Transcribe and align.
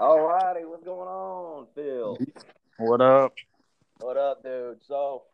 All 0.00 0.18
righty, 0.18 0.64
what's 0.64 0.82
going 0.82 1.08
on, 1.08 1.66
Phil? 1.74 2.16
What 2.78 3.02
up? 3.02 3.34
What 3.98 4.16
up, 4.16 4.42
dude? 4.42 4.78
So, 4.88 5.24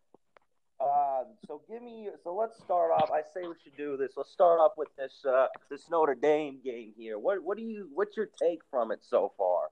uh, 0.81 1.23
so 1.47 1.63
give 1.71 1.81
me. 1.81 2.09
So 2.25 2.35
let's 2.35 2.59
start 2.65 2.91
off. 2.91 3.09
I 3.13 3.21
say 3.33 3.47
we 3.47 3.55
should 3.63 3.77
do 3.77 3.97
this. 3.97 4.15
Let's 4.17 4.33
start 4.33 4.59
off 4.59 4.73
with 4.77 4.89
this 4.99 5.25
uh, 5.25 5.47
this 5.71 5.89
Notre 5.89 6.17
Dame 6.17 6.59
game 6.65 6.93
here. 6.99 7.17
What 7.17 7.45
what 7.45 7.57
do 7.57 7.63
you? 7.63 7.89
What's 7.95 8.17
your 8.17 8.29
take 8.43 8.59
from 8.69 8.91
it 8.91 9.05
so 9.09 9.33
far? 9.39 9.69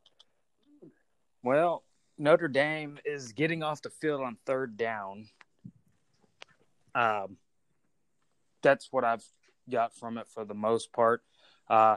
Well, 1.43 1.83
Notre 2.17 2.47
Dame 2.47 3.01
is 3.05 3.33
getting 3.33 3.65
off 3.65 3.83
the 3.83 3.91
field 3.91 4.21
on 4.21 4.37
third 4.47 4.77
down. 4.77 5.27
Um, 6.95 7.39
that's 8.63 8.93
what 8.93 9.03
I've 9.03 9.25
got 9.69 9.93
from 9.97 10.19
it 10.19 10.29
for 10.33 10.45
the 10.45 10.55
most 10.55 10.93
part. 10.93 11.25
Uh, 11.69 11.97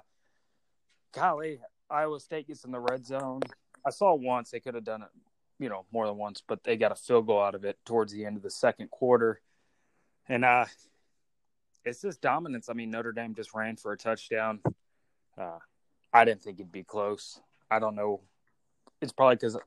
golly, 1.14 1.60
Iowa 1.90 2.20
State 2.20 2.48
gets 2.48 2.64
in 2.64 2.72
the 2.72 2.80
red 2.80 3.06
zone. 3.06 3.42
I 3.86 3.90
saw 3.90 4.14
once 4.14 4.52
they 4.52 4.60
could 4.60 4.76
have 4.76 4.84
done 4.84 5.02
it, 5.02 5.10
you 5.60 5.70
know, 5.70 5.86
more 5.92 6.06
than 6.08 6.18
once, 6.18 6.42
but 6.46 6.64
they 6.64 6.78
got 6.78 6.92
a 6.92 6.96
field 6.96 7.28
goal 7.28 7.42
out 7.42 7.56
of 7.56 7.64
it 7.64 7.78
towards 7.86 8.12
the 8.12 8.26
end 8.26 8.38
of 8.38 8.44
the 8.44 8.50
second 8.50 8.92
quarter. 8.92 9.42
And 10.28 10.44
uh, 10.44 10.66
it's 11.86 12.02
just 12.02 12.22
dominance. 12.22 12.70
I 12.70 12.74
mean, 12.74 12.92
Notre 12.92 13.14
Dame 13.14 13.34
just 13.34 13.54
ran 13.54 13.78
for 13.78 13.94
a 13.94 13.98
touchdown. 13.98 14.60
Uh, 15.38 15.60
I 16.12 16.26
didn't 16.26 16.42
think 16.42 16.60
it'd 16.60 16.72
be 16.72 16.84
close. 16.84 17.40
I 17.72 17.80
don't 17.80 17.96
know. 17.96 18.22
It's 19.02 19.12
probably 19.14 19.36
because 19.36 19.58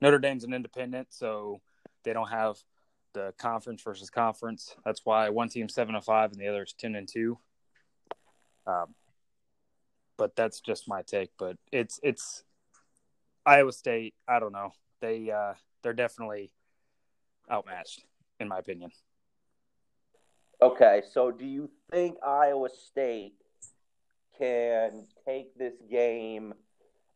Notre 0.00 0.18
Dame's 0.18 0.44
an 0.44 0.54
independent, 0.54 1.08
so 1.10 1.60
they 2.04 2.12
don't 2.12 2.30
have 2.30 2.56
the 3.12 3.34
conference 3.38 3.82
versus 3.82 4.10
conference. 4.10 4.74
That's 4.84 5.00
why 5.04 5.28
one 5.30 5.48
team's 5.48 5.74
seven 5.74 5.94
and 5.94 6.04
five 6.04 6.32
and 6.32 6.40
the 6.40 6.48
other 6.48 6.62
is 6.62 6.72
ten 6.72 6.94
and 6.94 7.08
two. 7.08 7.38
Um, 8.66 8.94
but 10.16 10.36
that's 10.36 10.60
just 10.60 10.88
my 10.88 11.02
take. 11.02 11.30
But 11.38 11.56
it's 11.72 12.00
it's 12.02 12.42
Iowa 13.44 13.72
State. 13.72 14.14
I 14.28 14.40
don't 14.40 14.52
know. 14.52 14.70
They 15.00 15.30
uh, 15.30 15.54
they're 15.82 15.92
definitely 15.92 16.50
outmatched, 17.50 18.04
in 18.40 18.48
my 18.48 18.58
opinion. 18.58 18.90
Okay, 20.60 21.02
so 21.12 21.30
do 21.30 21.44
you 21.44 21.70
think 21.90 22.16
Iowa 22.24 22.68
State 22.70 23.34
can 24.38 25.06
take 25.26 25.56
this 25.56 25.74
game 25.90 26.54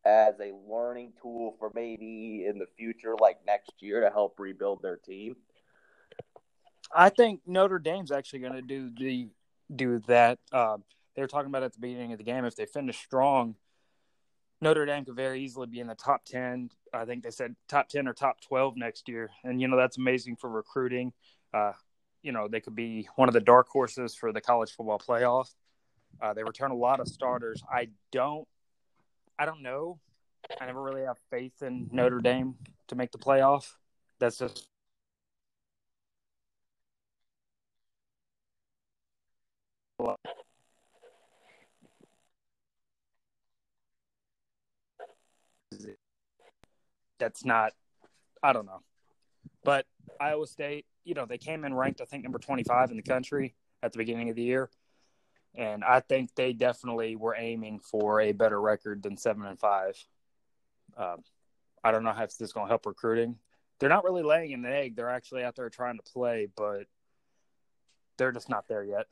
as 0.05 0.35
a 0.41 0.53
learning 0.69 1.12
tool 1.20 1.57
for 1.59 1.70
maybe 1.75 2.45
in 2.47 2.59
the 2.59 2.67
future, 2.77 3.14
like 3.19 3.39
next 3.47 3.73
year, 3.81 4.01
to 4.01 4.11
help 4.11 4.39
rebuild 4.39 4.83
their 4.83 4.97
team? 4.97 5.37
I 6.95 7.09
think 7.09 7.41
Notre 7.47 7.79
Dame's 7.79 8.11
actually 8.11 8.41
going 8.41 8.55
to 8.55 8.62
do 8.62 8.91
the 8.91 9.29
do 9.75 10.01
that. 10.07 10.39
Um, 10.53 10.83
they 11.14 11.22
were 11.22 11.28
talking 11.28 11.48
about 11.48 11.62
at 11.62 11.72
the 11.72 11.80
beginning 11.80 12.12
of 12.12 12.19
the 12.19 12.25
game. 12.25 12.44
If 12.44 12.56
they 12.56 12.66
finish 12.66 12.98
strong, 12.98 13.56
Notre 14.61 14.86
Dame 14.86 15.05
could 15.05 15.17
very 15.17 15.42
easily 15.42 15.67
be 15.67 15.80
in 15.80 15.86
the 15.86 15.94
top 15.94 16.25
ten. 16.25 16.70
I 16.92 17.05
think 17.05 17.22
they 17.22 17.30
said 17.30 17.56
top 17.69 17.89
ten 17.89 18.06
or 18.06 18.12
top 18.12 18.41
twelve 18.41 18.77
next 18.77 19.08
year, 19.08 19.30
and 19.44 19.61
you 19.61 19.69
know 19.69 19.77
that's 19.77 19.98
amazing 19.98 20.36
for 20.36 20.50
recruiting. 20.50 21.12
Uh, 21.52 21.72
you 22.22 22.33
know 22.33 22.48
they 22.48 22.61
could 22.61 22.77
be 22.77 23.08
one 23.17 23.28
of 23.28 23.33
the 23.33 23.41
dark 23.41 23.69
horses 23.69 24.14
for 24.14 24.33
the 24.33 24.41
college 24.41 24.72
football 24.72 24.98
playoff. 24.98 25.52
Uh, 26.20 26.34
they 26.34 26.42
return 26.42 26.70
a 26.70 26.77
lot 26.77 27.00
of 27.00 27.08
starters. 27.08 27.62
I 27.72 27.89
don't, 28.12 28.47
I 29.39 29.47
don't 29.47 29.62
know. 29.62 29.98
I 30.61 30.67
never 30.67 30.83
really 30.83 31.02
have 31.02 31.19
faith 31.30 31.62
in 31.62 31.89
Notre 31.92 32.20
Dame 32.20 32.56
to 32.89 32.97
make 32.97 33.12
the 33.12 33.19
playoff. 33.19 33.72
That's 34.19 34.39
just 34.39 34.69
that's 47.21 47.45
not 47.45 47.73
I 48.43 48.53
don't 48.53 48.67
know. 48.67 48.81
But 49.63 49.86
Iowa 50.19 50.47
State, 50.47 50.86
you 51.05 51.14
know, 51.14 51.27
they 51.27 51.39
came 51.39 51.64
in 51.64 51.75
ranked 51.75 52.01
I 52.01 52.05
think 52.05 52.25
number 52.25 52.39
25 52.39 52.91
in 52.91 52.97
the 52.97 53.03
country 53.03 53.55
at 53.83 53.92
the 53.92 53.98
beginning 53.98 54.31
of 54.31 54.36
the 54.36 54.42
year. 54.42 54.70
And 55.55 55.83
I 55.85 56.01
think 56.01 56.35
they 56.35 56.53
definitely 56.53 57.17
were 57.17 57.35
aiming 57.36 57.80
for 57.80 58.20
a 58.20 58.33
better 58.33 58.61
record 58.61 59.03
than 59.03 59.17
7 59.17 59.45
and 59.45 59.59
5. 59.59 60.07
Um, 60.97 61.17
I 61.83 61.91
don't 61.91 62.05
know 62.05 62.13
how 62.13 62.25
this 62.25 62.41
is 62.41 62.53
going 62.53 62.67
to 62.67 62.70
help 62.70 62.86
recruiting. 62.86 63.36
They're 63.79 63.89
not 63.89 64.05
really 64.05 64.23
laying 64.23 64.53
an 64.53 64.64
egg. 64.64 64.95
They're 64.95 65.11
actually 65.11 65.42
out 65.42 65.57
there 65.57 65.70
trying 65.70 65.97
to 65.97 66.13
play, 66.13 66.48
but 66.57 66.85
they're 68.19 68.33
just 68.33 68.51
not 68.51 68.69
there 68.69 68.85
yet. 68.85 69.07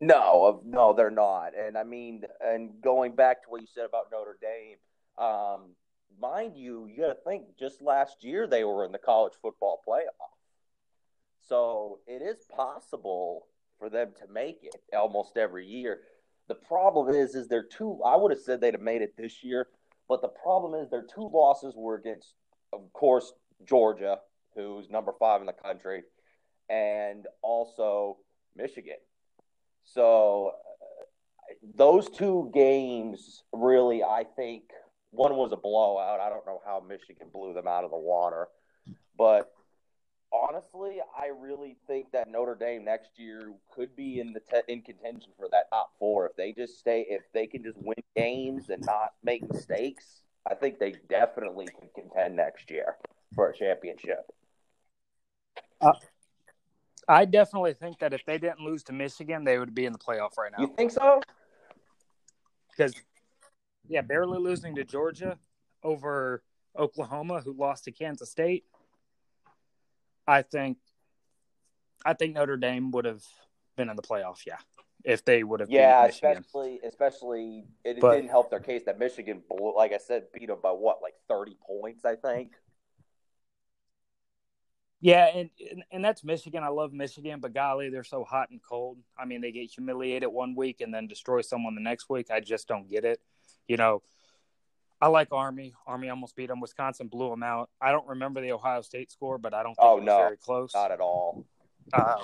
No, 0.00 0.60
no, 0.64 0.92
they're 0.92 1.10
not. 1.10 1.52
And 1.56 1.76
I 1.78 1.84
mean, 1.84 2.24
and 2.40 2.80
going 2.82 3.14
back 3.14 3.44
to 3.44 3.50
what 3.50 3.60
you 3.60 3.66
said 3.72 3.84
about 3.84 4.06
Notre 4.10 4.36
Dame, 4.40 4.78
um, 5.18 5.76
mind 6.20 6.56
you, 6.56 6.86
you 6.86 7.02
got 7.02 7.08
to 7.08 7.18
think 7.26 7.58
just 7.58 7.82
last 7.82 8.24
year 8.24 8.46
they 8.46 8.64
were 8.64 8.84
in 8.84 8.92
the 8.92 8.98
college 8.98 9.34
football 9.40 9.80
playoff. 9.86 10.30
So 11.48 11.98
it 12.06 12.22
is 12.22 12.38
possible 12.54 13.46
for 13.78 13.90
them 13.90 14.12
to 14.20 14.32
make 14.32 14.60
it 14.62 14.80
almost 14.96 15.36
every 15.36 15.66
year. 15.66 16.00
The 16.48 16.54
problem 16.54 17.14
is, 17.14 17.34
is 17.34 17.48
they're 17.48 17.62
two. 17.62 18.00
I 18.04 18.16
would 18.16 18.30
have 18.30 18.40
said 18.40 18.60
they'd 18.60 18.74
have 18.74 18.80
made 18.82 19.02
it 19.02 19.16
this 19.16 19.42
year, 19.42 19.68
but 20.08 20.22
the 20.22 20.28
problem 20.28 20.74
is 20.74 20.90
their 20.90 21.06
two 21.14 21.30
losses 21.32 21.74
were 21.76 21.96
against, 21.96 22.34
of 22.72 22.92
course, 22.92 23.32
Georgia, 23.66 24.18
who's 24.54 24.90
number 24.90 25.12
five 25.18 25.40
in 25.40 25.46
the 25.46 25.52
country, 25.52 26.02
and 26.68 27.26
also 27.42 28.18
Michigan. 28.56 28.96
So 29.84 30.52
uh, 30.52 31.54
those 31.74 32.08
two 32.10 32.50
games 32.54 33.42
really, 33.52 34.02
I 34.02 34.24
think, 34.36 34.64
one 35.14 35.36
was 35.36 35.52
a 35.52 35.56
blowout. 35.56 36.20
I 36.20 36.28
don't 36.28 36.46
know 36.46 36.60
how 36.64 36.82
Michigan 36.86 37.28
blew 37.32 37.54
them 37.54 37.68
out 37.68 37.84
of 37.84 37.90
the 37.90 37.96
water, 37.96 38.48
but 39.16 39.52
honestly, 40.32 40.96
I 41.16 41.28
really 41.28 41.76
think 41.86 42.10
that 42.12 42.28
Notre 42.28 42.54
Dame 42.54 42.84
next 42.84 43.10
year 43.16 43.52
could 43.72 43.94
be 43.94 44.20
in 44.20 44.32
the 44.32 44.40
te- 44.40 44.72
in 44.72 44.82
contention 44.82 45.30
for 45.38 45.48
that 45.52 45.70
top 45.70 45.92
four 45.98 46.26
if 46.26 46.36
they 46.36 46.52
just 46.52 46.78
stay 46.78 47.06
if 47.08 47.22
they 47.32 47.46
can 47.46 47.62
just 47.62 47.78
win 47.78 48.02
games 48.16 48.68
and 48.68 48.84
not 48.84 49.14
make 49.22 49.48
mistakes. 49.50 50.22
I 50.46 50.54
think 50.54 50.78
they 50.78 50.96
definitely 51.08 51.66
can 51.66 51.88
contend 51.94 52.36
next 52.36 52.70
year 52.70 52.96
for 53.34 53.48
a 53.48 53.56
championship. 53.56 54.30
Uh, 55.80 55.92
I 57.08 57.24
definitely 57.24 57.74
think 57.74 57.98
that 58.00 58.12
if 58.12 58.24
they 58.26 58.38
didn't 58.38 58.60
lose 58.60 58.82
to 58.84 58.92
Michigan, 58.92 59.44
they 59.44 59.58
would 59.58 59.74
be 59.74 59.86
in 59.86 59.92
the 59.92 59.98
playoff 59.98 60.36
right 60.38 60.52
now. 60.52 60.62
You 60.62 60.74
think 60.76 60.90
so? 60.90 61.20
Because, 62.70 62.94
yeah, 63.88 64.00
barely 64.00 64.38
losing 64.38 64.74
to 64.76 64.84
Georgia 64.84 65.38
over 65.82 66.42
Oklahoma, 66.78 67.40
who 67.40 67.52
lost 67.52 67.84
to 67.84 67.92
Kansas 67.92 68.30
State. 68.30 68.64
I 70.26 70.42
think, 70.42 70.78
I 72.04 72.14
think 72.14 72.34
Notre 72.34 72.56
Dame 72.56 72.90
would 72.92 73.04
have 73.04 73.22
been 73.76 73.90
in 73.90 73.96
the 73.96 74.02
playoff. 74.02 74.46
Yeah, 74.46 74.58
if 75.04 75.24
they 75.24 75.44
would 75.44 75.60
have. 75.60 75.70
Yeah, 75.70 76.06
especially, 76.06 76.80
especially 76.86 77.64
it, 77.84 78.00
but, 78.00 78.14
didn't 78.14 78.30
help 78.30 78.50
their 78.50 78.60
case 78.60 78.84
that 78.86 78.98
Michigan, 78.98 79.42
blew, 79.48 79.74
like 79.76 79.92
I 79.92 79.98
said, 79.98 80.24
beat 80.32 80.48
them 80.48 80.58
by 80.62 80.70
what, 80.70 81.02
like 81.02 81.14
thirty 81.28 81.56
points, 81.66 82.04
I 82.04 82.16
think. 82.16 82.52
Yeah, 85.00 85.26
and, 85.26 85.50
and 85.92 86.02
that's 86.02 86.24
Michigan. 86.24 86.62
I 86.62 86.68
love 86.68 86.94
Michigan, 86.94 87.38
but 87.38 87.52
golly, 87.52 87.90
they're 87.90 88.04
so 88.04 88.24
hot 88.24 88.48
and 88.48 88.58
cold. 88.66 88.96
I 89.18 89.26
mean, 89.26 89.42
they 89.42 89.52
get 89.52 89.70
humiliated 89.70 90.30
one 90.30 90.54
week 90.54 90.80
and 90.80 90.94
then 90.94 91.06
destroy 91.08 91.42
someone 91.42 91.74
the 91.74 91.82
next 91.82 92.08
week. 92.08 92.30
I 92.30 92.40
just 92.40 92.66
don't 92.68 92.88
get 92.88 93.04
it. 93.04 93.20
You 93.68 93.76
know, 93.76 94.02
I 95.00 95.08
like 95.08 95.28
Army. 95.32 95.74
Army 95.86 96.08
almost 96.08 96.36
beat 96.36 96.48
them. 96.48 96.60
Wisconsin 96.60 97.08
blew 97.08 97.30
them 97.30 97.42
out. 97.42 97.70
I 97.80 97.90
don't 97.92 98.06
remember 98.06 98.40
the 98.40 98.52
Ohio 98.52 98.82
State 98.82 99.10
score, 99.10 99.38
but 99.38 99.54
I 99.54 99.62
don't 99.62 99.74
think 99.74 99.86
oh, 99.86 99.96
it 99.98 100.00
was 100.00 100.06
no, 100.06 100.18
very 100.18 100.36
close. 100.36 100.74
Not 100.74 100.92
at 100.92 101.00
all. 101.00 101.44
Um, 101.92 102.22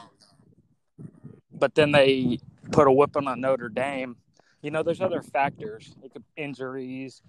but 1.53 1.75
then 1.75 1.93
they 1.93 2.39
put 2.73 2.87
a 2.87 2.93
whipping 2.93 3.28
on 3.28 3.41
Notre 3.41 3.69
Dame. 3.69 4.17
You 4.63 4.71
know, 4.71 4.83
there's 4.83 5.01
other 5.01 5.22
factors, 5.22 5.95
like 6.03 6.13
injuries, 6.37 7.22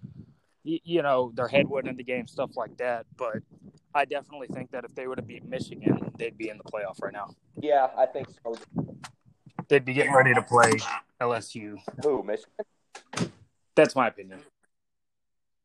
you, 0.63 0.79
you 0.83 1.01
know, 1.01 1.31
their 1.35 1.47
head 1.47 1.67
went 1.67 1.87
in 1.87 1.95
the 1.95 2.03
game, 2.03 2.27
stuff 2.27 2.51
like 2.55 2.77
that. 2.77 3.05
But 3.17 3.37
I 3.93 4.05
definitely 4.05 4.47
think 4.47 4.71
that 4.71 4.85
if 4.85 4.93
they 4.95 5.07
would 5.07 5.17
have 5.17 5.27
beat 5.27 5.45
Michigan, 5.45 6.11
they'd 6.17 6.37
be 6.37 6.49
in 6.49 6.57
the 6.57 6.63
playoff 6.63 7.01
right 7.01 7.13
now. 7.13 7.35
Yeah, 7.59 7.87
I 7.97 8.05
think 8.05 8.27
so. 8.43 8.55
They'd 9.67 9.85
be 9.85 9.93
getting 9.93 10.13
ready 10.13 10.33
to 10.33 10.41
play 10.41 10.73
LSU. 11.21 11.75
Who, 12.03 12.23
Michigan? 12.23 13.31
That's 13.75 13.95
my 13.95 14.07
opinion. 14.07 14.39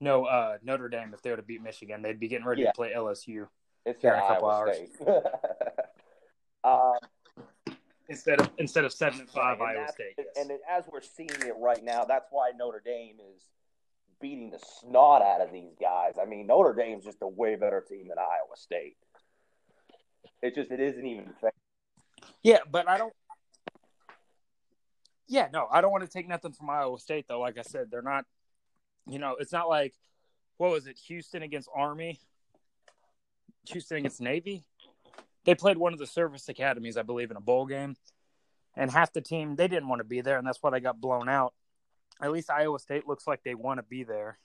No, 0.00 0.24
uh, 0.24 0.58
Notre 0.62 0.88
Dame. 0.88 1.12
If 1.14 1.22
they 1.22 1.30
would 1.30 1.38
have 1.38 1.46
beat 1.46 1.62
Michigan, 1.62 2.02
they'd 2.02 2.20
be 2.20 2.28
getting 2.28 2.46
ready 2.46 2.62
yeah. 2.62 2.68
to 2.68 2.74
play 2.74 2.92
LSU. 2.94 3.46
It's 3.84 4.02
here 4.02 4.14
in 4.14 4.18
a 4.18 4.26
couple 4.26 4.48
Iowa 4.48 4.72
hours. 4.72 4.78
uh, 6.64 6.92
instead 8.08 8.40
of 8.40 8.50
instead 8.58 8.84
of 8.84 8.92
seven 8.92 9.20
and 9.20 9.30
five, 9.30 9.60
and 9.60 9.68
Iowa 9.68 9.88
State. 9.92 10.14
Yes. 10.18 10.26
And 10.36 10.50
as 10.68 10.84
we're 10.92 11.00
seeing 11.00 11.30
it 11.30 11.54
right 11.58 11.82
now, 11.82 12.04
that's 12.04 12.26
why 12.30 12.50
Notre 12.56 12.82
Dame 12.84 13.16
is 13.34 13.42
beating 14.20 14.50
the 14.50 14.58
snot 14.58 15.22
out 15.22 15.40
of 15.40 15.52
these 15.52 15.74
guys. 15.80 16.14
I 16.20 16.24
mean, 16.24 16.46
Notre 16.46 16.74
Dame's 16.74 17.04
just 17.04 17.18
a 17.22 17.28
way 17.28 17.56
better 17.56 17.80
team 17.80 18.08
than 18.08 18.18
Iowa 18.18 18.56
State. 18.56 18.96
It 20.42 20.54
just 20.54 20.70
it 20.70 20.80
isn't 20.80 21.06
even 21.06 21.32
fair. 21.40 21.52
Yeah, 22.42 22.58
but 22.70 22.88
I 22.88 22.98
don't. 22.98 23.12
Yeah, 25.28 25.49
no, 25.52 25.67
I 25.70 25.81
don't 25.81 25.90
want 25.90 26.05
to 26.05 26.11
take 26.11 26.28
nothing 26.28 26.52
from 26.52 26.70
Iowa 26.70 26.99
State 26.99 27.26
though. 27.28 27.40
Like 27.40 27.58
I 27.58 27.62
said, 27.62 27.90
they're 27.90 28.02
not. 28.02 28.25
You 29.08 29.19
know, 29.19 29.37
it's 29.38 29.52
not 29.52 29.69
like 29.69 29.94
what 30.56 30.70
was 30.70 30.87
it? 30.87 30.99
Houston 31.06 31.43
against 31.43 31.69
Army. 31.75 32.20
Houston 33.69 33.99
against 33.99 34.20
Navy. 34.20 34.64
They 35.44 35.55
played 35.55 35.78
one 35.78 35.93
of 35.93 35.99
the 35.99 36.06
service 36.06 36.49
academies, 36.49 36.96
I 36.96 37.02
believe, 37.02 37.31
in 37.31 37.37
a 37.37 37.40
bowl 37.40 37.67
game, 37.67 37.96
and 38.76 38.90
half 38.90 39.12
the 39.12 39.20
team 39.20 39.56
they 39.56 39.69
didn't 39.69 39.88
want 39.88 40.00
to 40.00 40.05
be 40.05 40.20
there, 40.20 40.38
and 40.38 40.46
that's 40.46 40.62
why 40.62 40.70
they 40.70 40.81
got 40.81 41.00
blown 41.00 41.28
out. 41.28 41.55
At 42.20 42.32
least 42.32 42.50
Iowa 42.50 42.78
State 42.78 43.06
looks 43.06 43.26
like 43.26 43.43
they 43.44 43.55
want 43.55 43.78
to 43.78 43.82
be 43.82 44.02
there. 44.05 44.38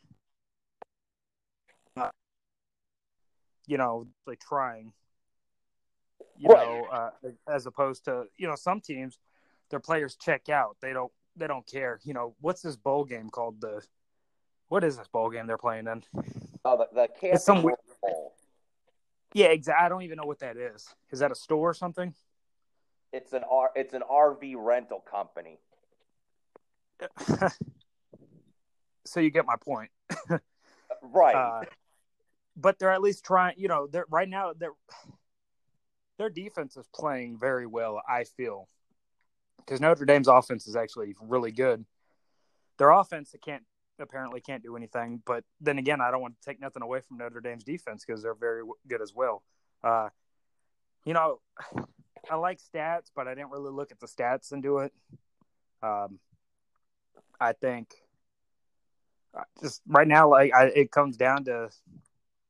Uh, 1.95 2.09
you 3.65 3.77
know, 3.77 4.07
like 4.25 4.39
trying. 4.39 4.93
You 6.37 6.49
Right. 6.49 6.65
know, 6.65 6.85
uh, 6.91 7.11
as 7.47 7.65
opposed 7.65 8.05
to 8.05 8.25
you 8.37 8.47
know 8.47 8.55
some 8.55 8.81
teams, 8.81 9.17
their 9.71 9.79
players 9.79 10.15
check 10.15 10.49
out. 10.49 10.77
They 10.81 10.93
don't. 10.93 11.11
They 11.35 11.47
don't 11.47 11.65
care. 11.65 11.99
You 12.03 12.13
know, 12.13 12.35
what's 12.41 12.61
this 12.61 12.75
bowl 12.75 13.05
game 13.05 13.29
called? 13.29 13.61
The 13.61 13.81
what 14.67 14.83
is 14.83 14.97
this 14.97 15.07
bowl 15.07 15.29
game 15.29 15.47
they're 15.47 15.57
playing 15.57 15.87
in? 15.87 16.03
Oh, 16.63 16.77
the, 16.77 16.87
the 16.93 17.07
campus 17.19 17.43
some 17.43 17.63
weird- 17.63 17.77
bowl. 18.01 18.35
Yeah, 19.33 19.47
exactly. 19.47 19.85
I 19.85 19.89
don't 19.89 20.03
even 20.03 20.17
know 20.17 20.25
what 20.25 20.39
that 20.39 20.57
is. 20.57 20.87
Is 21.09 21.19
that 21.19 21.31
a 21.31 21.35
store 21.35 21.69
or 21.69 21.73
something? 21.73 22.13
It's 23.13 23.33
an 23.33 23.43
R. 23.49 23.71
It's 23.75 23.93
an 23.93 24.03
RV 24.09 24.55
rental 24.57 24.99
company. 24.99 25.57
so 29.05 29.19
you 29.19 29.31
get 29.31 29.45
my 29.45 29.55
point. 29.55 29.89
Right. 31.01 31.35
Uh, 31.35 31.61
but 32.55 32.77
they're 32.77 32.91
at 32.91 33.01
least 33.01 33.25
trying. 33.25 33.55
You 33.57 33.67
know, 33.67 33.87
they're 33.87 34.05
right 34.09 34.29
now. 34.29 34.53
They're 34.57 34.73
their 36.17 36.29
defense 36.29 36.77
is 36.77 36.87
playing 36.93 37.39
very 37.39 37.65
well. 37.65 38.01
I 38.07 38.25
feel 38.25 38.67
because 39.65 39.81
Notre 39.81 40.05
Dame's 40.05 40.27
offense 40.27 40.67
is 40.67 40.75
actually 40.75 41.15
really 41.21 41.51
good. 41.51 41.85
Their 42.77 42.91
offense 42.91 43.33
can't 43.43 43.63
apparently 43.99 44.41
can't 44.41 44.63
do 44.63 44.75
anything. 44.75 45.21
But 45.25 45.43
then 45.59 45.77
again, 45.77 46.01
I 46.01 46.11
don't 46.11 46.21
want 46.21 46.39
to 46.39 46.45
take 46.45 46.59
nothing 46.59 46.81
away 46.81 47.01
from 47.01 47.17
Notre 47.17 47.41
Dame's 47.41 47.63
defense 47.63 48.03
because 48.05 48.21
they're 48.21 48.33
very 48.33 48.63
good 48.87 49.01
as 49.01 49.13
well. 49.13 49.43
Uh, 49.83 50.09
you 51.05 51.13
know, 51.13 51.39
I 52.29 52.35
like 52.35 52.59
stats, 52.59 53.11
but 53.15 53.27
I 53.27 53.35
didn't 53.35 53.51
really 53.51 53.71
look 53.71 53.91
at 53.91 53.99
the 53.99 54.07
stats 54.07 54.51
and 54.51 54.61
do 54.61 54.79
it. 54.79 54.93
Um, 55.81 56.19
I 57.39 57.53
think 57.53 57.93
uh, 59.33 59.43
just 59.61 59.81
right 59.87 60.07
now, 60.07 60.29
like 60.29 60.53
I, 60.53 60.65
it 60.65 60.91
comes 60.91 61.17
down 61.17 61.45
to, 61.45 61.69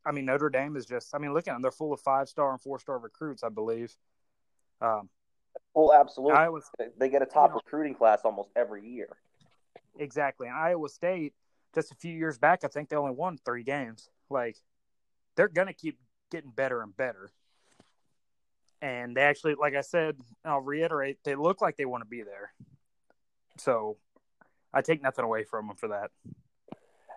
I 0.06 0.12
mean, 0.12 0.26
Notre 0.26 0.50
Dame 0.50 0.76
is 0.76 0.86
just, 0.86 1.16
I 1.16 1.18
mean, 1.18 1.34
look 1.34 1.48
at 1.48 1.54
them; 1.54 1.62
they're 1.62 1.72
full 1.72 1.94
of 1.94 2.02
five 2.02 2.28
star 2.28 2.52
and 2.52 2.60
four 2.60 2.80
star 2.80 2.98
recruits, 2.98 3.44
I 3.44 3.50
believe. 3.50 3.96
Um, 4.82 5.10
well, 5.74 5.94
absolutely. 5.94 6.38
Iowa, 6.38 6.60
they 6.98 7.10
get 7.10 7.22
a 7.22 7.26
top 7.26 7.50
you 7.50 7.54
know- 7.56 7.62
recruiting 7.66 7.96
class 7.96 8.22
almost 8.24 8.50
every 8.56 8.88
year. 8.88 9.10
exactly, 9.98 10.48
and 10.48 10.56
Iowa 10.58 10.90
State, 10.90 11.34
just 11.74 11.92
a 11.92 11.96
few 11.96 12.14
years 12.14 12.38
back, 12.38 12.64
I 12.64 12.68
think 12.68 12.90
they 12.90 12.96
only 12.96 13.14
won 13.14 13.38
three 13.46 13.64
games. 13.64 14.10
Like, 14.30 14.58
they're 15.36 15.48
gonna 15.48 15.74
keep 15.74 15.98
getting 16.30 16.52
better 16.52 16.82
and 16.82 16.96
better. 16.96 17.32
And 18.82 19.16
they 19.16 19.22
actually, 19.22 19.56
like 19.56 19.76
I 19.76 19.82
said, 19.82 20.18
I'll 20.44 20.60
reiterate, 20.62 21.20
they 21.24 21.36
look 21.36 21.62
like 21.62 21.78
they 21.78 21.86
want 21.86 22.02
to 22.04 22.10
be 22.10 22.24
there. 22.24 22.52
So, 23.58 23.98
I 24.74 24.82
take 24.82 25.02
nothing 25.04 25.24
away 25.24 25.44
from 25.44 25.68
them 25.68 25.76
for 25.76 25.90
that. 25.90 26.10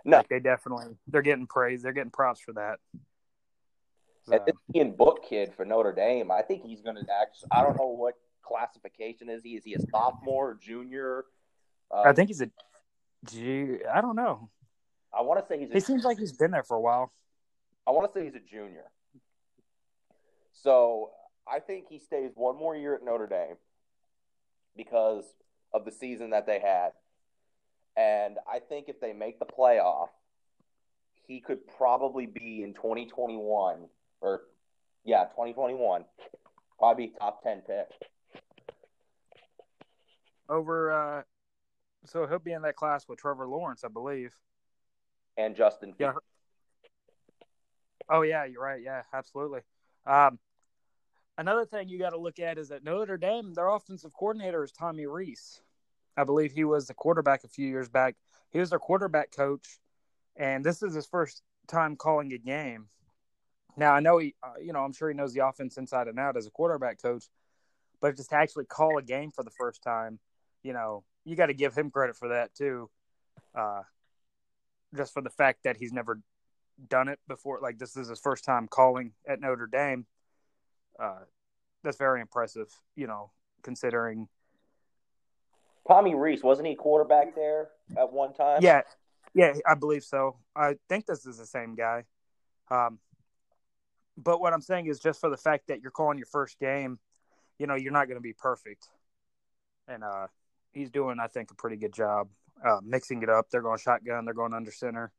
No, 0.05 0.19
Like 0.19 0.29
they 0.29 0.41
definitely 0.41 0.97
they're 1.07 1.23
getting 1.23 1.47
praise. 1.47 1.83
They're 1.83 1.93
getting 1.95 2.11
props 2.11 2.41
for 2.41 2.53
that. 2.53 2.81
and 2.93 3.03
So, 4.27 4.39
this 4.47 4.55
Ian 4.75 4.93
Book 4.93 5.25
kid 5.25 5.55
for 5.55 5.65
Notre 5.65 5.93
Dame, 5.93 6.31
I 6.31 6.43
think 6.43 6.63
he's 6.63 6.83
going 6.83 6.97
to 6.97 7.07
actually. 7.11 7.49
I 7.53 7.63
don't 7.63 7.79
know 7.79 7.87
what 7.87 8.15
classification 8.45 9.29
is 9.29 9.43
he. 9.43 9.57
Is 9.57 9.65
he 9.65 9.75
a 9.75 9.81
sophomore, 9.91 10.51
or 10.51 10.55
junior? 10.55 11.25
Uh, 11.91 12.03
I 12.03 12.13
think 12.13 12.29
he's 12.29 12.41
a 12.41 12.51
G. 13.27 13.79
I 13.93 14.01
don't 14.01 14.17
know. 14.17 14.51
I 15.17 15.23
want 15.23 15.41
to 15.41 15.47
say 15.47 15.61
he's. 15.61 15.71
A, 15.71 15.75
He 15.75 15.81
seems 15.81 16.05
like 16.05 16.19
he's 16.19 16.33
been 16.33 16.51
there 16.51 16.63
for 16.63 16.77
a 16.77 16.81
while. 16.81 17.13
I 17.87 17.91
want 17.91 18.13
to 18.13 18.19
say 18.19 18.25
he's 18.25 18.35
a 18.35 18.41
junior. 18.41 18.85
So 20.53 21.11
I 21.47 21.59
think 21.61 21.87
he 21.89 21.99
stays 21.99 22.31
one 22.35 22.57
more 22.57 22.75
year 22.77 22.95
at 22.95 23.05
Notre 23.05 23.27
Dame 23.27 23.57
because 24.77 25.25
of 25.73 25.85
the 25.85 25.93
season 25.93 26.31
that 26.31 26.47
they 26.47 26.61
had. 26.61 26.91
And 27.97 28.39
I 28.51 28.59
think 28.59 28.89
if 28.89 29.01
they 29.01 29.13
make 29.13 29.39
the 29.39 29.47
playoff, 29.47 30.09
he 31.27 31.41
could 31.41 31.67
probably 31.77 32.27
be 32.27 32.63
in 32.63 32.75
2021 32.75 33.89
or, 34.21 34.43
yeah, 35.05 35.25
2021, 35.25 36.05
probably 36.79 37.13
top 37.19 37.43
10 37.43 37.63
pick. 37.67 37.87
Over. 40.49 40.93
uh 40.93 41.23
So 42.07 42.27
he'll 42.27 42.39
be 42.39 42.53
in 42.53 42.63
that 42.63 42.77
class 42.77 43.09
with 43.09 43.19
Trevor 43.19 43.47
Lawrence, 43.47 43.85
I 43.85 43.89
believe. 43.89 44.35
And 45.37 45.57
Justin. 45.57 45.95
Yeah. 45.99 46.13
Oh 48.09 48.23
yeah, 48.23 48.45
you're 48.45 48.63
right. 48.63 48.83
Yeah, 48.83 49.03
absolutely. 49.13 49.61
Um, 50.07 50.39
another 51.39 51.65
thing 51.65 51.89
you 51.89 51.99
got 51.99 52.11
to 52.11 52.19
look 52.19 52.39
at 52.39 52.59
is 52.59 52.69
that 52.69 52.85
Notre 52.85 53.17
Dame, 53.17 53.55
their 53.55 53.69
offensive 53.69 54.13
coordinator 54.13 54.63
is 54.63 54.73
Tommy 54.73 55.07
Rees. 55.07 55.63
I 56.17 56.25
believe 56.25 56.53
he 56.53 56.65
was 56.65 56.87
the 56.87 56.95
quarterback 56.95 57.45
a 57.45 57.49
few 57.49 57.67
years 57.67 57.89
back. 57.89 58.17
He 58.51 58.61
was 58.61 58.71
their 58.71 58.79
quarterback 58.79 59.33
coach, 59.35 59.81
and 60.37 60.65
this 60.65 60.83
is 60.83 60.95
his 60.95 61.07
first 61.07 61.43
time 61.67 61.97
calling 61.97 62.33
a 62.33 62.39
game. 62.39 62.89
Now 63.77 63.95
I 63.95 64.01
know 64.01 64.19
he, 64.19 64.35
uh, 64.43 64.61
you 64.63 64.73
know, 64.73 64.85
I'm 64.85 64.93
sure 64.93 65.09
he 65.09 65.15
knows 65.15 65.33
the 65.33 65.47
offense 65.47 65.77
inside 65.79 66.07
and 66.07 66.19
out 66.19 66.37
as 66.37 66.47
a 66.47 66.51
quarterback 66.51 67.03
coach, 67.03 67.25
but 68.01 68.17
just 68.17 68.31
to 68.31 68.37
actually 68.37 68.67
call 68.67 68.99
a 68.99 69.03
game 69.03 69.33
for 69.33 69.43
the 69.43 69.51
first 69.51 69.83
time, 69.83 70.21
you 70.65 70.73
know, 70.73 71.05
you 71.25 71.37
got 71.37 71.47
to 71.47 71.55
give 71.55 71.75
him 71.75 71.91
credit 71.91 72.17
for 72.17 72.31
that 72.31 72.53
too. 72.55 72.91
Uh, 73.55 73.83
just 74.97 75.13
for 75.13 75.23
the 75.23 75.31
fact 75.31 75.61
that 75.65 75.77
he's 75.77 75.93
never 75.93 76.21
done 76.89 77.09
it 77.09 77.21
before. 77.29 77.61
Like 77.63 77.79
this 77.79 77.97
is 77.97 78.09
his 78.09 78.19
first 78.19 78.45
time 78.45 78.67
calling 78.67 79.13
at 79.29 79.41
Notre 79.41 79.67
Dame. 79.67 80.07
Uh, 80.99 81.21
that's 81.83 81.97
very 81.97 82.21
impressive, 82.21 82.69
you 82.97 83.07
know, 83.07 83.31
considering. 83.63 84.29
Tommy 85.87 86.15
Rees, 86.15 86.43
wasn't 86.43 86.67
he 86.67 86.75
quarterback 86.75 87.35
there 87.35 87.69
at 87.97 88.13
one 88.13 88.33
time? 88.33 88.61
Yeah, 88.63 88.83
yeah, 89.35 89.55
I 89.67 89.75
believe 89.75 90.03
so. 90.03 90.37
I 90.57 90.77
think 90.89 91.07
this 91.07 91.27
is 91.27 91.37
the 91.37 91.47
same 91.47 91.75
guy. 91.75 92.05
Um, 92.71 92.99
but 94.17 94.41
what 94.41 94.53
I'm 94.53 94.63
saying 94.63 94.87
is 94.87 94.99
just 95.01 95.21
for 95.21 95.29
the 95.29 95.37
fact 95.37 95.69
that 95.69 95.83
you're 95.83 95.91
calling 95.91 96.17
your 96.17 96.27
first 96.27 96.59
game, 96.59 96.99
you 97.59 97.67
know, 97.67 97.75
you're 97.75 97.93
not 97.93 98.07
going 98.07 98.17
to 98.17 98.23
be 98.23 98.33
perfect. 98.33 98.89
And 99.89 100.03
uh, 100.03 100.29
he's 100.75 100.91
doing, 100.91 101.19
I 101.21 101.29
think, 101.29 101.51
a 101.51 101.55
pretty 101.55 101.77
good 101.77 101.93
job 101.93 102.29
uh, 102.65 102.79
mixing 102.83 103.23
it 103.23 103.29
up. 103.29 103.47
They're 103.51 103.63
going 103.63 103.79
shotgun, 103.79 104.25
they're 104.25 104.35
going 104.35 104.55
under 104.55 104.73
center. 104.73 105.13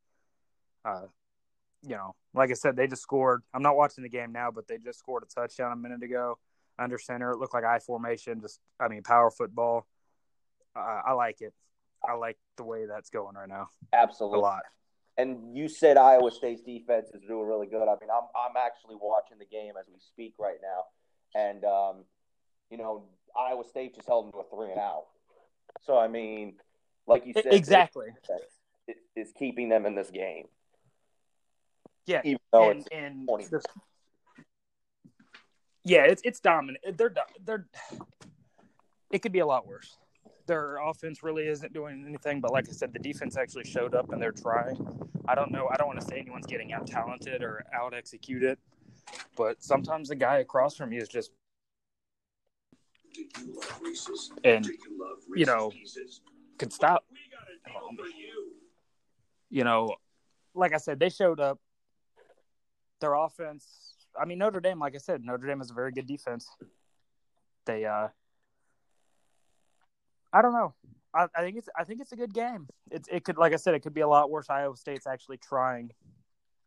Uh, 0.84 1.08
you 1.82 1.96
know, 1.96 2.15
like 2.34 2.51
I 2.51 2.53
said, 2.53 2.75
they 2.75 2.88
just 2.88 3.01
scored. 3.01 3.44
I'm 3.53 3.62
not 3.62 3.75
watching 3.75 4.03
the 4.03 4.10
game 4.10 4.32
now, 4.32 4.51
but 4.51 4.68
they 4.68 4.77
just 4.77 5.00
scored 5.00 5.24
a 5.24 5.27
touchdown 5.27 5.72
a 5.72 5.75
minute 5.75 6.03
ago 6.03 6.38
under 6.77 6.98
center. 6.98 7.32
It 7.32 7.38
looked 7.38 7.53
like 7.53 7.63
I 7.63 7.80
formation, 7.80 8.41
just, 8.41 8.60
I 8.80 8.88
mean, 8.88 9.03
power 9.03 9.32
football. 9.32 9.88
Uh, 10.75 11.01
I 11.06 11.13
like 11.13 11.41
it. 11.41 11.53
I 12.08 12.13
like 12.13 12.38
the 12.58 12.63
way 12.63 12.86
that's 12.86 13.10
going 13.10 13.36
right 13.36 13.50
now 13.50 13.70
Absolutely, 13.94 14.39
a 14.39 14.41
lot. 14.41 14.63
And 15.18 15.56
you 15.56 15.68
said 15.68 15.98
Iowa 15.98 16.30
State's 16.30 16.62
defense 16.62 17.10
is 17.13 17.22
doing 17.27 17.48
really 17.48 17.68
good. 17.68 17.84
I 17.84 17.96
mean, 18.01 18.10
I'm 18.13 18.27
I'm 18.36 18.58
actually 18.58 18.96
watching 19.00 19.38
the 19.39 19.46
game 19.46 19.74
as 19.80 19.86
we 19.88 20.00
speak 20.00 20.36
right 20.38 20.58
now, 20.62 21.39
and 21.39 21.63
um, 21.63 22.03
you 22.70 22.77
know, 22.77 23.06
Iowa 23.38 23.63
State 23.63 23.96
just 23.96 24.08
held 24.08 24.25
them 24.25 24.34
to 24.34 24.39
a 24.39 24.44
three 24.44 24.72
and 24.72 24.80
out. 24.80 25.06
So 25.86 25.98
I 25.98 26.08
mean, 26.08 26.56
like 27.08 27.25
you 27.25 27.34
said, 27.34 27.46
Exactly. 27.54 28.08
it, 28.88 28.98
is 29.15 29.32
keeping 29.38 29.70
them 29.70 29.86
in 29.86 29.96
this 29.96 30.10
game, 30.10 30.48
Yeah. 32.06 32.22
even 32.24 32.39
though 32.51 32.70
and 32.72 32.80
it's 32.80 32.88
and 32.92 33.27
20. 33.27 33.46
this- 33.46 33.63
yeah, 35.84 36.04
it's 36.04 36.22
it's 36.25 36.39
dominant. 36.39 36.98
They're 36.98 37.13
they're. 37.44 37.68
It 39.12 39.20
could 39.22 39.32
be 39.32 39.39
a 39.39 39.46
lot 39.46 39.68
worse. 39.68 39.98
Their 40.48 40.77
offense 40.77 41.24
really 41.24 41.48
isn't 41.48 41.74
doing 41.74 42.04
anything, 42.08 42.42
but 42.42 42.51
like 42.51 42.68
I 42.68 42.72
said, 42.72 42.92
the 42.94 43.00
defense 43.00 43.38
actually 43.38 43.65
showed 43.65 43.94
up 43.96 44.12
and 44.12 44.22
they're 44.22 44.32
trying. 44.32 44.77
I 45.27 45.36
don't 45.36 45.51
know. 45.51 45.68
I 45.72 45.75
don't 45.77 45.88
want 45.88 46.00
to 46.01 46.06
say 46.06 46.18
anyone's 46.20 46.46
getting 46.48 46.74
out 46.74 46.86
talented 46.88 47.42
or 47.44 47.63
out 47.74 47.94
executed, 47.94 48.58
but 49.38 49.62
sometimes 49.63 50.10
the 50.10 50.15
guy 50.15 50.38
across 50.39 50.75
from 50.75 50.92
you 50.92 51.01
is 51.01 51.08
just 51.08 51.32
and 54.43 54.69
you 55.36 55.45
know 55.45 55.72
could 56.57 56.74
stop. 56.74 57.05
You 59.50 59.63
know, 59.63 59.95
like 60.53 60.74
I 60.74 60.77
said, 60.77 61.00
they 61.00 61.10
showed 61.10 61.39
up. 61.39 61.60
Their 63.01 63.13
offense. 63.13 63.93
I 64.19 64.24
mean, 64.25 64.38
Notre 64.38 64.62
Dame. 64.62 64.79
Like 64.79 64.95
I 64.95 65.00
said, 65.00 65.22
Notre 65.22 65.48
Dame 65.48 65.60
has 65.60 65.69
a 65.69 65.74
very 65.74 65.91
good 65.91 66.07
defense. 66.07 66.48
They. 67.65 67.86
uh 67.86 68.07
I 70.31 70.41
don't 70.41 70.53
know. 70.53 70.74
I, 71.13 71.27
I 71.36 71.41
think 71.41 71.57
it's. 71.57 71.69
I 71.77 71.84
think 71.84 72.00
it's 72.01 72.13
a 72.13 72.15
good 72.15 72.34
game. 72.34 72.67
It's. 72.89 73.07
It 73.12 73.25
could, 73.25 73.38
like 73.38 73.53
I 73.53 73.57
said, 73.57 73.74
it 73.74 73.81
could 73.81 73.93
be 73.93 74.01
a 74.01 74.07
lot 74.07 74.29
worse. 74.29 74.50
Iowa 74.50 74.77
State's 74.77 75.07
actually 75.07 75.38
trying, 75.38 75.91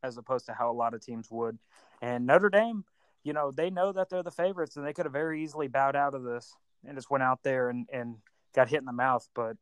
as 0.03 0.19
opposed 0.19 0.47
to 0.47 0.53
how 0.53 0.71
a 0.71 0.73
lot 0.73 0.93
of 0.93 1.01
teams 1.01 1.31
would. 1.31 1.59
And 2.03 2.27
Notre 2.27 2.51
Dame, 2.51 2.85
you 3.25 3.33
know, 3.33 3.51
they 3.51 3.71
know 3.71 3.93
that 3.93 4.11
they're 4.11 4.23
the 4.23 4.31
favorites, 4.31 4.77
and 4.77 4.87
they 4.87 4.93
could 4.93 5.07
have 5.07 5.13
very 5.13 5.43
easily 5.43 5.69
bowed 5.69 5.97
out 5.97 6.15
of 6.15 6.23
this 6.23 6.55
and 6.87 6.97
just 6.97 7.11
went 7.11 7.23
out 7.23 7.41
there 7.43 7.71
and 7.71 7.89
and 7.93 8.17
got 8.55 8.69
hit 8.69 8.79
in 8.79 8.87
the 8.87 8.93
mouth. 8.93 9.29
But 9.35 9.57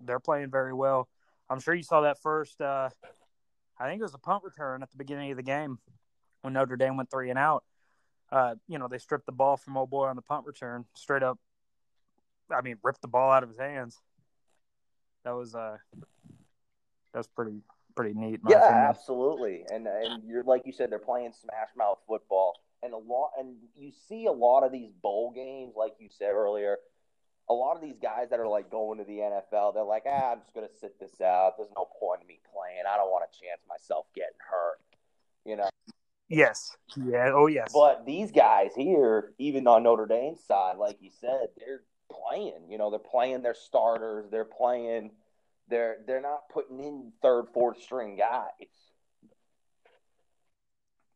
they're 0.00 0.20
playing 0.20 0.50
very 0.50 0.72
well. 0.72 1.08
I'm 1.50 1.60
sure 1.60 1.74
you 1.74 1.82
saw 1.82 2.02
that 2.02 2.20
first. 2.22 2.60
uh 2.60 2.90
I 3.80 3.88
think 3.88 4.00
it 4.00 4.04
was 4.04 4.14
a 4.14 4.18
punt 4.18 4.42
return 4.44 4.82
at 4.82 4.90
the 4.90 4.96
beginning 4.96 5.30
of 5.30 5.36
the 5.36 5.42
game 5.42 5.78
when 6.42 6.52
Notre 6.52 6.76
Dame 6.76 6.96
went 6.96 7.10
three 7.10 7.30
and 7.30 7.38
out. 7.38 7.64
Uh, 8.30 8.56
you 8.66 8.78
know, 8.78 8.88
they 8.88 8.98
stripped 8.98 9.26
the 9.26 9.32
ball 9.32 9.56
from 9.56 9.76
old 9.76 9.88
boy 9.88 10.06
on 10.06 10.16
the 10.16 10.22
punt 10.22 10.46
return, 10.46 10.84
straight 10.94 11.22
up. 11.22 11.38
I 12.50 12.60
mean, 12.60 12.76
ripped 12.82 13.02
the 13.02 13.08
ball 13.08 13.30
out 13.30 13.42
of 13.42 13.48
his 13.48 13.58
hands. 13.58 14.00
That 15.24 15.34
was 15.34 15.54
uh, 15.54 15.76
that 17.12 17.18
was 17.18 17.28
pretty 17.28 17.62
pretty 17.94 18.14
neat. 18.14 18.40
yeah, 18.48 18.58
opinion. 18.58 18.86
absolutely. 18.88 19.64
And 19.72 19.86
and 19.86 20.24
you're 20.24 20.44
like 20.44 20.62
you 20.66 20.72
said, 20.72 20.90
they're 20.90 20.98
playing 20.98 21.32
smash 21.32 21.68
mouth 21.76 21.98
football, 22.06 22.54
and 22.82 22.92
a 22.92 22.98
lot, 22.98 23.30
and 23.38 23.56
you 23.74 23.92
see 24.08 24.26
a 24.26 24.32
lot 24.32 24.64
of 24.64 24.72
these 24.72 24.90
bowl 25.02 25.32
games, 25.34 25.74
like 25.76 25.94
you 25.98 26.08
said 26.10 26.30
earlier. 26.30 26.78
A 27.50 27.54
lot 27.54 27.76
of 27.76 27.82
these 27.82 27.96
guys 28.00 28.28
that 28.30 28.40
are 28.40 28.48
like 28.48 28.70
going 28.70 28.98
to 28.98 29.04
the 29.04 29.18
NFL, 29.18 29.72
they're 29.72 29.82
like, 29.82 30.04
ah, 30.06 30.32
I'm 30.32 30.40
just 30.40 30.54
gonna 30.54 30.68
sit 30.80 31.00
this 31.00 31.20
out. 31.20 31.54
There's 31.56 31.70
no 31.74 31.88
point 31.98 32.20
in 32.20 32.26
me 32.26 32.40
playing. 32.52 32.82
I 32.86 32.96
don't 32.96 33.10
want 33.10 33.24
to 33.30 33.38
chance 33.38 33.60
myself 33.66 34.06
getting 34.14 34.38
hurt. 34.38 34.80
You 35.44 35.56
know. 35.56 35.68
Yes. 36.28 36.76
Yeah. 36.94 37.30
Oh, 37.32 37.46
yes. 37.46 37.70
But 37.72 38.04
these 38.04 38.30
guys 38.30 38.72
here, 38.76 39.32
even 39.38 39.66
on 39.66 39.82
Notre 39.82 40.04
Dame's 40.04 40.44
side, 40.44 40.76
like 40.76 40.98
you 41.00 41.10
said, 41.20 41.48
they're 41.56 41.80
playing. 42.12 42.68
You 42.68 42.76
know, 42.76 42.90
they're 42.90 42.98
playing 42.98 43.42
their 43.42 43.54
starters. 43.54 44.26
They're 44.30 44.44
playing. 44.44 45.12
They're 45.68 45.98
they're 46.06 46.20
not 46.20 46.48
putting 46.52 46.80
in 46.80 47.12
third, 47.22 47.46
fourth 47.54 47.82
string 47.82 48.16
guys. 48.16 48.68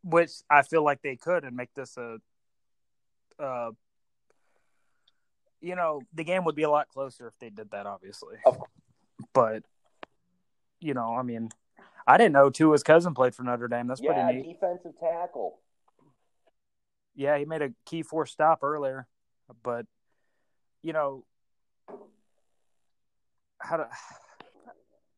Which 0.05 0.33
I 0.51 0.63
feel 0.63 0.85
like 0.85 1.03
they 1.03 1.17
could 1.17 1.45
and 1.45 1.57
make 1.57 1.73
this 1.75 1.97
a, 1.97 2.19
uh, 3.39 3.71
you 5.61 5.77
know, 5.77 6.03
the 6.13 6.25
game 6.25 6.45
would 6.45 6.57
be 6.57 6.65
a 6.65 6.71
lot 6.71 6.89
closer 6.89 7.29
if 7.29 7.39
they 7.39 7.51
did 7.51 7.71
that, 7.71 7.87
obviously. 7.87 8.37
But, 9.33 9.63
you 10.81 10.95
know, 10.95 11.15
I 11.15 11.23
mean, 11.23 11.51
I 12.07 12.17
didn't 12.17 12.33
know 12.33 12.51
Tua's 12.51 12.83
cousin 12.83 13.15
played 13.15 13.35
for 13.35 13.43
Notre 13.45 13.69
Dame. 13.69 13.87
That's 13.87 14.01
yeah, 14.01 14.13
pretty 14.13 14.39
neat. 14.39 14.55
defensive 14.55 14.99
tackle. 14.99 15.61
Yeah, 17.15 17.39
he 17.39 17.45
made 17.45 17.63
a 17.63 17.73
key 17.87 18.03
four 18.03 18.27
stop 18.27 18.63
earlier, 18.63 19.07
but 19.63 19.87
you 20.83 20.93
know 20.93 21.25
how 23.59 23.79
to. 23.79 23.89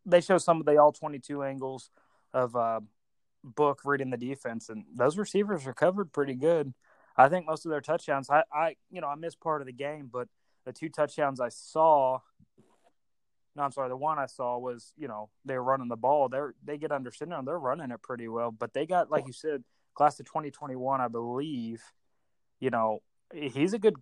They 0.06 0.20
show 0.20 0.36
some 0.36 0.60
of 0.60 0.66
the 0.66 0.76
all 0.76 0.92
twenty-two 0.92 1.42
angles 1.42 1.88
of 2.34 2.54
uh, 2.54 2.80
book 3.44 3.80
reading 3.84 4.10
the 4.10 4.16
defense, 4.16 4.68
and 4.68 4.84
those 4.94 5.18
receivers 5.18 5.66
are 5.66 5.74
covered 5.74 6.12
pretty 6.12 6.34
good. 6.34 6.72
I 7.16 7.28
think 7.28 7.46
most 7.46 7.64
of 7.64 7.70
their 7.70 7.80
touchdowns. 7.80 8.28
I, 8.30 8.42
I, 8.52 8.76
you 8.90 9.00
know, 9.00 9.06
I 9.06 9.14
missed 9.14 9.40
part 9.40 9.60
of 9.60 9.66
the 9.66 9.72
game, 9.72 10.10
but 10.12 10.28
the 10.64 10.72
two 10.72 10.88
touchdowns 10.88 11.40
I 11.40 11.50
saw. 11.50 12.20
No, 13.56 13.62
I'm 13.62 13.70
sorry. 13.70 13.88
The 13.88 13.96
one 13.96 14.18
I 14.18 14.26
saw 14.26 14.58
was, 14.58 14.92
you 14.96 15.06
know, 15.06 15.30
they're 15.44 15.62
running 15.62 15.88
the 15.88 15.96
ball. 15.96 16.28
They're 16.28 16.54
they 16.64 16.76
get 16.76 16.90
under 16.90 17.12
center 17.12 17.36
and 17.36 17.46
they're 17.46 17.58
running 17.58 17.92
it 17.92 18.02
pretty 18.02 18.26
well. 18.26 18.50
But 18.50 18.74
they 18.74 18.84
got, 18.84 19.10
like 19.10 19.26
you 19.28 19.32
said, 19.32 19.62
class 19.94 20.18
of 20.18 20.26
2021, 20.26 21.00
I 21.00 21.06
believe. 21.06 21.82
You 22.58 22.70
know, 22.70 23.00
he's 23.32 23.74
a 23.74 23.78
good 23.78 23.94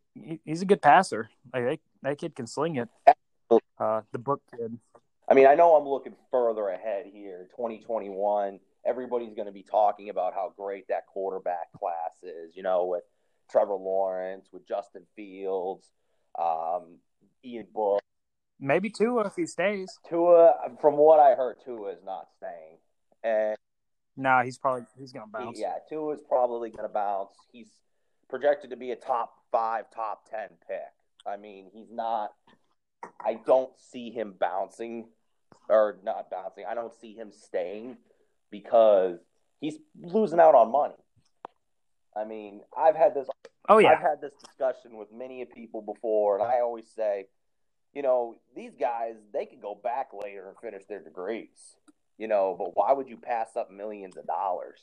he's 0.45 0.63
a 0.63 0.67
good 0.67 0.81
passer. 0.81 1.29
Like 1.53 1.65
they, 1.65 1.79
that 2.03 2.19
kid 2.19 2.35
can 2.35 2.47
sling 2.47 2.77
it. 2.77 2.89
Uh, 3.79 4.01
the 4.13 4.19
book 4.19 4.41
kid. 4.51 4.79
I 5.29 5.35
mean, 5.35 5.47
I 5.47 5.55
know 5.55 5.75
I'm 5.77 5.89
looking 5.89 6.15
further 6.31 6.69
ahead 6.69 7.07
here, 7.13 7.49
2021. 7.57 8.59
Everybody's 8.85 9.35
going 9.35 9.47
to 9.47 9.53
be 9.53 9.63
talking 9.63 10.09
about 10.09 10.35
how 10.35 10.53
great 10.57 10.89
that 10.89 11.07
quarterback 11.07 11.73
class 11.73 12.23
is, 12.23 12.57
you 12.57 12.63
know, 12.63 12.87
with 12.87 13.05
Trevor 13.51 13.75
Lawrence, 13.75 14.49
with 14.53 14.67
Justin 14.67 15.03
Fields, 15.15 15.87
um, 16.39 16.99
Ian 17.45 17.67
Book. 17.73 18.01
Maybe 18.59 18.91
Tua 18.91 19.27
if 19.27 19.35
he 19.37 19.47
stays. 19.47 19.99
Tua, 20.09 20.55
from 20.81 20.97
what 20.97 21.21
I 21.21 21.35
heard, 21.35 21.57
Tua 21.65 21.91
is 21.93 22.03
not 22.05 22.29
staying. 22.37 22.79
And 23.25 23.57
No, 24.17 24.41
he's 24.45 24.59
probably 24.59 24.85
he's 24.99 25.13
gonna 25.13 25.27
bounce. 25.27 25.59
yeah, 25.59 25.75
Tua 25.89 26.15
is 26.15 26.21
probably 26.29 26.71
going 26.71 26.89
to 26.89 26.93
bounce. 26.93 27.35
He's 27.53 27.69
projected 28.29 28.71
to 28.71 28.77
be 28.77 28.91
a 28.93 28.97
top 28.97 29.35
five, 29.51 29.85
top 29.95 30.29
10 30.31 30.49
pick. 30.67 30.79
I 31.27 31.37
mean, 31.37 31.71
he's 31.73 31.91
not, 31.91 32.31
I 33.25 33.39
don't 33.47 33.71
see 33.79 34.11
him 34.11 34.35
bouncing 34.39 35.09
or 35.69 35.99
not 36.03 36.31
bouncing. 36.31 36.65
I 36.69 36.75
don't 36.75 36.95
see 36.95 37.15
him 37.15 37.31
staying 37.31 37.97
because 38.53 39.19
he's 39.61 39.79
losing 40.01 40.39
out 40.39 40.55
on 40.55 40.71
money. 40.71 40.95
I 42.17 42.25
mean, 42.25 42.61
I've 42.77 42.95
had 42.95 43.15
this 43.15 43.27
Oh 43.69 43.79
yeah, 43.79 43.91
I've 43.93 44.01
had 44.01 44.21
this 44.21 44.35
discussion 44.45 44.97
with 44.97 45.09
many 45.13 45.45
people 45.45 45.83
before, 45.83 46.39
and 46.39 46.47
I 46.47 46.61
always 46.61 46.87
say, 46.95 47.27
you 47.93 48.03
know, 48.03 48.37
these 48.55 48.73
guys 48.79 49.15
they 49.33 49.47
could 49.47 49.61
go 49.61 49.75
back 49.75 50.11
later 50.13 50.49
and 50.49 50.57
finish 50.59 50.85
their 50.87 51.03
degrees, 51.03 51.77
you 52.19 52.29
know, 52.29 52.55
but 52.57 52.77
why 52.77 52.93
would 52.93 53.09
you 53.09 53.17
pass 53.17 53.57
up 53.57 53.71
millions 53.73 54.17
of 54.17 54.27
dollars? 54.27 54.81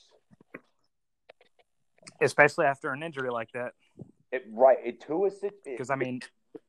especially 2.21 2.65
after 2.65 2.91
an 2.91 3.03
injury 3.03 3.29
like 3.29 3.51
that. 3.53 3.73
It, 4.31 4.45
right, 4.51 4.77
it, 4.83 5.01
Tua's 5.01 5.39
sit- 5.39 5.63
Because 5.63 5.89
I 5.89 5.95
mean, 5.95 6.21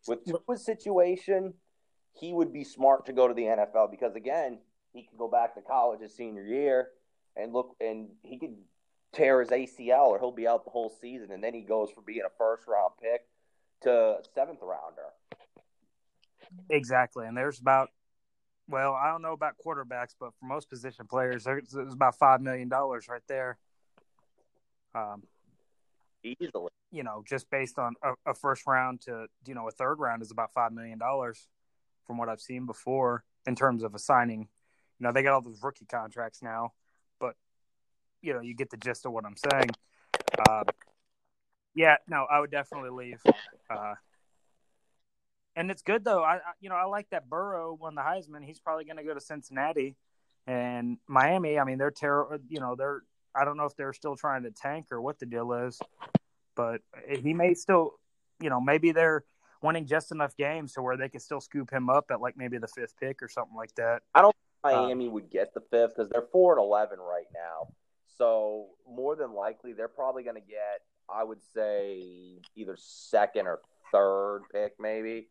with 0.07 0.21
Tua's 0.25 0.65
situation, 0.65 1.55
he 2.13 2.33
would 2.33 2.53
be 2.53 2.65
smart 2.65 3.07
to 3.07 3.13
go 3.13 3.29
to 3.29 3.35
the 3.35 3.43
NFL 3.43 3.91
because 3.91 4.15
again, 4.17 4.59
he 4.93 5.03
could 5.03 5.19
go 5.19 5.29
back 5.29 5.55
to 5.55 5.61
college 5.61 6.01
his 6.01 6.15
senior 6.15 6.45
year 6.45 6.89
and 7.37 7.53
look, 7.53 7.77
and 7.81 8.09
he 8.23 8.39
could 8.39 8.57
tear 9.13 9.41
his 9.41 9.51
ACL 9.51 10.07
or 10.07 10.19
he'll 10.19 10.33
be 10.33 10.47
out 10.47 10.65
the 10.65 10.71
whole 10.71 10.93
season, 11.01 11.31
and 11.31 11.43
then 11.43 11.55
he 11.55 11.63
goes 11.63 11.91
from 11.91 12.05
being 12.05 12.23
a 12.27 12.31
first 12.39 12.65
round 12.67 12.93
pick 13.01 13.23
to 13.83 14.19
seventh 14.35 14.61
rounder. 14.63 15.11
exactly. 16.69 17.27
And 17.27 17.37
there's 17.37 17.61
about, 17.61 17.91
well, 18.69 18.95
I 18.95 19.11
don't 19.11 19.23
know 19.23 19.33
about 19.33 19.55
quarterbacks, 19.65 20.15
but 20.19 20.31
for 20.39 20.47
most 20.47 20.69
position 20.69 21.07
players, 21.07 21.45
there's, 21.45 21.71
there's 21.71 21.93
about 21.93 22.17
five 22.17 22.41
million 22.41 22.69
dollars 22.69 23.09
right 23.09 23.23
there. 23.29 23.59
Um, 24.95 25.23
Easily. 26.23 26.71
you 26.91 27.03
know, 27.03 27.23
just 27.27 27.49
based 27.49 27.79
on 27.79 27.95
a, 28.03 28.31
a 28.31 28.35
first 28.35 28.67
round 28.67 29.01
to 29.03 29.27
you 29.47 29.55
know 29.55 29.69
a 29.69 29.71
third 29.71 30.01
round 30.01 30.21
is 30.21 30.31
about 30.31 30.53
five 30.53 30.73
million 30.73 30.99
dollars, 30.99 31.49
from 32.07 32.19
what 32.19 32.29
I've 32.29 32.41
seen 32.41 32.67
before 32.67 33.25
in 33.47 33.55
terms 33.55 33.83
of 33.83 33.95
a 33.95 33.99
signing. 33.99 34.49
You 35.01 35.13
they 35.13 35.23
got 35.23 35.33
all 35.33 35.41
those 35.41 35.63
rookie 35.63 35.87
contracts 35.87 36.43
now, 36.43 36.73
but 37.19 37.35
you 38.23 38.35
know, 38.35 38.41
you 38.41 38.55
get 38.55 38.71
the 38.71 38.77
gist 38.77 39.07
of 39.07 39.13
what 39.13 39.25
I'm 39.25 39.37
saying. 39.37 39.71
Uh, 40.49 40.65
yeah, 41.75 41.97
no, 42.07 42.27
I 42.31 42.41
would 42.41 42.51
definitely 42.51 42.91
leave. 42.91 43.23
Uh, 43.71 43.95
and 45.57 45.71
it's 45.71 45.83
good 45.83 46.05
though. 46.05 46.23
I, 46.23 46.37
I 46.37 46.53
you 46.61 46.69
know 46.69 46.75
I 46.75 46.85
like 46.85 47.09
that 47.11 47.29
Burrow 47.29 47.77
won 47.81 47.95
the 47.95 48.03
Heisman. 48.03 48.45
He's 48.45 48.61
probably 48.61 48.85
going 48.85 48.97
to 48.97 49.05
go 49.05 49.15
to 49.15 49.21
Cincinnati 49.21 49.97
and 50.47 50.99
Miami. 51.09 51.59
I 51.59 51.65
mean, 51.65 51.79
they're 51.79 51.91
terrible. 51.91 52.39
You 52.49 52.61
know, 52.61 52.75
they're. 52.75 53.03
I 53.35 53.45
don't 53.45 53.57
know 53.57 53.65
if 53.65 53.77
they're 53.77 53.93
still 53.93 54.17
trying 54.17 54.43
to 54.43 54.51
tank 54.51 54.87
or 54.91 55.01
what 55.01 55.21
the 55.21 55.27
deal 55.27 55.53
is, 55.53 55.79
but 56.57 56.81
he 57.09 57.33
may 57.33 57.55
still. 57.55 57.93
You 58.41 58.51
know, 58.51 58.61
maybe 58.61 58.93
they're 58.93 59.25
winning 59.63 59.87
just 59.87 60.13
enough 60.13 60.37
games 60.37 60.73
to 60.73 60.83
where 60.83 60.97
they 60.97 61.09
can 61.09 61.21
still 61.21 61.41
scoop 61.41 61.71
him 61.71 61.91
up 61.91 62.07
at 62.11 62.21
like 62.21 62.37
maybe 62.37 62.59
the 62.59 62.69
fifth 62.69 62.95
pick 62.99 63.23
or 63.23 63.29
something 63.29 63.57
like 63.57 63.75
that. 63.77 64.03
Miami 64.63 65.09
would 65.09 65.31
get 65.31 65.55
the 65.55 65.61
fifth 65.71 65.97
because 65.97 66.11
they're 66.11 66.29
four 66.33 66.57
and 66.57 66.63
eleven 66.65 66.99
right 66.99 67.27
now. 67.35 67.73
So 68.19 68.69
more 68.89 69.17
than 69.17 69.33
likely, 69.33 69.73
they're 69.73 69.89
probably 69.89 70.23
going 70.23 70.35
to 70.37 70.43
get, 70.43 70.83
I 71.09 71.25
would 71.25 71.43
say, 71.55 72.41
either 72.55 72.77
second 72.79 73.47
or 73.47 73.61
third 73.93 74.43
pick, 74.53 74.75
maybe. 74.79 75.29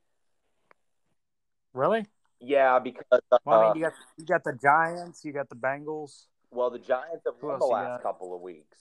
Really? 1.74 2.06
Yeah, 2.40 2.80
because 2.80 3.06
uh, 3.12 3.38
Well, 3.46 3.60
I 3.60 3.68
mean, 3.68 3.76
you 3.76 3.84
got 3.84 3.94
you 4.18 4.26
got 4.26 4.44
the 4.44 4.58
Giants, 4.62 5.24
you 5.24 5.34
got 5.34 5.50
the 5.50 5.56
Bengals. 5.56 6.26
well, 6.52 6.70
the 6.70 6.80
Giants 6.80 7.26
have 7.26 7.36
won 7.42 7.60
the 7.60 7.66
last 7.66 8.02
got? 8.02 8.04
couple 8.04 8.34
of 8.34 8.42
weeks. 8.42 8.78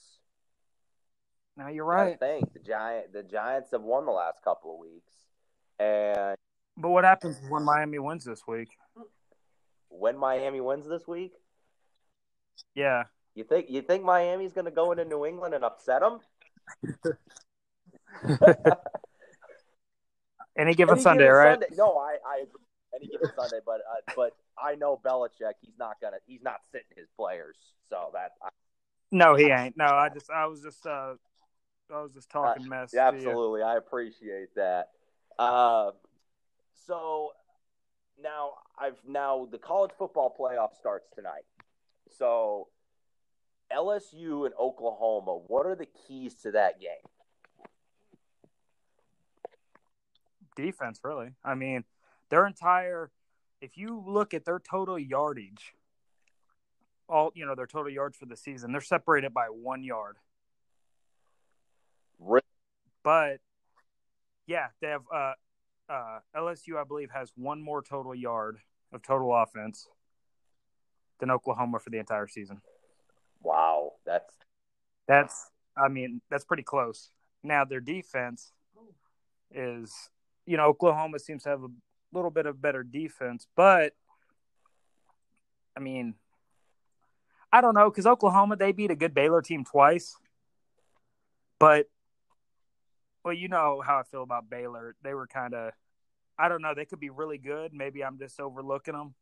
Now 1.57 1.67
you're 1.67 1.85
right. 1.85 1.99
I 1.99 2.05
right. 2.05 2.19
think 2.19 2.53
the 2.53 2.59
Giant 2.59 3.11
the 3.13 3.21
Giants 3.21 3.71
have 3.73 3.81
won 3.81 4.05
the 4.05 4.11
last 4.11 4.41
couple 4.43 4.73
of 4.73 4.79
weeks, 4.79 5.11
and 5.77 6.35
But 6.77 6.89
what 6.89 7.03
happens 7.03 7.37
when 7.49 7.63
Miami 7.63 7.99
wins 7.99 8.23
this 8.23 8.41
week? 8.47 8.69
When 9.89 10.17
Miami 10.17 10.61
wins 10.61 10.87
this 10.87 11.07
week, 11.07 11.33
Yeah. 12.75 13.03
you 13.35 13.43
think 13.43 13.69
you 13.69 13.81
think 13.81 14.03
Miami's 14.03 14.53
going 14.53 14.65
to 14.65 14.71
go 14.71 14.91
into 14.91 15.05
New 15.05 15.25
England 15.25 15.53
and 15.53 15.63
upset 15.63 16.01
them? 16.01 16.19
Any 20.57 20.73
given 20.73 20.95
Any 20.95 21.01
Sunday, 21.03 21.23
given 21.25 21.35
right? 21.37 21.53
Sunday- 21.53 21.75
No, 21.77 21.97
I, 21.97 22.17
I. 22.25 22.45
Any 22.93 23.05
given 23.07 23.29
Sunday, 23.35 23.59
but 23.65 23.81
uh, 23.81 24.01
but 24.15 24.31
I 24.57 24.73
know 24.75 24.99
Belichick. 25.05 25.53
He's 25.61 25.77
not 25.77 26.01
gonna. 26.01 26.17
He's 26.25 26.41
not 26.41 26.61
sitting 26.71 26.87
his 26.97 27.07
players. 27.15 27.55
So 27.89 28.09
that 28.13 28.31
I, 28.41 28.49
No, 29.11 29.35
he 29.35 29.45
ain't. 29.51 29.77
No, 29.77 29.85
I 29.85 30.09
just 30.09 30.29
I 30.31 30.47
was 30.47 30.61
just 30.63 30.85
uh 30.87 31.13
I 31.93 32.01
was 32.01 32.13
just 32.13 32.29
talking 32.31 32.67
mess. 32.67 32.89
yeah, 32.93 33.11
to 33.11 33.15
you. 33.17 33.27
absolutely. 33.27 33.61
I 33.61 33.77
appreciate 33.77 34.55
that. 34.55 34.89
Uh, 35.37 35.91
so 36.87 37.29
now 38.21 38.53
I've 38.77 38.99
now 39.07 39.47
the 39.51 39.57
college 39.57 39.91
football 39.97 40.35
playoff 40.39 40.75
starts 40.79 41.07
tonight. 41.15 41.45
So 42.17 42.67
LSU 43.71 44.45
and 44.45 44.53
Oklahoma. 44.59 45.37
What 45.47 45.65
are 45.65 45.75
the 45.75 45.87
keys 46.07 46.35
to 46.43 46.51
that 46.51 46.79
game? 46.79 46.89
Defense, 50.55 50.99
really. 51.03 51.31
I 51.43 51.55
mean, 51.55 51.83
their 52.29 52.45
entire 52.45 53.11
if 53.61 53.77
you 53.77 54.03
look 54.05 54.33
at 54.33 54.45
their 54.45 54.59
total 54.59 54.97
yardage 54.97 55.73
all 57.09 57.31
you 57.33 57.45
know 57.45 57.55
their 57.55 57.65
total 57.65 57.91
yards 57.91 58.15
for 58.15 58.25
the 58.25 58.37
season. 58.37 58.71
They're 58.71 58.81
separated 58.81 59.33
by 59.33 59.47
one 59.47 59.83
yard. 59.83 60.17
Really? 62.19 62.43
But 63.03 63.39
yeah, 64.45 64.67
they 64.81 64.87
have 64.89 65.01
uh, 65.13 65.33
uh, 65.89 66.19
LSU. 66.35 66.79
I 66.79 66.83
believe 66.83 67.11
has 67.11 67.31
one 67.35 67.61
more 67.61 67.81
total 67.81 68.13
yard 68.13 68.57
of 68.91 69.01
total 69.01 69.35
offense 69.35 69.87
than 71.19 71.31
Oklahoma 71.31 71.79
for 71.79 71.89
the 71.89 71.97
entire 71.97 72.27
season. 72.27 72.61
Wow, 73.41 73.93
that's 74.05 74.33
that's. 75.07 75.51
I 75.77 75.87
mean, 75.87 76.21
that's 76.29 76.43
pretty 76.43 76.63
close. 76.63 77.09
Now 77.43 77.63
their 77.63 77.79
defense 77.79 78.51
is, 79.53 79.93
you 80.45 80.57
know, 80.57 80.65
Oklahoma 80.65 81.19
seems 81.19 81.43
to 81.43 81.49
have 81.49 81.63
a 81.63 81.69
little 82.11 82.31
bit 82.31 82.45
of 82.45 82.61
better 82.61 82.83
defense, 82.83 83.47
but 83.55 83.93
I 85.77 85.79
mean, 85.79 86.15
I 87.51 87.61
don't 87.61 87.73
know 87.73 87.89
because 87.89 88.05
Oklahoma 88.05 88.57
they 88.57 88.73
beat 88.73 88.91
a 88.91 88.95
good 88.95 89.13
Baylor 89.13 89.41
team 89.41 89.63
twice, 89.63 90.17
but 91.59 91.87
well, 93.23 93.33
you 93.33 93.47
know 93.47 93.81
how 93.85 93.97
I 93.97 94.03
feel 94.03 94.23
about 94.23 94.49
Baylor. 94.49 94.95
They 95.03 95.13
were 95.13 95.27
kind 95.27 95.53
of, 95.53 95.71
I 96.37 96.49
don't 96.49 96.61
know, 96.61 96.73
they 96.73 96.85
could 96.85 96.99
be 96.99 97.09
really 97.09 97.37
good. 97.37 97.73
Maybe 97.73 98.03
I'm 98.03 98.17
just 98.17 98.39
overlooking 98.39 98.93
them, 98.93 99.13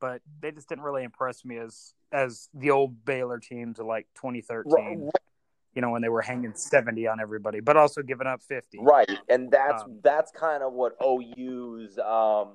but 0.00 0.22
they 0.40 0.50
just 0.50 0.68
didn't 0.68 0.84
really 0.84 1.04
impress 1.04 1.44
me 1.44 1.58
as 1.58 1.94
as 2.12 2.48
the 2.54 2.70
old 2.70 3.04
Baylor 3.04 3.38
teams 3.38 3.78
of 3.78 3.86
like 3.86 4.06
2013. 4.16 5.10
You 5.72 5.82
know 5.82 5.90
when 5.90 6.02
they 6.02 6.08
were 6.08 6.22
hanging 6.22 6.52
70 6.52 7.06
on 7.06 7.20
everybody, 7.20 7.60
but 7.60 7.76
also 7.76 8.02
giving 8.02 8.26
up 8.26 8.42
50. 8.42 8.78
Right, 8.80 9.08
and 9.28 9.52
that's 9.52 9.84
Um, 9.84 10.00
that's 10.02 10.32
kind 10.32 10.64
of 10.64 10.72
what 10.72 10.96
OU's 11.00 11.96
um, 11.98 12.54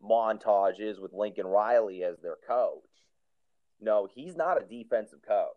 montage 0.00 0.78
is 0.78 1.00
with 1.00 1.12
Lincoln 1.12 1.48
Riley 1.48 2.04
as 2.04 2.20
their 2.20 2.36
coach. 2.46 2.84
No, 3.80 4.06
he's 4.14 4.36
not 4.36 4.62
a 4.62 4.64
defensive 4.64 5.18
coach. 5.26 5.56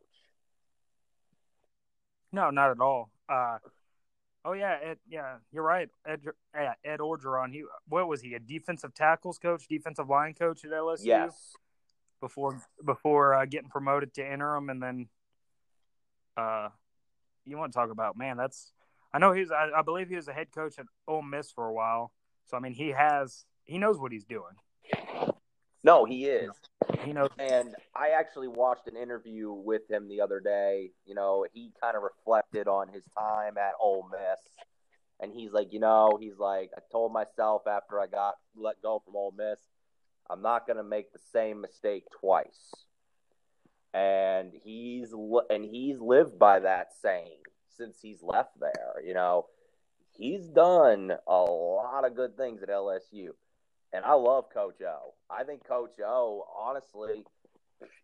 No, 2.31 2.49
not 2.49 2.71
at 2.71 2.79
all. 2.79 3.11
Uh, 3.29 3.59
oh 4.45 4.53
yeah, 4.53 4.77
Ed, 4.83 4.97
yeah, 5.07 5.35
you're 5.51 5.63
right. 5.63 5.89
Ed, 6.05 6.21
Ed 6.53 6.99
Orgeron. 6.99 7.51
He 7.51 7.63
what 7.87 8.07
was 8.07 8.21
he? 8.21 8.33
A 8.33 8.39
defensive 8.39 8.93
tackles 8.93 9.37
coach, 9.37 9.67
defensive 9.67 10.09
line 10.09 10.33
coach 10.33 10.63
at 10.65 10.71
LSU 10.71 11.05
Yes, 11.05 11.53
before 12.19 12.61
before 12.83 13.33
uh, 13.33 13.45
getting 13.45 13.69
promoted 13.69 14.13
to 14.15 14.25
interim, 14.25 14.69
and 14.69 14.81
then 14.81 15.07
uh, 16.37 16.69
you 17.45 17.57
want 17.57 17.71
to 17.71 17.77
talk 17.77 17.91
about 17.91 18.17
man? 18.17 18.37
That's 18.37 18.71
I 19.13 19.19
know 19.19 19.33
he's. 19.33 19.51
I, 19.51 19.69
I 19.77 19.81
believe 19.81 20.09
he 20.09 20.15
was 20.15 20.27
a 20.27 20.33
head 20.33 20.47
coach 20.53 20.79
at 20.79 20.85
Ole 21.07 21.21
Miss 21.21 21.51
for 21.51 21.67
a 21.67 21.73
while. 21.73 22.11
So 22.45 22.57
I 22.57 22.59
mean, 22.59 22.73
he 22.73 22.89
has 22.89 23.45
he 23.65 23.77
knows 23.77 23.99
what 23.99 24.11
he's 24.11 24.25
doing. 24.25 24.55
No, 25.83 26.05
he 26.05 26.25
is. 26.25 26.51
He 27.03 27.13
knows. 27.13 27.29
And 27.39 27.75
I 27.95 28.09
actually 28.09 28.47
watched 28.47 28.87
an 28.87 28.95
interview 28.95 29.51
with 29.51 29.89
him 29.89 30.07
the 30.07 30.21
other 30.21 30.39
day. 30.39 30.91
You 31.05 31.15
know, 31.15 31.45
he 31.53 31.71
kind 31.81 31.95
of 31.95 32.03
reflected 32.03 32.67
on 32.67 32.89
his 32.89 33.03
time 33.17 33.57
at 33.57 33.73
Ole 33.79 34.07
Miss. 34.11 34.39
And 35.19 35.31
he's 35.33 35.51
like, 35.51 35.71
you 35.71 35.79
know, 35.79 36.17
he's 36.19 36.37
like, 36.37 36.71
I 36.75 36.81
told 36.91 37.13
myself 37.13 37.63
after 37.67 37.99
I 37.99 38.07
got 38.07 38.35
let 38.55 38.81
go 38.81 39.01
from 39.05 39.15
Ole 39.15 39.33
Miss, 39.37 39.59
I'm 40.29 40.41
not 40.41 40.65
going 40.65 40.77
to 40.77 40.83
make 40.83 41.13
the 41.13 41.19
same 41.31 41.61
mistake 41.61 42.05
twice. 42.19 42.73
And 43.93 44.53
he's 44.63 45.13
and 45.49 45.65
he's 45.65 45.99
lived 45.99 46.39
by 46.39 46.59
that 46.59 46.89
saying 47.01 47.39
since 47.77 47.97
he's 48.01 48.23
left 48.23 48.59
there. 48.59 49.03
You 49.05 49.13
know, 49.13 49.47
he's 50.13 50.47
done 50.47 51.11
a 51.27 51.41
lot 51.41 52.05
of 52.05 52.15
good 52.15 52.37
things 52.37 52.63
at 52.63 52.69
LSU. 52.69 53.29
And 53.93 54.05
I 54.05 54.13
love 54.13 54.45
Coach 54.53 54.81
O. 54.81 55.13
I 55.31 55.43
think 55.43 55.65
Coach 55.67 55.99
O, 56.05 56.45
honestly, 56.59 57.23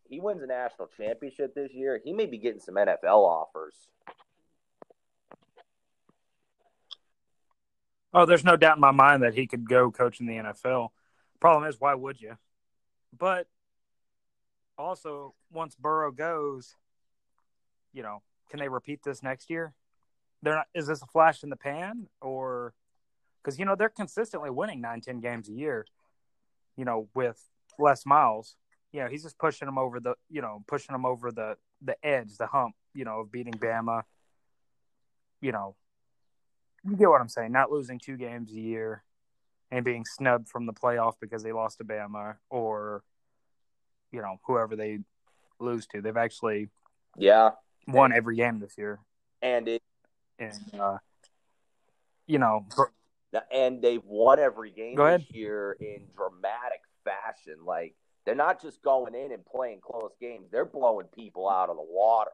he 0.10 0.20
wins 0.20 0.42
a 0.42 0.48
national 0.48 0.90
championship 0.98 1.54
this 1.54 1.72
year, 1.74 2.00
he 2.04 2.13
may 2.13 2.26
be 2.26 2.38
getting 2.38 2.60
some 2.60 2.76
NFL 2.76 3.26
offers. 3.26 3.76
Oh, 8.13 8.26
there's 8.26 8.46
no 8.46 8.56
doubt 8.56 8.78
in 8.78 8.82
my 8.82 8.92
mind 8.92 9.24
that 9.24 9.36
he 9.36 9.46
could 9.48 9.68
go 9.68 9.92
coach 9.92 10.20
in 10.20 10.26
the 10.26 10.38
NFL. 10.38 10.90
Problem 11.40 11.70
is, 11.70 11.80
why 11.80 11.94
would 11.94 12.20
you? 12.20 12.38
But 13.18 13.48
also, 14.78 15.36
once 15.52 15.76
Burrow 15.76 16.12
goes, 16.12 16.76
you 17.94 18.04
know, 18.04 18.22
can 18.50 18.60
they 18.60 18.70
repeat 18.70 19.04
this 19.04 19.22
next 19.22 19.50
year? 19.50 19.74
They're 20.42 20.56
not. 20.56 20.68
Is 20.74 20.88
this 20.88 21.02
a 21.02 21.08
flash 21.08 21.44
in 21.44 21.50
the 21.50 21.56
pan, 21.56 22.08
or 22.22 22.74
because 23.44 23.60
you 23.60 23.66
know 23.66 23.76
they're 23.76 23.90
consistently 23.90 24.50
winning 24.50 24.82
nine, 24.82 25.02
ten 25.02 25.20
games 25.20 25.50
a 25.50 25.54
year. 25.54 25.86
You 26.78 26.86
know, 26.86 27.10
with 27.13 27.42
Les 27.78 28.06
Miles, 28.06 28.56
you 28.92 29.02
know, 29.02 29.10
he's 29.10 29.24
just 29.24 29.38
pushing 29.38 29.66
them 29.66 29.78
over 29.78 30.00
the, 30.00 30.16
you 30.30 30.42
know, 30.42 30.63
pushing 30.68 30.94
them 30.94 31.06
over 31.06 31.32
the 31.32 31.58
the 31.82 31.96
edge, 32.06 32.38
the 32.38 32.48
hump, 32.48 32.76
you 32.94 33.04
know, 33.04 33.20
of 33.22 33.32
beating 33.32 33.54
Bama. 33.54 34.04
You 35.42 35.52
know, 35.52 35.76
you 36.84 36.96
get 36.96 37.10
what 37.10 37.22
I'm 37.22 37.30
saying. 37.30 37.52
Not 37.52 37.72
losing 37.72 38.00
two 38.00 38.18
games 38.18 38.52
a 38.52 38.56
year 38.56 39.04
and 39.70 39.84
being 39.84 40.06
snubbed 40.06 40.48
from 40.48 40.66
the 40.66 40.74
playoff 40.74 41.13
because 41.20 41.44
they 41.44 41.52
lost 41.52 41.78
to 41.80 41.84
Bama 41.84 42.38
or, 42.50 43.04
you 44.12 44.22
know, 44.22 44.40
whoever 44.46 44.76
they 44.76 45.00
lose 45.60 45.86
to. 45.88 46.02
They've 46.02 46.16
actually 46.16 46.70
Yeah. 47.16 47.52
won 47.88 48.13
every 48.13 48.36
game 48.36 48.60
this 48.60 48.78
year. 48.78 49.00
And 49.42 49.68
it 49.68 49.84
And, 50.40 50.80
uh, 50.80 51.00
you 52.28 52.38
know, 52.38 52.66
and 53.52 53.82
they've 53.82 54.04
won 54.06 54.40
every 54.40 54.72
game 54.72 54.96
this 54.96 55.24
year 55.30 55.78
in 55.80 56.02
dramatic 56.16 56.82
fashion. 57.04 57.66
Like 57.66 57.96
they're 58.26 58.36
not 58.36 58.62
just 58.62 58.82
going 58.82 59.16
in 59.16 59.32
and 59.32 59.46
playing 59.46 59.80
close 59.82 60.12
games; 60.20 60.48
they're 60.52 60.66
blowing 60.66 61.08
people 61.08 61.50
out 61.50 61.70
of 61.70 61.78
the 61.78 61.86
water. 61.88 62.32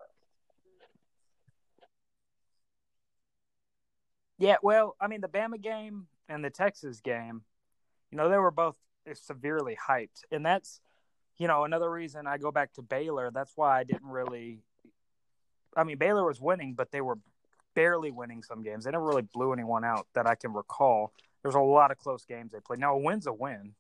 yeah, 4.43 4.57
well, 4.61 4.95
I 4.99 5.07
mean, 5.07 5.21
the 5.21 5.29
Bama 5.29 5.61
game 5.61 6.07
and 6.27 6.43
the 6.43 6.49
Texas 6.49 6.99
game, 6.99 7.43
you 8.11 8.17
know, 8.17 8.29
they 8.29 8.37
were 8.37 8.51
both 8.51 8.77
severely 9.13 9.77
hyped. 9.87 10.23
And 10.31 10.45
that's, 10.45 10.81
you 11.37 11.47
know, 11.47 11.63
another 11.63 11.89
reason 11.89 12.27
I 12.27 12.37
go 12.37 12.51
back 12.51 12.73
to 12.73 12.81
Baylor. 12.81 13.31
That's 13.31 13.53
why 13.55 13.79
I 13.79 13.83
didn't 13.85 14.09
really, 14.09 14.59
I 15.77 15.85
mean, 15.85 15.97
Baylor 15.97 16.25
was 16.25 16.41
winning, 16.41 16.73
but 16.73 16.91
they 16.91 16.99
were 16.99 17.17
barely 17.75 18.11
winning 18.11 18.43
some 18.43 18.63
games. 18.63 18.85
They 18.85 18.91
never 18.91 19.05
really 19.05 19.21
blew 19.21 19.53
anyone 19.53 19.83
out 19.83 20.07
that 20.13 20.27
I 20.27 20.35
can 20.35 20.53
recall. 20.53 21.13
There's 21.41 21.55
a 21.55 21.59
lot 21.59 21.91
of 21.91 21.97
close 21.97 22.25
games 22.25 22.51
they 22.51 22.59
played. 22.59 22.79
Now, 22.79 22.95
a 22.95 22.97
win's 22.97 23.27
a 23.27 23.33
win, 23.33 23.73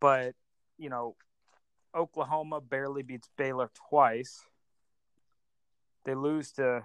but 0.00 0.34
you 0.78 0.90
know, 0.90 1.16
Oklahoma 1.94 2.60
barely 2.60 3.02
beats 3.02 3.28
Baylor 3.36 3.70
twice. 3.88 4.44
They 6.04 6.14
lose 6.14 6.52
to 6.52 6.84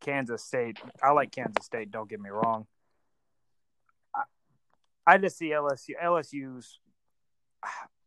Kansas 0.00 0.44
State. 0.44 0.78
I 1.02 1.10
like 1.10 1.32
Kansas 1.32 1.66
State. 1.66 1.90
Don't 1.90 2.08
get 2.08 2.20
me 2.20 2.30
wrong. 2.30 2.66
I, 4.14 4.22
I 5.06 5.18
just 5.18 5.38
see 5.38 5.50
LSU. 5.50 5.94
LSU's. 6.02 6.78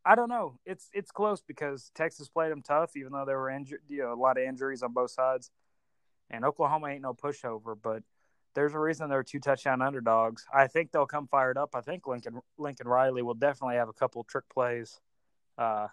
I 0.05 0.15
don't 0.15 0.29
know. 0.29 0.59
It's 0.65 0.89
it's 0.93 1.11
close 1.11 1.41
because 1.41 1.91
Texas 1.95 2.27
played 2.27 2.51
them 2.51 2.61
tough, 2.61 2.97
even 2.97 3.13
though 3.13 3.25
there 3.25 3.37
were 3.37 3.49
injured. 3.49 3.81
You 3.87 3.99
know, 3.99 4.13
a 4.13 4.15
lot 4.15 4.37
of 4.37 4.43
injuries 4.43 4.83
on 4.83 4.91
both 4.91 5.11
sides, 5.11 5.49
and 6.33 6.43
Oklahoma 6.43 6.87
ain't 6.87 7.01
no 7.01 7.13
pushover. 7.13 7.77
But 7.81 8.03
there's 8.55 8.73
a 8.73 8.79
reason 8.79 9.09
they're 9.09 9.23
two 9.23 9.39
touchdown 9.39 9.81
underdogs. 9.81 10.45
I 10.53 10.67
think 10.67 10.91
they'll 10.91 11.05
come 11.05 11.27
fired 11.27 11.57
up. 11.57 11.75
I 11.75 11.81
think 11.81 12.07
Lincoln 12.07 12.41
Lincoln 12.57 12.87
Riley 12.87 13.21
will 13.21 13.35
definitely 13.35 13.75
have 13.75 13.87
a 13.87 13.93
couple 13.93 14.23
trick 14.23 14.45
plays 14.51 14.99
uh, 15.57 15.87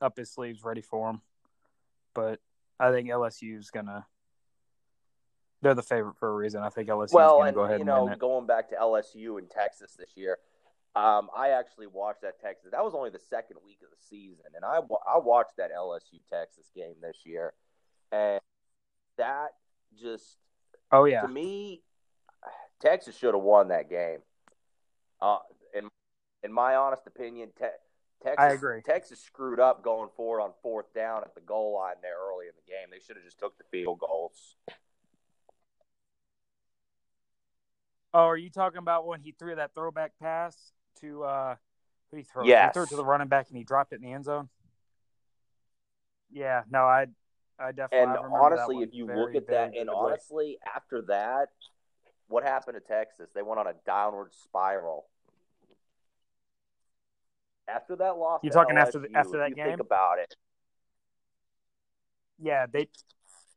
up 0.00 0.16
his 0.16 0.30
sleeves 0.30 0.64
ready 0.64 0.80
for 0.80 1.10
him. 1.10 1.20
But 2.14 2.40
I 2.80 2.90
think 2.90 3.08
LSU's 3.08 3.70
gonna. 3.70 4.06
They're 5.62 5.74
the 5.74 5.82
favorite 5.82 6.16
for 6.16 6.30
a 6.30 6.34
reason. 6.34 6.62
I 6.62 6.70
think 6.70 6.88
LSU's 6.88 7.12
well, 7.12 7.38
gonna 7.38 7.48
and 7.48 7.54
go 7.54 7.62
ahead 7.64 7.74
you 7.74 7.80
and 7.80 7.86
know, 7.86 8.04
win 8.04 8.14
it. 8.14 8.18
going 8.18 8.46
back 8.46 8.70
to 8.70 8.76
LSU 8.76 9.36
and 9.36 9.48
Texas 9.50 9.94
this 9.98 10.16
year, 10.16 10.38
um, 10.96 11.28
I 11.36 11.50
actually 11.50 11.86
watched 11.86 12.22
that 12.22 12.40
Texas. 12.40 12.70
That 12.72 12.82
was 12.82 12.94
only 12.94 13.10
the 13.10 13.18
second 13.18 13.58
week 13.64 13.78
of 13.82 13.90
the 13.90 14.02
season, 14.08 14.46
and 14.56 14.64
I 14.64 14.78
I 15.06 15.18
watched 15.18 15.56
that 15.58 15.70
LSU 15.72 16.20
Texas 16.30 16.70
game 16.74 16.94
this 17.02 17.18
year, 17.24 17.52
and 18.10 18.40
that 19.20 19.50
just 20.00 20.36
Oh 20.90 21.04
yeah, 21.04 21.22
to 21.22 21.28
me, 21.28 21.82
Texas 22.80 23.16
should 23.16 23.34
have 23.34 23.42
won 23.42 23.68
that 23.68 23.88
game. 23.88 24.18
Uh, 25.20 25.38
in 25.74 25.88
in 26.42 26.52
my 26.52 26.74
honest 26.74 27.06
opinion, 27.06 27.50
te- 27.56 27.66
Texas 28.22 28.36
I 28.38 28.52
agree. 28.52 28.80
Texas 28.82 29.20
screwed 29.20 29.60
up 29.60 29.84
going 29.84 30.08
forward 30.16 30.40
on 30.40 30.52
fourth 30.62 30.92
down 30.94 31.22
at 31.22 31.34
the 31.34 31.40
goal 31.40 31.74
line 31.74 31.96
there 32.02 32.16
early 32.28 32.46
in 32.46 32.52
the 32.56 32.70
game. 32.70 32.88
They 32.90 32.98
should 32.98 33.16
have 33.16 33.24
just 33.24 33.38
took 33.38 33.56
the 33.58 33.64
field 33.70 34.00
goals. 34.00 34.56
Oh, 38.12 38.24
are 38.24 38.36
you 38.36 38.50
talking 38.50 38.78
about 38.78 39.06
when 39.06 39.20
he 39.20 39.32
threw 39.38 39.54
that 39.54 39.74
throwback 39.74 40.12
pass 40.20 40.56
to 41.00 41.22
uh 41.22 41.54
who 42.10 42.16
he 42.16 42.22
threw? 42.24 42.46
Yes. 42.46 42.70
He 42.70 42.72
threw 42.72 42.82
it 42.84 42.88
to 42.88 42.96
the 42.96 43.04
running 43.04 43.28
back 43.28 43.48
and 43.48 43.56
he 43.56 43.64
dropped 43.64 43.92
it 43.92 43.96
in 43.96 44.02
the 44.02 44.12
end 44.12 44.24
zone. 44.24 44.48
Yeah, 46.32 46.62
no, 46.70 46.80
I 46.84 47.06
I 47.60 47.72
definitely 47.72 47.98
And 47.98 48.10
I 48.10 48.38
honestly, 48.40 48.76
if 48.78 48.94
you 48.94 49.06
very, 49.06 49.34
look 49.34 49.34
at 49.36 49.46
that, 49.48 49.76
and 49.76 49.90
honestly, 49.90 50.58
after 50.74 51.02
that, 51.02 51.48
what 52.28 52.44
happened 52.44 52.76
to 52.76 52.80
Texas? 52.80 53.28
They 53.34 53.42
went 53.42 53.60
on 53.60 53.66
a 53.66 53.74
downward 53.86 54.32
spiral. 54.32 55.06
after 57.68 57.96
that 57.96 58.16
loss. 58.16 58.40
You 58.42 58.50
to 58.50 58.54
talking 58.54 58.76
after 58.76 58.98
the- 58.98 59.14
after 59.14 59.38
that 59.38 59.50
you 59.50 59.54
game? 59.56 59.66
Think 59.66 59.80
about 59.80 60.18
it. 60.18 60.34
Yeah, 62.38 62.66
they. 62.66 62.88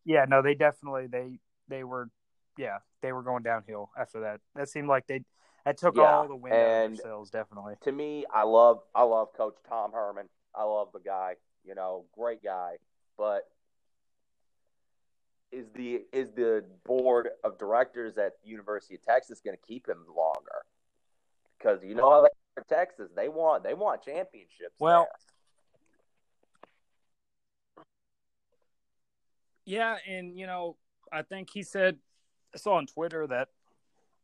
Yeah, 0.05 0.25
no, 0.27 0.41
they 0.41 0.53
definitely 0.53 1.07
they 1.07 1.39
they 1.69 1.83
were, 1.83 2.09
yeah, 2.57 2.79
they 3.01 3.13
were 3.13 3.23
going 3.23 3.43
downhill 3.43 3.89
after 3.97 4.21
that. 4.21 4.41
That 4.55 4.69
seemed 4.69 4.87
like 4.89 5.07
they 5.07 5.23
that 5.65 5.77
took 5.77 5.95
Yeah, 5.95 6.15
all 6.15 6.27
the 6.27 6.35
wind 6.35 6.53
out 6.53 6.91
of 6.91 6.97
sails. 6.97 7.29
Definitely. 7.29 7.75
To 7.83 7.91
me, 7.91 8.25
I 8.31 8.43
love 8.43 8.81
I 8.93 9.03
love 9.03 9.29
Coach 9.33 9.55
Tom 9.69 9.93
Herman. 9.93 10.27
I 10.53 10.63
love 10.63 10.89
the 10.93 10.99
guy. 10.99 11.35
You 11.63 11.75
know, 11.75 12.05
great 12.13 12.43
guy. 12.43 12.77
But 13.17 13.47
is 15.53 15.65
the 15.75 16.01
is 16.11 16.29
the 16.35 16.63
board 16.85 17.29
of 17.43 17.57
directors 17.59 18.17
at 18.17 18.33
the 18.43 18.49
University 18.49 18.95
of 18.95 19.03
Texas 19.03 19.39
going 19.43 19.55
to 19.55 19.67
keep 19.67 19.87
him 19.87 20.05
longer? 20.15 20.63
Because 21.57 21.79
you 21.83 21.95
know 21.95 22.09
how 22.09 22.21
they 22.23 22.29
Texas, 22.69 23.09
they 23.15 23.29
want 23.29 23.63
they 23.63 23.73
want 23.73 24.03
championships. 24.03 24.75
Well, 24.79 25.07
there. 29.65 29.65
Yeah, 29.65 29.97
and 30.07 30.37
you 30.37 30.45
know, 30.45 30.77
I 31.11 31.21
think 31.21 31.49
he 31.51 31.63
said 31.63 31.97
I 32.53 32.57
saw 32.57 32.75
on 32.75 32.85
Twitter 32.85 33.25
that 33.27 33.49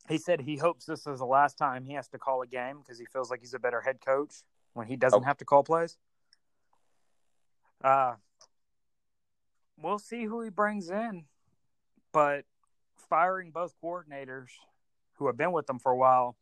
he 0.07 0.17
said 0.17 0.41
he 0.41 0.57
hopes 0.57 0.85
this 0.85 1.07
is 1.07 1.19
the 1.19 1.25
last 1.25 1.57
time 1.57 1.85
he 1.85 1.93
has 1.93 2.07
to 2.09 2.17
call 2.17 2.41
a 2.41 2.47
game 2.47 2.79
because 2.79 2.99
he 2.99 3.05
feels 3.05 3.29
like 3.29 3.39
he's 3.39 3.53
a 3.53 3.59
better 3.59 3.81
head 3.81 3.99
coach 4.05 4.43
when 4.73 4.87
he 4.87 4.95
doesn't 4.95 5.21
Oh. 5.21 5.25
have 5.25 5.37
to 5.37 5.45
call 5.45 5.63
plays. 5.63 5.97
Uh 7.83 8.15
we'll 9.81 9.99
see 9.99 10.25
who 10.25 10.41
he 10.41 10.49
brings 10.49 10.89
in, 10.89 11.25
but 12.11 12.45
firing 13.09 13.51
both 13.51 13.73
coordinators 13.83 14.47
who 15.13 15.27
have 15.27 15.37
been 15.37 15.51
with 15.51 15.67
them 15.67 15.79
for 15.79 15.91
a 15.91 15.95
while, 15.97 16.35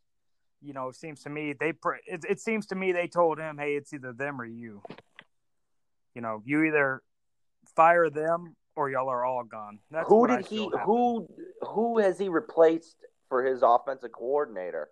you 0.62 0.74
know, 0.74 0.90
it 0.90 0.96
seems 0.96 1.24
to 1.24 1.30
me 1.30 1.54
they 1.54 1.70
it, 2.06 2.26
it 2.30 2.40
seems 2.40 2.66
to 2.68 2.76
me 2.76 2.92
they 2.92 3.08
told 3.08 3.38
him, 3.40 3.58
"Hey, 3.58 3.76
it's 3.76 3.94
either 3.94 4.14
them 4.14 4.42
or 4.42 4.46
you." 4.46 4.82
You 6.16 6.22
know, 6.22 6.42
you 6.46 6.64
either 6.64 7.04
fire 7.76 8.10
them 8.10 8.56
or 8.76 8.90
y'all 8.90 9.10
are 9.10 9.24
all 9.24 9.44
gone. 9.44 9.80
That's 9.92 10.08
who 10.08 10.26
did 10.28 10.46
he 10.48 10.70
who 10.84 11.28
who 11.62 12.00
has 12.00 12.18
he 12.18 12.28
replaced 12.30 12.96
for 13.30 13.44
his 13.44 13.62
offensive 13.62 14.12
coordinator? 14.12 14.90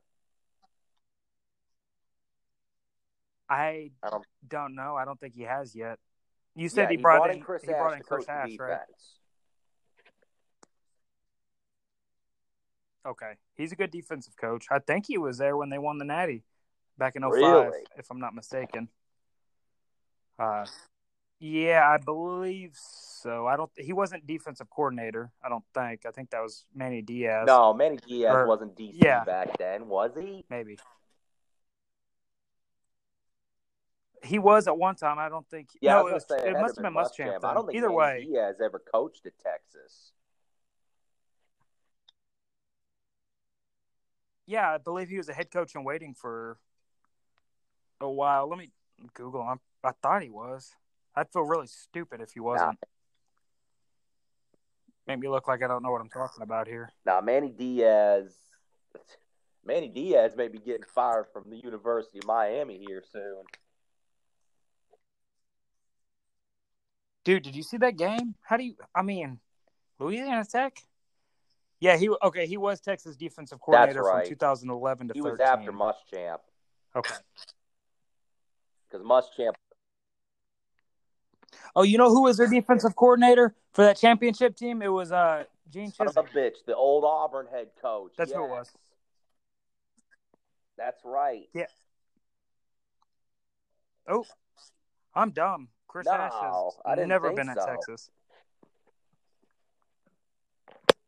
I 3.50 3.92
I 4.04 4.10
don't- 4.10 4.26
don't 4.48 4.76
know. 4.76 4.96
I 4.96 5.06
don't 5.06 5.20
think 5.20 5.34
he 5.36 5.44
has 5.44 5.76
yet. 5.76 6.00
You 6.56 6.70
said 6.70 6.84
Yeah, 6.84 6.90
he, 6.92 6.98
brought, 6.98 7.30
in 7.30 7.38
in 7.38 7.42
Chris 7.44 7.64
he 7.64 7.70
Ash 7.72 7.78
brought 7.78 7.94
in 7.98 8.02
Chris 8.04 8.26
Ash, 8.30 8.50
right? 8.60 8.80
Okay, 13.06 13.34
he's 13.54 13.72
a 13.72 13.76
good 13.76 13.92
defensive 13.92 14.36
coach. 14.36 14.66
I 14.72 14.80
think 14.80 15.06
he 15.08 15.18
was 15.18 15.38
there 15.38 15.56
when 15.56 15.70
they 15.70 15.78
won 15.78 16.00
the 16.00 16.06
Natty 16.06 16.44
back 16.98 17.16
in 17.16 17.22
05, 17.22 17.32
Really? 17.32 17.80
if 17.98 18.10
I'm 18.10 18.20
not 18.20 18.34
mistaken. 18.34 18.90
Uh, 20.40 20.66
yeah, 21.40 21.88
I 21.88 21.98
believe 22.04 22.72
so. 22.74 23.46
I 23.46 23.58
don't. 23.58 23.70
He 23.78 23.94
wasn't 23.94 24.26
defensive 24.26 24.70
coordinator. 24.72 25.32
I 25.44 25.50
don't 25.50 25.64
think. 25.74 26.06
I 26.08 26.12
think 26.12 26.32
that 26.32 26.42
was 26.42 26.66
Manny 26.74 27.02
Diaz. 27.04 27.44
No, 27.46 27.74
Manny 27.74 27.98
Diaz 27.98 28.34
Or- 28.34 28.48
wasn't 28.48 28.76
DC 28.76 28.94
yeah. 28.96 29.24
back 29.24 29.56
then, 29.60 29.88
was 29.88 30.12
he? 30.20 30.44
maybe. 30.50 30.80
He 34.24 34.40
was 34.40 34.68
at 34.68 34.78
one 34.78 34.96
time. 34.96 35.20
I 35.20 35.30
don't 35.30 35.48
think. 35.50 35.70
Yeah, 35.82 35.94
no, 35.94 36.08
it, 36.08 36.14
was 36.14 36.26
say, 36.28 36.38
it 36.38 36.54
had 36.54 36.62
must 36.62 36.78
have 36.78 36.84
been 36.84 36.94
Muschamp. 36.94 37.44
I 37.44 37.54
don't 37.54 37.66
think 37.66 37.78
Either 37.78 37.92
way, 37.92 38.28
has 38.36 38.60
ever 38.62 38.80
coached 38.80 39.26
at 39.26 39.34
Texas. 39.40 40.12
yeah, 44.48 44.74
I 44.74 44.78
believe 44.78 45.10
he 45.10 45.18
was 45.18 45.30
a 45.30 45.34
head 45.34 45.52
coach 45.52 45.76
in 45.76 45.84
waiting 45.84 46.14
for 46.14 46.58
a 48.00 48.10
while. 48.10 48.48
Let 48.48 48.60
me 48.60 48.70
Google. 49.14 49.44
him. 49.44 49.60
I 49.84 49.92
thought 50.02 50.22
he 50.22 50.30
was. 50.30 50.72
I'd 51.16 51.32
feel 51.32 51.44
really 51.44 51.68
stupid 51.68 52.22
if 52.22 52.32
he 52.32 52.40
wasn't. 52.40 52.78
Make 55.08 55.20
me 55.20 55.30
look 55.30 55.48
like 55.48 55.64
I 55.64 55.68
don't 55.68 55.84
know 55.84 55.92
what 55.92 56.02
I'm 56.02 56.10
talking 56.10 56.42
about 56.42 56.68
here. 56.68 56.90
Now, 57.06 57.22
Manny 57.22 57.52
Diaz, 57.52 58.36
Manny 59.64 59.88
Diaz 59.88 60.34
may 60.36 60.48
be 60.48 60.58
getting 60.58 60.86
fired 60.94 61.28
from 61.32 61.50
the 61.50 61.58
University 61.58 62.20
of 62.20 62.26
Miami 62.26 62.84
here 62.86 63.04
soon. 63.12 63.44
Dude, 67.26 67.44
did 67.44 67.56
you 67.56 67.64
see 67.64 67.78
that 67.78 67.98
game? 67.98 68.36
How 68.42 68.56
do 68.56 68.64
you? 68.64 68.76
I 68.94 69.02
mean, 69.02 69.40
Louisiana 70.00 70.46
Tech. 70.46 70.78
Yeah, 71.80 71.98
he 71.98 72.10
okay. 72.24 72.46
He 72.46 72.56
was 72.56 72.80
Texas 72.80 73.18
defensive 73.18 73.60
coordinator 73.60 74.04
right. 74.04 74.26
from 74.26 74.30
2011 74.30 75.10
to 75.10 75.14
He 75.14 75.22
13. 75.22 75.32
was 75.32 75.40
after 75.42 75.72
Muschamp 75.74 76.38
Okay. 76.96 77.16
because 78.90 79.06
Muschamp. 79.06 79.54
Oh, 81.76 81.84
you 81.84 81.98
know 81.98 82.10
who 82.10 82.24
was 82.24 82.38
their 82.38 82.48
defensive 82.48 82.96
coordinator 82.96 83.56
for 83.74 83.84
that 83.84 83.98
championship 83.98 84.56
team? 84.56 84.82
It 84.82 84.88
was 84.88 85.12
uh 85.12 85.44
Gene 85.70 85.92
Son 85.92 86.08
of 86.08 86.16
a 86.16 86.24
bitch, 86.24 86.64
the 86.66 86.76
old 86.76 87.04
Auburn 87.04 87.48
head 87.52 87.70
coach. 87.82 88.14
That's 88.18 88.32
who 88.32 88.46
it 88.46 88.50
was. 88.50 88.72
That's 90.78 91.04
right. 91.04 91.50
Yeah. 91.54 91.66
Oh, 94.08 94.26
I'm 95.16 95.32
dumb. 95.32 95.70
Chris 95.96 96.08
No, 96.08 96.12
Ash 96.12 96.98
has 96.98 97.08
never 97.08 97.32
been 97.32 97.48
at 97.48 97.58
so. 97.58 97.66
Texas. 97.66 98.12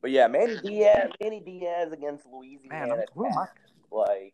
But 0.02 0.12
yeah, 0.12 0.28
Manny 0.28 0.56
Diaz, 0.64 1.10
Manny 1.22 1.42
Diaz 1.42 1.92
against 1.92 2.26
Man, 2.26 2.34
Louisiana. 2.40 2.94
I'm, 2.94 3.00
who 3.14 3.26
am 3.26 3.38
I? 3.38 3.48
Like, 3.92 4.34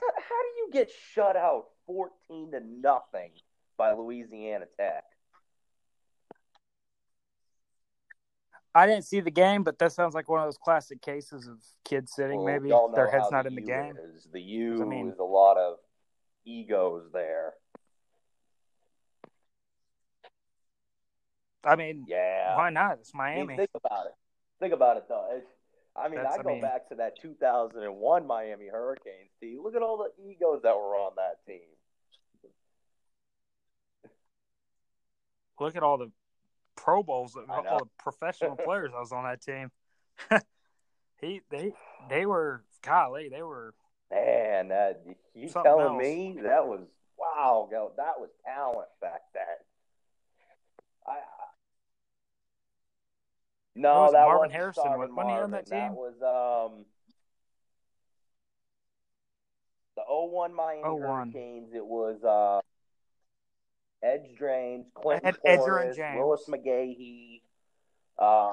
how 0.00 0.40
do 0.40 0.48
you 0.58 0.68
get 0.72 0.88
shut 1.12 1.34
out 1.34 1.64
fourteen 1.84 2.52
to 2.52 2.60
nothing 2.60 3.32
by 3.76 3.92
Louisiana 3.94 4.66
Tech? 4.78 5.02
I 8.72 8.86
didn't 8.86 9.04
see 9.04 9.18
the 9.18 9.32
game, 9.32 9.64
but 9.64 9.80
that 9.80 9.90
sounds 9.90 10.14
like 10.14 10.28
one 10.28 10.38
of 10.38 10.46
those 10.46 10.58
classic 10.58 11.02
cases 11.02 11.48
of 11.48 11.58
kids 11.84 12.12
sitting. 12.14 12.44
Well, 12.44 12.60
maybe 12.60 12.72
their 12.94 13.10
head's 13.10 13.32
not 13.32 13.46
in 13.46 13.56
the 13.56 13.62
U 13.62 13.66
game. 13.66 13.96
Is. 14.14 14.28
The 14.32 14.40
U 14.40 14.80
I 14.80 14.84
mean- 14.84 15.08
is 15.08 15.18
a 15.18 15.24
lot 15.24 15.56
of 15.56 15.78
egos 16.44 17.10
there. 17.12 17.54
I 21.64 21.76
mean, 21.76 22.04
Yeah. 22.08 22.56
why 22.56 22.70
not? 22.70 22.98
It's 22.98 23.12
I 23.14 23.18
mean, 23.36 23.46
Miami. 23.46 23.56
think 23.56 23.70
about 23.74 24.06
it. 24.06 24.12
Think 24.60 24.72
about 24.74 24.96
it 24.96 25.04
though. 25.08 25.28
It's, 25.32 25.46
I 25.96 26.08
mean, 26.08 26.16
That's- 26.16 26.34
I 26.36 26.40
I 26.40 26.42
go 26.42 26.48
mean- 26.50 26.60
back 26.60 26.88
to 26.88 26.96
that 26.96 27.16
2001 27.20 28.26
Miami 28.26 28.66
Hurricanes 28.68 29.30
team. 29.40 29.62
Look 29.62 29.74
at 29.74 29.82
all 29.82 29.96
the 29.98 30.22
egos 30.22 30.62
that 30.62 30.74
were 30.76 30.96
on 30.96 31.12
that 31.16 31.44
team. 31.46 31.60
Look 35.60 35.76
at 35.76 35.82
all 35.82 35.98
the 35.98 36.10
Pro 36.76 37.02
Bowls, 37.02 37.36
I 37.36 37.52
all 37.68 37.78
the 37.78 37.88
professional 37.98 38.56
players 38.64 38.90
that 38.90 38.98
was 38.98 39.12
on 39.12 39.22
that 39.24 39.40
team. 39.40 39.70
he, 41.20 41.40
they, 41.50 41.72
they 42.10 42.26
were 42.26 42.64
golly, 42.82 43.28
they 43.28 43.42
were. 43.42 43.72
Man, 44.10 44.68
that 44.68 45.02
you 45.34 45.48
telling 45.48 45.86
else. 45.86 46.02
me 46.02 46.38
that 46.42 46.66
was 46.66 46.80
wow, 47.16 47.68
go- 47.70 47.92
that 47.96 48.18
was 48.18 48.30
talent 48.44 48.88
back 49.00 49.22
then. 49.32 49.44
I, 51.06 51.12
I 51.12 51.16
no, 53.74 54.02
was 54.02 54.12
that 54.12 54.26
Marvin 54.26 54.50
Harrison? 54.50 54.84
Wasn't 54.96 55.18
he 55.18 55.22
on 55.22 55.50
that 55.52 55.66
team? 55.66 55.78
That 55.78 55.94
was 55.94 56.14
um 56.22 56.84
the 59.96 60.02
01 60.06 60.54
Miami 60.54 60.82
01. 60.82 61.00
Hurricanes. 61.00 61.74
It 61.74 61.84
was 61.84 62.22
uh 62.24 62.60
Edge 64.04 64.36
Drains, 64.36 64.86
Clinton 64.94 65.34
Ed- 65.44 65.50
and 65.50 65.96
James. 65.96 66.18
Willis 66.18 66.44
McGahee, 66.48 67.40
uh, 68.18 68.52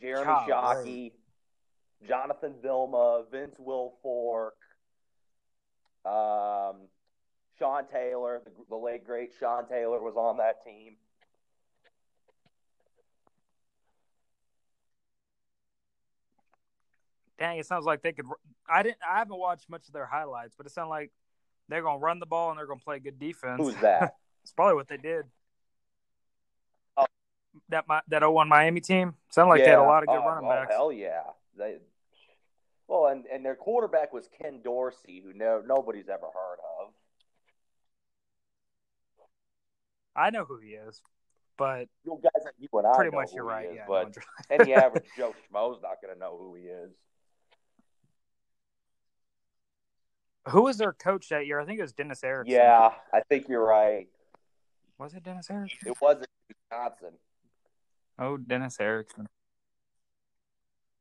Jeremy 0.00 0.24
Golly. 0.48 1.12
Shockey, 2.02 2.08
Jonathan 2.08 2.54
Vilma, 2.62 3.24
Vince 3.30 3.56
Wilfork, 3.60 4.52
um, 6.06 6.76
Sean 7.58 7.84
Taylor, 7.92 8.40
the, 8.44 8.50
the 8.70 8.76
late 8.76 9.04
great 9.04 9.32
Sean 9.38 9.68
Taylor 9.68 10.00
was 10.00 10.14
on 10.16 10.38
that 10.38 10.64
team. 10.64 10.94
Dang, 17.38 17.58
it 17.58 17.66
sounds 17.66 17.84
like 17.84 18.02
they 18.02 18.12
could. 18.12 18.26
I 18.68 18.82
didn't. 18.82 18.98
I 19.08 19.18
haven't 19.18 19.38
watched 19.38 19.70
much 19.70 19.86
of 19.86 19.92
their 19.92 20.06
highlights, 20.06 20.54
but 20.56 20.66
it 20.66 20.72
sounds 20.72 20.90
like 20.90 21.12
they're 21.68 21.82
gonna 21.82 21.98
run 21.98 22.18
the 22.18 22.26
ball 22.26 22.50
and 22.50 22.58
they're 22.58 22.66
gonna 22.66 22.80
play 22.80 22.98
good 22.98 23.18
defense. 23.18 23.60
Who's 23.60 23.76
that? 23.76 24.14
It's 24.44 24.52
probably 24.54 24.76
what 24.76 24.88
they 24.88 24.96
did. 24.96 25.26
Oh. 26.96 27.04
That 27.68 27.86
my 27.86 28.00
that 28.08 28.22
01 28.22 28.48
Miami 28.48 28.80
team 28.80 29.12
sounded 29.28 29.50
like 29.50 29.62
they 29.62 29.68
had 29.68 29.78
a 29.78 29.82
lot 29.82 30.02
of 30.02 30.08
good 30.08 30.20
oh, 30.22 30.26
running 30.26 30.48
oh, 30.48 30.54
backs. 30.54 30.72
hell 30.72 30.90
yeah. 30.90 31.20
They, 31.54 31.76
well, 32.86 33.08
and, 33.08 33.26
and 33.26 33.44
their 33.44 33.56
quarterback 33.56 34.14
was 34.14 34.26
Ken 34.40 34.60
Dorsey, 34.64 35.22
who 35.22 35.34
no, 35.34 35.62
nobody's 35.66 36.08
ever 36.08 36.24
heard 36.32 36.58
of. 36.80 36.94
I 40.16 40.30
know 40.30 40.46
who 40.46 40.58
he 40.58 40.70
is, 40.70 41.02
but 41.58 41.88
You 42.04 42.18
guys, 42.22 42.50
you 42.58 42.68
and 42.72 42.86
I 42.86 42.94
pretty 42.96 43.10
know 43.10 43.18
much 43.18 43.30
who 43.30 43.36
you're 43.36 43.44
right. 43.44 43.68
is, 43.68 43.76
yeah, 43.76 43.84
but 43.86 44.16
any 44.50 44.72
average 44.74 45.04
Joe 45.14 45.34
Schmo's 45.52 45.82
not 45.82 46.00
going 46.00 46.14
to 46.14 46.18
know 46.18 46.38
who 46.38 46.54
he 46.54 46.62
is. 46.62 46.90
Who 50.50 50.62
was 50.62 50.78
their 50.78 50.92
coach 50.92 51.28
that 51.28 51.46
year? 51.46 51.60
I 51.60 51.64
think 51.64 51.78
it 51.78 51.82
was 51.82 51.92
Dennis 51.92 52.22
Erickson. 52.24 52.54
Yeah, 52.54 52.92
I 53.12 53.20
think 53.28 53.48
you're 53.48 53.64
right. 53.64 54.08
Was 54.98 55.14
it 55.14 55.22
Dennis 55.22 55.50
Erickson? 55.50 55.88
It 55.88 56.00
wasn't 56.00 56.28
Johnson. 56.70 57.12
Oh, 58.18 58.36
Dennis 58.36 58.78
Erickson. 58.80 59.26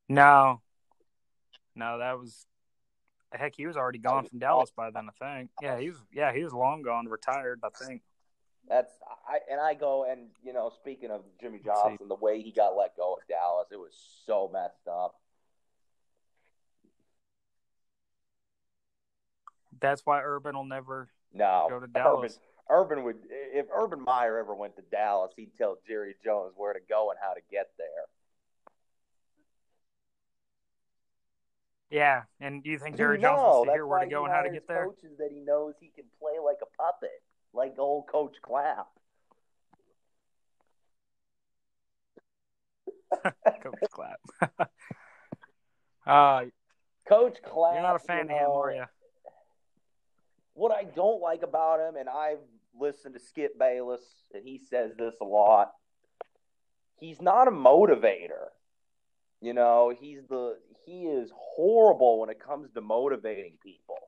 No, 0.09 0.61
no, 1.75 1.99
that 1.99 2.19
was 2.19 2.45
heck. 3.31 3.55
He 3.55 3.65
was 3.65 3.75
already 3.75 3.99
gone 3.99 4.25
from 4.25 4.39
Dallas 4.39 4.71
by 4.75 4.89
then. 4.91 5.09
I 5.09 5.37
think. 5.37 5.49
Yeah, 5.61 5.79
he 5.79 5.89
was. 5.89 5.97
Yeah, 6.13 6.33
he 6.33 6.43
was 6.43 6.53
long 6.53 6.81
gone, 6.81 7.07
retired. 7.07 7.59
I 7.63 7.69
think. 7.69 8.01
That's 8.69 8.91
I 9.27 9.39
and 9.49 9.61
I 9.61 9.73
go 9.73 10.05
and 10.09 10.27
you 10.43 10.53
know 10.53 10.71
speaking 10.75 11.09
of 11.09 11.23
Jimmy 11.39 11.59
Johnson, 11.63 12.07
the 12.07 12.15
way 12.15 12.41
he 12.41 12.51
got 12.51 12.75
let 12.75 12.95
go 12.97 13.13
of 13.13 13.19
Dallas, 13.27 13.67
it 13.71 13.77
was 13.77 13.93
so 14.25 14.49
messed 14.51 14.87
up. 14.89 15.15
That's 19.79 20.05
why 20.05 20.21
Urban 20.21 20.55
will 20.55 20.65
never 20.65 21.09
No, 21.33 21.67
go 21.69 21.79
to 21.79 21.87
Dallas. 21.87 22.39
Urban, 22.69 22.97
Urban 22.97 23.03
would 23.05 23.17
if 23.29 23.67
Urban 23.73 24.03
Meyer 24.03 24.37
ever 24.37 24.55
went 24.55 24.75
to 24.75 24.81
Dallas, 24.91 25.31
he'd 25.35 25.55
tell 25.57 25.77
Jerry 25.87 26.15
Jones 26.23 26.53
where 26.55 26.73
to 26.73 26.79
go 26.87 27.11
and 27.11 27.19
how 27.21 27.33
to 27.33 27.41
get 27.51 27.69
there. 27.77 28.05
Yeah, 31.89 32.23
and 32.41 32.63
do 32.63 32.69
you 32.69 32.77
think 32.77 32.97
Jerry 32.97 33.17
no, 33.17 33.29
Jones 33.29 33.41
wants 33.41 33.67
to 33.67 33.73
hear 33.73 33.87
where 33.87 33.99
to 34.03 34.09
go 34.09 34.25
and 34.25 34.33
how 34.33 34.41
to 34.41 34.49
get 34.49 34.67
there? 34.67 34.85
Coaches 34.85 35.17
that 35.19 35.29
he 35.31 35.39
knows 35.39 35.73
he 35.79 35.89
can 35.95 36.03
play 36.19 36.33
like 36.43 36.57
a 36.61 36.81
puppet, 36.81 37.21
like 37.53 37.75
old 37.77 38.07
Coach 38.07 38.35
Clapp. 38.41 38.87
Coach 43.63 43.89
Clapp. 43.91 44.19
uh, 46.05 46.41
Coach 47.07 47.37
Clapp. 47.41 47.73
you're 47.75 47.83
not 47.83 47.95
a 47.95 47.99
fan 47.99 48.21
of 48.21 48.29
him, 48.29 48.49
are 48.51 48.71
you? 48.73 48.83
What 50.57 50.71
I 50.71 50.85
don't 50.85 51.21
like 51.21 51.43
about 51.43 51.79
him, 51.79 51.97
and 51.97 52.09
I've 52.09 52.39
listened 52.79 53.13
to 53.13 53.19
Skip 53.19 53.59
Bayless, 53.59 54.01
and 54.33 54.43
he 54.43 54.57
says 54.57 54.91
this 54.97 55.13
a 55.21 55.23
lot. 55.23 55.71
He's 56.99 57.21
not 57.21 57.47
a 57.47 57.51
motivator. 57.51 58.47
You 59.39 59.53
know, 59.53 59.93
he's 59.95 60.21
the 60.27 60.57
he 60.83 61.03
is 61.03 61.31
horrible 61.35 62.19
when 62.19 62.31
it 62.31 62.39
comes 62.43 62.71
to 62.71 62.81
motivating 62.81 63.53
people. 63.61 63.99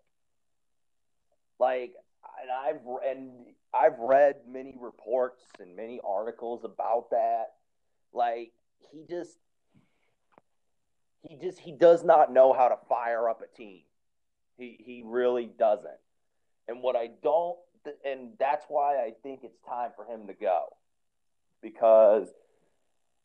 Like, 1.60 1.94
and 2.42 2.50
I've 2.50 2.82
and 3.08 3.30
I've 3.72 4.00
read 4.00 4.38
many 4.48 4.76
reports 4.82 5.44
and 5.60 5.76
many 5.76 6.00
articles 6.04 6.64
about 6.64 7.12
that. 7.12 7.50
Like, 8.12 8.54
he 8.92 9.06
just 9.08 9.38
he 11.22 11.36
just 11.36 11.60
he 11.60 11.74
does 11.74 12.04
not 12.04 12.34
know 12.34 12.54
how 12.54 12.70
to 12.70 12.78
fire 12.90 13.30
up 13.30 13.44
a 13.44 13.56
team. 13.56 13.82
He 14.58 14.78
he 14.84 15.04
really 15.06 15.46
doesn't. 15.46 16.00
And 16.70 16.82
what 16.84 16.96
I 16.96 17.10
don't 17.24 17.58
and 18.06 18.32
that's 18.40 18.66
why 18.68 18.98
I 18.98 19.14
think 19.24 19.42
it's 19.44 19.58
time 19.68 19.92
for 19.96 20.06
him 20.06 20.28
to 20.28 20.34
go. 20.34 20.66
Because 21.62 22.28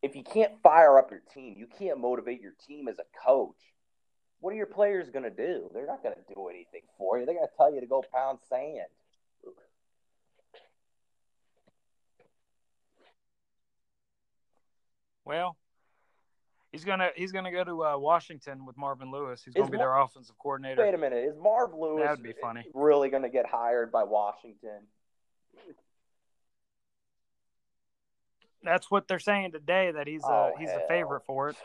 if 0.03 0.17
you 0.17 0.23
can't 0.23 0.53
fire 0.63 0.99
up 0.99 1.11
your 1.11 1.23
team, 1.33 1.55
you 1.57 1.67
can't 1.67 2.01
motivate 2.01 2.41
your 2.41 2.55
team 2.67 2.89
as 2.89 2.97
a 2.99 3.27
coach. 3.27 3.57
What 4.41 4.53
are 4.53 4.57
your 4.57 4.67
players 4.67 5.11
going 5.11 5.25
to 5.25 5.31
do? 5.31 5.71
They're 5.73 5.87
not 5.87 6.03
going 6.03 6.15
to 6.15 6.35
do 6.35 6.49
anything 6.49 6.83
for 6.99 7.19
you. 7.19 7.27
They're 7.27 7.35
going 7.35 7.47
to 7.47 7.57
tell 7.57 7.73
you 7.73 7.81
to 7.81 7.87
go 7.87 8.05
pound 8.13 8.39
sand. 8.49 8.89
Well, 15.25 15.57
he's 16.75 16.85
gonna 16.85 17.11
he's 17.15 17.31
gonna 17.33 17.53
go 17.53 17.63
to 17.63 17.85
uh, 17.85 17.97
Washington 17.97 18.67
with 18.67 18.77
Marvin 18.77 19.11
Lewis. 19.13 19.43
He's 19.45 19.55
gonna 19.55 19.65
Is 19.67 19.71
be 19.71 19.77
Mar- 19.77 19.87
their 19.87 19.97
offensive 19.97 20.37
coordinator. 20.39 20.83
Wait 20.83 20.93
a 20.93 20.99
minute. 20.99 21.25
Is 21.25 21.37
Marv 21.41 21.73
Lewis 21.73 22.03
That 22.05 22.11
would 22.17 22.23
be 22.23 22.35
funny. 22.41 22.65
really 22.75 23.09
going 23.11 23.23
to 23.23 23.29
get 23.29 23.47
hired 23.47 23.93
by 23.93 24.03
Washington? 24.03 24.81
That's 28.63 28.91
what 28.91 29.07
they're 29.09 29.19
saying 29.19 29.53
today. 29.53 29.93
That 29.93 30.07
he's 30.07 30.25
uh, 30.25 30.29
Oh, 30.29 30.53
he's 30.59 30.71
hell. 30.71 30.83
a 30.85 30.89
favorite 30.89 31.23
for 31.27 31.51
it. 31.51 31.57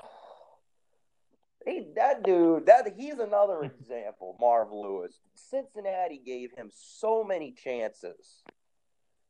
Hey, 1.66 1.88
that 1.96 2.24
dude, 2.24 2.66
that 2.68 2.94
he's 2.98 3.20
another 3.20 3.64
example, 3.80 4.38
Marv 4.40 4.72
Lewis. 4.72 5.20
Cincinnati 5.36 6.22
gave 6.24 6.52
him 6.52 6.70
so 6.74 7.24
many 7.24 7.52
chances. 7.52 8.44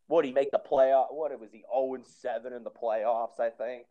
What 0.07 0.23
did 0.23 0.29
he 0.29 0.33
make 0.33 0.51
the 0.51 0.59
playoff? 0.59 1.07
What 1.11 1.31
it 1.31 1.39
was 1.39 1.51
he? 1.51 1.59
Zero 1.71 1.93
and 1.93 2.05
seven 2.05 2.53
in 2.53 2.63
the 2.63 2.71
playoffs, 2.71 3.39
I 3.39 3.49
think. 3.49 3.85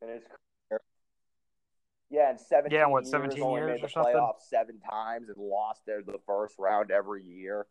In 0.00 0.08
his. 0.08 0.22
Yeah, 2.10 2.30
in 2.30 2.38
seventeen. 2.38 2.78
Yeah, 2.78 2.86
what, 2.86 3.04
years, 3.04 3.10
17 3.10 3.42
only 3.42 3.60
years 3.60 3.70
made 3.72 3.82
the 3.82 3.86
or 3.86 3.88
something? 3.90 4.14
playoffs 4.14 4.48
seven 4.48 4.80
times 4.80 5.28
and 5.28 5.36
lost 5.36 5.82
there 5.86 6.02
the 6.02 6.18
first 6.26 6.54
round 6.58 6.90
every 6.90 7.22
year. 7.22 7.66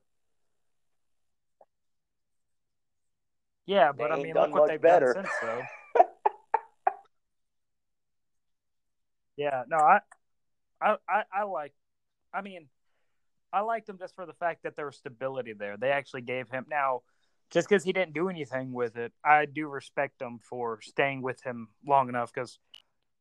Yeah, 3.65 3.91
but 3.91 4.10
They 4.10 4.13
I 4.13 4.23
mean, 4.23 4.34
look 4.36 4.54
what 4.54 4.67
they've 4.69 4.82
better. 4.82 5.13
done 5.13 5.26
since, 5.26 5.36
though. 5.41 5.62
yeah, 9.38 9.63
no, 9.67 9.78
I, 9.78 10.00
I, 10.80 10.95
I, 11.10 11.23
I 11.34 11.43
like. 11.43 11.73
I 12.34 12.41
mean, 12.41 12.67
I 13.52 13.62
liked 13.62 13.89
him 13.89 13.97
just 13.97 14.15
for 14.15 14.26
the 14.26 14.34
fact 14.34 14.63
that 14.63 14.76
there 14.76 14.86
was 14.86 14.97
stability 14.97 15.54
there. 15.54 15.78
They 15.78 15.89
actually 15.89 16.21
gave 16.21 16.47
him 16.50 16.65
now, 16.69 17.02
just 17.50 17.67
because 17.67 17.84
he 17.84 17.91
didn't 17.91 18.13
do 18.13 18.30
anything 18.30 18.71
with 18.71 18.95
it. 18.97 19.12
I 19.26 19.45
do 19.45 19.67
respect 19.67 20.19
them 20.19 20.39
for 20.41 20.80
staying 20.82 21.23
with 21.23 21.41
him 21.43 21.69
long 21.86 22.08
enough 22.10 22.32
because. 22.32 22.60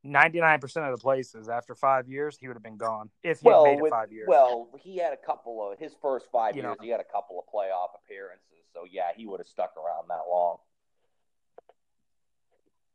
99% 0.07 0.65
of 0.93 0.97
the 0.97 1.03
places 1.03 1.49
after 1.49 1.75
five 1.75 2.09
years 2.09 2.37
he 2.41 2.49
would 2.49 2.55
have 2.55 2.63
been 2.63 2.77
gone 2.77 3.11
if 3.23 3.41
he 3.41 3.47
well, 3.49 3.65
had 3.65 3.73
made 3.75 3.83
with, 3.83 3.93
it 3.93 3.95
five 3.95 4.13
years 4.13 4.27
well, 4.29 4.69
he 4.79 4.97
had 4.99 5.13
a 5.13 5.17
couple 5.17 5.71
of 5.73 5.79
his 5.79 5.95
first 6.01 6.27
five 6.31 6.57
You 6.57 6.63
years. 6.63 6.77
know. 6.79 6.85
He 6.85 6.91
had 6.91 7.01
a 7.01 7.05
couple 7.05 7.39
of 7.39 7.45
playoff 7.53 7.89
appearances, 8.05 8.65
so 8.73 8.85
yeah, 8.91 9.09
he 9.17 9.27
would 9.27 9.41
have 9.41 9.47
stuck 9.49 9.75
around 9.77 10.09
that 10.09 10.23
long. 10.31 10.59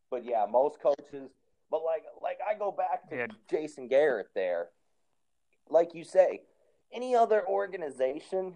But 0.09 0.25
yeah, 0.25 0.45
most 0.49 0.79
coaches. 0.81 1.29
But 1.69 1.83
like, 1.85 2.03
like 2.21 2.39
I 2.47 2.57
go 2.57 2.71
back 2.71 3.09
to 3.09 3.15
Yeah. 3.15 3.27
Jason 3.49 3.87
Garrett 3.87 4.27
there. 4.35 4.69
Like 5.69 5.93
you 5.95 6.03
say, 6.03 6.41
any 6.91 7.15
other 7.15 7.47
organization, 7.47 8.55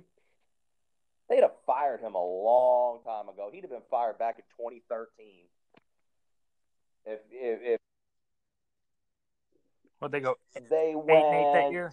they'd 1.29 1.41
have 1.41 1.55
fired 1.65 2.01
him 2.01 2.13
a 2.15 2.23
long 2.23 2.99
time 3.05 3.29
ago. 3.29 3.49
He'd 3.53 3.61
have 3.61 3.71
been 3.71 3.87
fired 3.89 4.17
back 4.17 4.37
in 4.37 4.43
2013. 4.57 5.45
If 7.05 7.19
if, 7.31 7.59
if 7.61 7.79
what 9.99 10.11
they 10.11 10.19
go 10.19 10.35
they 10.69 10.89
eight 10.89 10.95
went 10.95 11.25
and 11.25 11.35
eight 11.35 11.53
that 11.53 11.71
year 11.71 11.91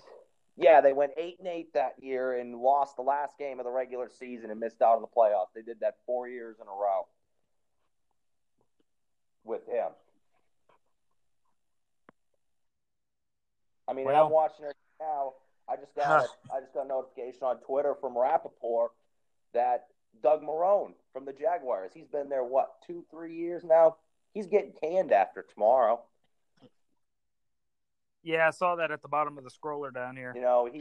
Yeah, 0.57 0.81
they 0.81 0.93
went 0.93 1.13
eight 1.17 1.37
and 1.39 1.49
eight 1.49 1.73
that 1.75 1.95
year 2.01 2.35
and 2.39 2.57
lost 2.61 2.97
the 2.97 3.03
last 3.03 3.39
game 3.39 3.59
of 3.59 3.65
the 3.65 3.71
regular 3.71 4.09
season 4.11 4.51
and 4.51 4.61
missed 4.61 4.83
out 4.83 4.97
on 4.97 5.01
the 5.03 5.09
playoffs. 5.09 5.53
They 5.55 5.63
did 5.63 5.81
that 5.81 5.97
four 6.05 6.29
years 6.29 6.57
in 6.61 6.67
a 6.67 6.71
row 6.71 7.07
with 9.45 9.67
him. 9.67 9.89
I 13.89 13.93
mean, 13.95 14.07
Well- 14.07 14.27
I'm 14.27 14.31
watching 14.33 14.67
it 14.67 14.77
now. 15.01 15.35
I 15.69 15.77
just 15.77 15.95
got 15.95 16.25
a, 16.25 16.55
I 16.55 16.61
just 16.61 16.75
got 16.75 16.87
a 16.87 16.89
notification 16.89 17.45
on 17.45 17.59
Twitter 17.61 17.95
from 18.01 18.19
Rapoport 18.19 18.91
that 19.55 19.87
Doug 20.23 20.43
Marrone 20.43 20.95
from 21.13 21.25
the 21.25 21.33
Jaguars. 21.33 21.93
He's 21.95 22.09
been 22.09 22.29
there 22.29 22.45
what 22.45 22.75
two, 22.87 23.05
three 23.11 23.37
years 23.37 23.63
now. 23.65 23.97
He's 24.35 24.47
getting 24.47 24.73
canned 24.83 25.13
after 25.13 25.43
tomorrow. 25.43 26.03
Yeah 28.23 28.47
i 28.47 28.51
saw 28.51 28.77
that 28.77 28.91
at 28.91 29.03
the 29.03 29.09
bottom 29.09 29.39
of 29.39 29.45
the 29.45 29.51
scroller 29.51 29.93
down 29.93 30.17
here 30.17 30.33
You 30.35 30.43
know, 30.43 30.69
he 30.73 30.81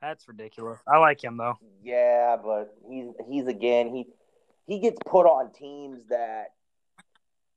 that's 0.00 0.28
ridiculous 0.28 0.78
i 0.86 0.98
like 0.98 1.22
him 1.22 1.36
though 1.36 1.58
Yeah, 1.82 2.36
but 2.36 2.74
he's 2.88 3.08
he's 3.28 3.46
again 3.46 3.94
he 3.94 4.06
he 4.66 4.80
gets 4.80 4.98
put 5.06 5.26
on 5.26 5.52
teams 5.52 6.06
that 6.08 6.48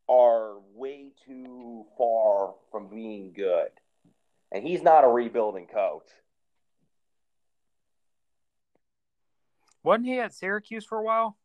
are 0.07 0.55
way 0.73 1.11
too 1.25 1.85
far 1.97 2.55
from 2.71 2.87
being 2.87 3.31
good. 3.31 3.69
And 4.51 4.65
he's 4.65 4.81
not 4.81 5.03
a 5.03 5.07
rebuilding 5.07 5.67
coach. 5.67 6.07
Wasn't 9.83 10.05
he 10.07 10.19
at 10.19 10.33
Syracuse 10.33 10.83
for 10.85 10.97
a 10.97 11.03
while? 11.03 11.37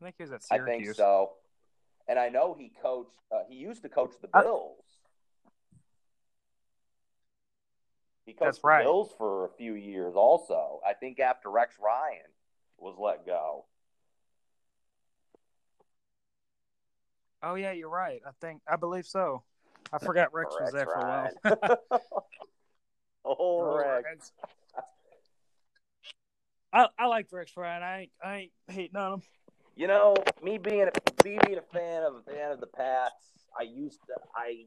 I 0.00 0.04
think 0.04 0.16
he 0.18 0.22
was 0.24 0.32
at 0.32 0.42
Syracuse. 0.42 0.68
I 0.68 0.84
think 0.84 0.96
so. 0.96 1.30
And 2.06 2.18
I 2.18 2.28
know 2.28 2.54
he 2.58 2.70
coached 2.82 3.10
uh, 3.32 3.40
he 3.48 3.56
used 3.56 3.82
to 3.82 3.88
coach 3.88 4.12
the 4.20 4.28
Bills. 4.28 4.84
Coached 8.32 8.40
That's 8.40 8.64
right. 8.64 8.84
Bills 8.84 9.12
for 9.16 9.46
a 9.46 9.48
few 9.50 9.74
years 9.74 10.14
also. 10.14 10.80
I 10.88 10.94
think 10.94 11.20
after 11.20 11.50
Rex 11.50 11.76
Ryan 11.82 12.26
was 12.78 12.96
let 12.98 13.26
go. 13.26 13.64
Oh 17.42 17.54
yeah, 17.54 17.72
you're 17.72 17.88
right. 17.88 18.20
I 18.26 18.30
think 18.40 18.60
I 18.68 18.76
believe 18.76 19.06
so. 19.06 19.42
I 19.92 19.98
forgot 19.98 20.28
Rex 20.34 20.54
was 20.60 20.72
there 20.72 20.86
for 20.86 20.94
a 20.94 21.30
while. 21.50 21.78
Oh, 23.22 23.76
Rex. 23.76 24.04
Rex. 24.04 24.32
I 26.72 26.86
I 26.98 27.06
like 27.06 27.26
Rex 27.30 27.52
Ryan. 27.56 27.82
I 27.82 28.00
ain't 28.00 28.10
I 28.24 28.36
ain't 28.36 28.52
hating 28.68 28.96
on 28.96 29.14
him. 29.14 29.22
You 29.76 29.88
know, 29.88 30.14
me 30.42 30.58
being 30.58 30.88
a 30.88 31.24
me 31.24 31.38
being 31.46 31.58
a 31.58 31.62
fan 31.72 32.02
of 32.02 32.14
a 32.16 32.22
fan 32.22 32.50
of 32.50 32.60
the 32.60 32.66
Pats, 32.66 33.46
I 33.58 33.64
used 33.64 34.00
to 34.06 34.14
I 34.34 34.66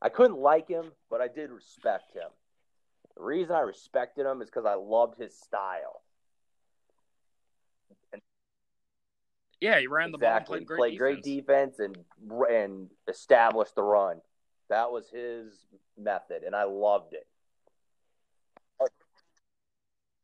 I 0.00 0.08
couldn't 0.08 0.38
like 0.38 0.68
him, 0.68 0.92
but 1.10 1.20
I 1.20 1.28
did 1.28 1.50
respect 1.50 2.14
him. 2.14 2.28
The 3.16 3.22
reason 3.22 3.54
I 3.54 3.60
respected 3.60 4.26
him 4.26 4.42
is 4.42 4.50
because 4.50 4.66
I 4.66 4.74
loved 4.74 5.18
his 5.18 5.34
style. 5.38 6.02
Yeah, 9.60 9.78
he 9.80 9.86
ran 9.86 10.12
the 10.12 10.18
ball 10.18 10.36
and 10.36 10.46
played 10.46 10.66
great 10.66 10.78
played 10.78 10.98
defense. 10.98 10.98
great 10.98 11.22
defense 11.22 11.78
and 11.78 11.96
and 12.50 12.90
established 13.08 13.74
the 13.74 13.82
run. 13.82 14.20
That 14.68 14.90
was 14.90 15.08
his 15.08 15.54
method, 15.96 16.42
and 16.42 16.54
I 16.54 16.64
loved 16.64 17.14
it. 17.14 17.26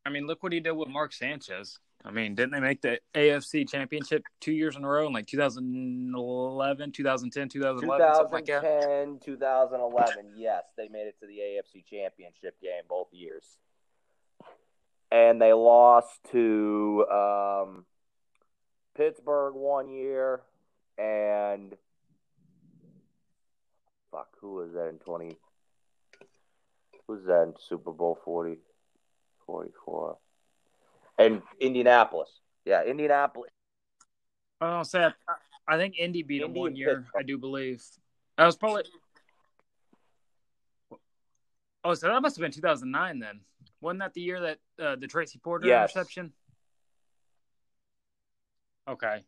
I 0.04 0.10
mean, 0.10 0.26
look 0.26 0.42
what 0.42 0.52
he 0.52 0.60
did 0.60 0.72
with 0.72 0.88
Mark 0.88 1.12
Sanchez. 1.12 1.78
I 2.04 2.10
mean, 2.10 2.34
didn't 2.34 2.52
they 2.52 2.60
make 2.60 2.80
the 2.80 2.98
AFC 3.14 3.68
championship 3.68 4.24
two 4.40 4.52
years 4.52 4.74
in 4.74 4.84
a 4.84 4.88
row 4.88 5.06
in 5.06 5.12
like 5.12 5.26
2011, 5.26 6.92
2010, 6.92 7.48
2011, 7.48 8.14
something 8.14 8.32
like 8.32 8.46
that? 8.46 8.62
2010, 8.62 9.20
2011, 9.22 10.32
yes, 10.36 10.62
they 10.78 10.88
made 10.88 11.06
it 11.08 11.16
to 11.20 11.26
the 11.26 11.38
AFC 11.38 11.84
championship 11.84 12.58
game 12.62 12.82
both 12.88 13.08
years. 13.12 13.44
And 15.12 15.42
they 15.42 15.52
lost 15.52 16.18
to 16.32 17.04
um, 17.10 17.84
Pittsburgh 18.96 19.54
one 19.54 19.90
year 19.90 20.40
and 20.96 21.74
fuck, 24.10 24.28
who 24.40 24.54
was 24.54 24.72
that 24.72 24.88
in 24.88 24.98
20? 24.98 25.36
Who 27.06 27.12
was 27.12 27.24
that 27.26 27.42
in 27.42 27.54
Super 27.68 27.92
Bowl 27.92 28.18
40? 28.24 28.58
44. 29.46 30.16
And 31.20 31.42
Indianapolis. 31.60 32.30
Yeah, 32.64 32.82
Indianapolis. 32.82 33.50
Oh, 34.62 34.82
say 34.84 35.04
I, 35.04 35.10
I 35.68 35.76
think 35.76 35.98
Indy 35.98 36.22
beat 36.22 36.40
him 36.40 36.48
Indy 36.48 36.60
one 36.60 36.76
year. 36.76 36.96
Pittsburgh. 36.96 37.20
I 37.20 37.22
do 37.22 37.36
believe 37.36 37.82
that 38.38 38.46
was 38.46 38.56
probably. 38.56 38.84
Oh, 41.84 41.94
so 41.94 42.08
that 42.08 42.20
must 42.22 42.36
have 42.36 42.42
been 42.42 42.52
2009 42.52 43.18
then. 43.18 43.40
Wasn't 43.80 44.00
that 44.00 44.14
the 44.14 44.20
year 44.22 44.40
that 44.40 44.58
uh, 44.82 44.96
the 44.96 45.06
Tracy 45.06 45.38
Porter 45.38 45.66
Yes. 45.66 45.90
interception? 45.90 46.32
Okay, 48.88 49.22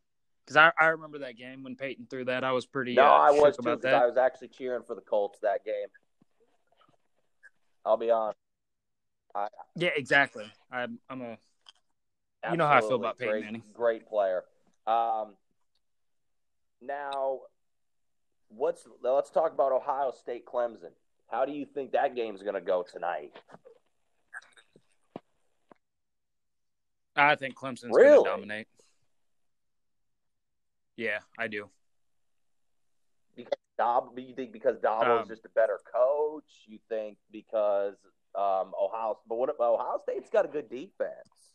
because 0.45 0.57
I, 0.57 0.73
I 0.79 0.87
remember 0.87 1.19
that 1.21 1.37
game 1.37 1.63
when 1.63 1.77
Peyton 1.77 2.07
threw 2.09 2.25
that. 2.25 2.43
I 2.43 2.53
was 2.53 2.67
pretty. 2.67 2.95
No, 2.95 3.05
uh, 3.05 3.11
I 3.11 3.31
was 3.31 3.57
too 3.57 3.61
about 3.61 3.83
because 3.83 3.95
I 3.95 4.07
was 4.07 4.17
actually 4.17 4.49
cheering 4.49 4.83
for 4.83 4.95
the 4.95 5.03
Colts 5.03 5.39
that 5.43 5.65
game. 5.65 5.89
I'll 7.85 7.99
be 7.99 8.11
honest. 8.11 8.39
Yeah, 9.77 9.91
exactly. 9.97 10.45
I'm 10.71 10.99
I'm 11.09 11.23
a 11.23 11.39
You 12.51 12.57
know 12.57 12.67
how 12.67 12.79
I 12.79 12.81
feel 12.81 12.95
about 12.95 13.19
Peyton 13.19 13.33
great, 13.33 13.45
Manning. 13.45 13.63
Great 13.73 14.07
player. 14.09 14.45
Um, 14.87 15.35
now, 16.81 17.41
what's 18.49 18.87
let's 19.03 19.31
talk 19.31 19.53
about 19.53 19.73
Ohio 19.73 20.11
State 20.11 20.45
Clemson. 20.45 20.91
How 21.29 21.45
do 21.45 21.53
you 21.53 21.65
think 21.65 21.93
that 21.93 22.15
game's 22.15 22.43
going 22.43 22.55
to 22.55 22.61
go 22.61 22.85
tonight? 22.91 23.33
I 27.17 27.37
think 27.37 27.55
Clemson's 27.55 27.97
going 27.97 28.25
to 28.25 28.29
dominate. 28.29 28.67
Yeah, 30.97 31.19
I 31.39 31.47
do. 31.49 31.69
Because 33.35 33.53
Dob, 33.79 34.19
you 34.19 34.35
think 34.35 34.53
because 34.53 34.77
Dabo's 34.79 35.23
Um, 35.23 35.29
just 35.29 35.45
a 35.45 35.49
better 35.51 35.79
coach? 35.93 36.45
You 36.67 36.79
think 36.89 37.17
because 37.31 37.97
um, 38.35 38.73
Ohio? 38.81 39.19
But 39.27 39.37
what 39.37 39.61
Ohio 39.61 40.01
State's 40.03 40.29
got 40.29 40.45
a 40.45 40.49
good 40.49 40.69
defense? 40.69 41.53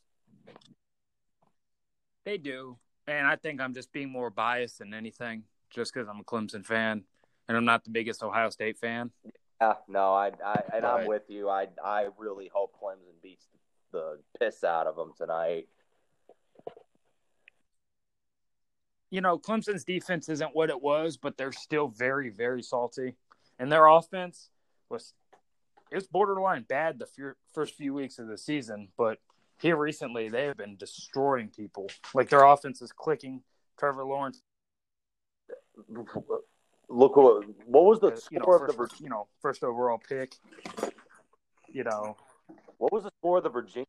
They 2.26 2.38
do. 2.38 2.78
And 3.08 3.26
I 3.26 3.38
think 3.38 3.62
I'm 3.62 3.74
just 3.74 3.92
being 3.94 4.12
more 4.12 4.30
biased 4.30 4.80
than 4.80 4.94
anything 4.94 5.44
just 5.70 5.94
because 5.94 6.10
I'm 6.10 6.20
a 6.20 6.24
Clemson 6.24 6.66
fan 6.66 7.04
and 7.48 7.58
I'm 7.58 7.66
not 7.66 7.84
the 7.84 7.90
biggest 7.90 8.22
Ohio 8.22 8.50
State 8.50 8.78
fan. 8.78 9.12
Yeah, 9.62 9.74
no, 9.88 10.14
I, 10.14 10.32
I 10.46 10.62
and 10.74 10.86
I'm 10.86 11.08
with 11.08 11.24
you. 11.30 11.50
I, 11.50 11.68
I 11.84 12.08
really 12.18 12.50
hope 12.54 12.76
Clemson 12.82 13.22
beats 13.24 13.48
the 13.92 14.20
piss 14.40 14.64
out 14.64 14.88
of 14.88 14.96
them 14.96 15.14
tonight. 15.18 15.68
You 19.10 19.22
know, 19.22 19.40
Clemson's 19.40 19.86
defense 19.86 20.28
isn't 20.28 20.54
what 20.54 20.70
it 20.70 20.82
was, 20.82 21.18
but 21.18 21.38
they're 21.38 21.54
still 21.54 21.88
very, 21.88 22.30
very 22.30 22.62
salty. 22.62 23.16
And 23.58 23.72
their 23.72 23.88
offense 23.88 24.50
was 24.90 25.14
it 25.90 25.96
was 25.96 26.08
borderline 26.08 26.64
bad 26.68 27.00
the 27.00 27.06
few, 27.06 27.34
first 27.54 27.76
few 27.76 27.94
weeks 27.94 28.20
of 28.20 28.28
the 28.28 28.38
season, 28.38 28.90
but 28.98 29.20
here 29.60 29.76
recently 29.76 30.30
they 30.30 30.46
have 30.46 30.58
been 30.58 30.76
destroying 30.78 31.50
people. 31.50 31.88
Like 32.14 32.30
their 32.30 32.44
offense 32.44 32.82
is 32.82 32.92
clicking. 32.92 33.42
Trevor 33.78 34.06
Lawrence, 34.06 34.42
Look, 36.90 37.18
what, 37.18 37.44
what 37.66 37.86
was 37.86 38.00
the 38.00 38.08
uh, 38.08 38.18
you 38.32 38.40
know, 38.40 38.44
score 38.44 38.56
of 38.56 38.68
the 38.68 38.74
first, 38.74 38.98
Vir- 38.98 39.04
you 39.04 39.10
know, 39.10 39.28
first 39.42 39.64
overall 39.64 40.00
pick. 40.08 40.36
You 41.68 41.84
know, 41.84 42.16
what 42.78 42.94
was 42.94 43.04
the 43.04 43.12
score 43.20 43.38
of 43.38 43.44
the 43.44 43.50
Virginia 43.50 43.86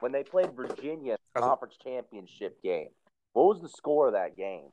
when 0.00 0.12
they 0.12 0.22
played 0.22 0.52
Virginia 0.56 1.16
the 1.34 1.40
conference 1.40 1.76
championship 1.82 2.62
game? 2.62 2.88
What 3.34 3.46
was 3.46 3.60
the 3.60 3.68
score 3.68 4.08
of 4.08 4.14
that 4.14 4.36
game? 4.36 4.70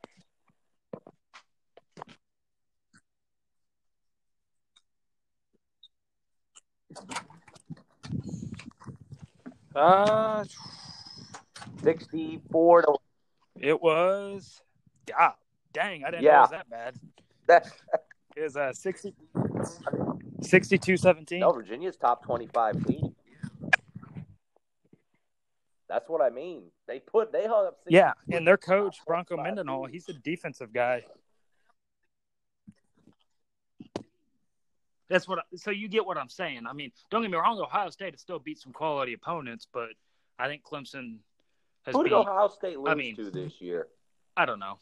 Uh, 9.76 10.44
Sixty-four 11.84 12.82
to 12.84 12.96
it 13.60 13.82
was. 13.82 14.62
God 15.08 15.34
dang, 15.74 16.04
I 16.06 16.12
didn't 16.12 16.24
know 16.24 16.30
it 16.30 16.42
was 16.42 16.50
that 16.52 16.70
bad. 16.70 16.96
that. 17.48 17.72
It 18.36 18.42
was 18.42 18.58
uh, 18.58 18.74
60, 18.74 19.14
62 20.42 20.98
17. 20.98 21.40
No, 21.40 21.52
Virginia's 21.52 21.96
top 21.98 22.24
twenty-five 22.26 22.84
team. 22.88 23.14
That's 25.88 26.10
what 26.10 26.20
I 26.20 26.32
mean. 26.32 26.64
They 26.88 27.00
put 27.00 27.32
they 27.32 27.44
hung 27.46 27.68
up. 27.68 27.78
60 27.84 27.94
Yeah, 27.96 28.14
and 28.32 28.48
their 28.48 28.58
coach 28.58 28.98
Bronco 29.06 29.36
25 29.36 29.44
Mendenhall, 29.46 29.86
he's 29.86 30.10
a 30.10 30.14
defensive 30.14 30.74
guy. 30.74 31.04
That's 35.14 35.28
what. 35.28 35.38
I, 35.38 35.42
so 35.56 35.70
you 35.70 35.88
get 35.88 36.08
what 36.08 36.18
I'm 36.18 36.28
saying. 36.28 36.62
I 36.68 36.74
mean, 36.74 36.92
don't 37.12 37.22
get 37.22 37.30
me 37.30 37.38
wrong. 37.38 37.60
Ohio 37.60 37.92
State 37.92 38.14
has 38.16 38.22
still 38.22 38.40
beat 38.40 38.60
some 38.60 38.74
quality 38.74 39.14
opponents, 39.14 39.68
but 39.72 39.90
I 40.40 40.48
think 40.48 40.64
Clemson 40.64 41.18
has 41.86 41.94
Who 41.94 42.02
beat. 42.04 42.10
did 42.10 42.16
Ohio 42.16 42.48
State 42.48 42.80
lose 42.80 42.96
mean- 42.96 43.16
to 43.18 43.30
this 43.30 43.62
year? 43.62 43.88
I 44.36 44.46
don't 44.48 44.58
know. 44.58 44.80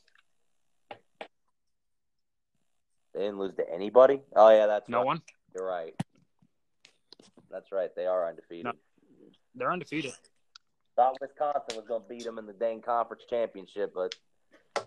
They 3.13 3.19
didn't 3.19 3.39
lose 3.39 3.53
to 3.57 3.69
anybody. 3.69 4.21
Oh 4.33 4.49
yeah, 4.49 4.67
that's 4.67 4.87
No 4.87 4.99
right. 4.99 5.05
one. 5.05 5.21
You're 5.53 5.67
right. 5.67 5.93
That's 7.51 7.69
right. 7.73 7.93
They 7.93 8.05
are 8.05 8.25
undefeated. 8.29 8.65
No. 8.67 8.71
They're 9.55 9.71
undefeated. 9.73 10.13
Thought 10.95 11.17
Wisconsin 11.19 11.75
was 11.75 11.85
going 11.85 12.03
to 12.03 12.07
beat 12.07 12.23
them 12.23 12.37
in 12.37 12.45
the 12.45 12.53
dang 12.53 12.81
conference 12.81 13.23
championship, 13.29 13.91
but 13.93 14.15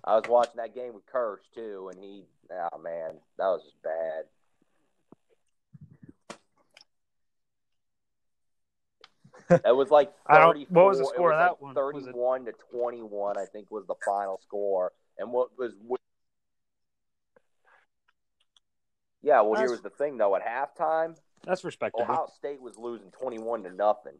I 0.04 0.14
was 0.14 0.24
watching 0.26 0.56
that 0.56 0.74
game 0.74 0.94
with 0.94 1.04
Kirsch 1.04 1.42
too, 1.54 1.90
and 1.92 2.02
he, 2.02 2.24
oh 2.50 2.78
man, 2.78 3.10
that 3.36 3.48
was 3.48 3.62
just 3.64 3.82
bad. 3.82 4.24
It 9.50 9.76
was 9.76 9.90
like 9.90 10.12
I 10.26 10.38
don't- 10.38 10.70
what 10.70 10.86
was 10.86 10.98
the 10.98 11.06
score 11.06 11.32
it 11.32 11.34
of 11.34 11.40
that 11.40 11.64
like 11.64 11.76
one? 11.76 11.94
Was 11.94 12.06
it- 12.06 12.12
31 12.12 12.44
to 12.46 12.52
21, 12.70 13.38
I 13.38 13.44
think 13.46 13.70
was 13.70 13.86
the 13.86 13.94
final 14.04 14.40
score. 14.42 14.92
And 15.18 15.32
what 15.32 15.56
was 15.58 15.74
Yeah, 19.24 19.40
well, 19.40 19.58
here 19.58 19.70
was 19.70 19.80
the 19.80 19.90
thing 19.90 20.18
though. 20.18 20.36
At 20.36 20.42
halftime, 20.46 21.16
That's 21.44 21.64
respectable. 21.64 22.04
Ohio 22.04 22.26
State 22.36 22.60
was 22.60 22.76
losing 22.76 23.10
21 23.10 23.62
to 23.62 23.70
nothing. 23.70 24.18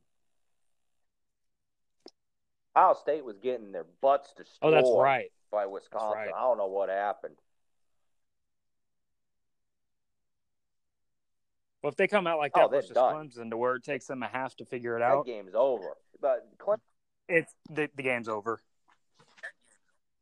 Ohio 2.75 2.95
State 2.95 3.25
was 3.25 3.37
getting 3.39 3.71
their 3.71 3.85
butts 4.01 4.33
to 4.33 4.45
destroyed 4.45 4.73
oh, 4.73 4.75
that's 4.75 4.91
right. 4.97 5.31
by 5.53 5.67
Wisconsin. 5.67 6.19
right. 6.19 6.31
I 6.35 6.41
don't 6.41 6.57
know 6.57 6.67
what 6.67 6.89
happened. 6.89 7.37
Well, 11.85 11.91
if 11.91 11.97
they 11.97 12.09
come 12.09 12.27
out 12.27 12.39
like 12.39 12.53
Oh, 12.55 12.61
that 12.63 12.71
they're 12.71 12.81
versus 12.81 12.95
done. 12.95 13.29
Clemson, 13.29 13.51
to 13.51 13.59
where 13.59 13.75
it 13.75 13.85
takes 13.85 14.07
them 14.07 14.23
a 14.23 14.27
half 14.27 14.57
to 14.57 14.65
figure 14.65 14.97
it 14.97 15.01
That 15.01 15.11
out, 15.11 15.27
game's 15.27 15.55
over. 15.55 15.99
But 16.19 16.49
Clemson, 16.57 16.79
it's 17.29 17.55
the, 17.69 17.91
the 17.95 18.03
game's 18.03 18.27
over. 18.27 18.59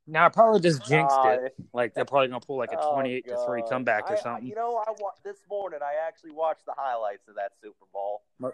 Now 0.08 0.26
I 0.26 0.28
probably 0.30 0.58
just 0.58 0.84
jinxed 0.84 1.16
uh, 1.16 1.38
it. 1.40 1.54
Like 1.72 1.94
they're 1.94 2.04
probably 2.04 2.26
gonna 2.26 2.40
pull 2.40 2.56
like 2.56 2.72
a 2.72 2.80
oh, 2.80 2.94
twenty-eight 2.94 3.28
to 3.28 3.36
three 3.46 3.62
comeback 3.62 4.06
I- 4.08 4.14
or 4.14 4.16
I- 4.16 4.20
something. 4.20 4.48
you 4.48 4.56
know, 4.56 4.82
I 4.84 4.90
wa- 4.98 5.12
this 5.22 5.36
morning 5.48 5.78
I 5.84 6.04
actually 6.04 6.32
watched 6.32 6.66
the 6.66 6.74
highlights 6.76 7.28
of 7.28 7.36
that 7.36 7.52
Super 7.62 7.86
Bowl. 7.92 8.22
Uh, 8.42 8.48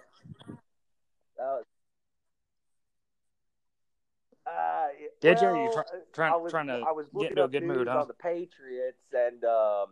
uh, 4.47 4.89
Did 5.23 5.41
you? 5.41 5.47
Well, 5.47 5.57
you 5.57 5.73
try, 5.73 5.81
uh, 5.83 5.97
trying 6.13 6.33
I 6.35 6.37
was, 6.37 6.53
trying 6.53 6.67
to 6.67 6.85
I 6.87 6.93
was 6.93 7.07
get 7.19 7.31
into 7.31 7.45
a 7.45 7.49
good 7.49 7.63
mood, 7.63 7.89
huh? 7.89 8.01
on 8.03 8.09
the 8.09 8.13
Patriots, 8.13 9.01
and 9.15 9.43
um, 9.45 9.87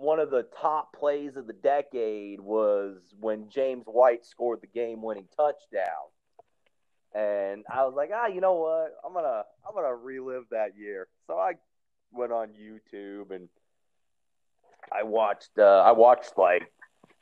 one 0.00 0.18
of 0.18 0.30
the 0.30 0.46
top 0.62 0.96
plays 0.96 1.36
of 1.36 1.46
the 1.46 1.52
decade 1.52 2.40
was 2.40 2.96
when 3.20 3.50
James 3.50 3.84
White 3.84 4.24
scored 4.24 4.62
the 4.62 4.66
game-winning 4.66 5.28
touchdown. 5.36 6.08
And 7.14 7.64
I 7.70 7.84
was 7.84 7.92
like, 7.94 8.10
ah, 8.14 8.26
you 8.26 8.40
know 8.40 8.54
what? 8.54 8.94
I'm 9.04 9.12
gonna 9.12 9.42
I'm 9.66 9.74
gonna 9.74 9.94
relive 9.94 10.44
that 10.52 10.78
year. 10.78 11.08
So 11.26 11.34
I 11.34 11.54
went 12.12 12.32
on 12.32 12.48
YouTube 12.48 13.34
and 13.34 13.48
I 14.90 15.02
watched 15.02 15.58
uh, 15.58 15.82
I 15.84 15.92
watched 15.92 16.38
like 16.38 16.72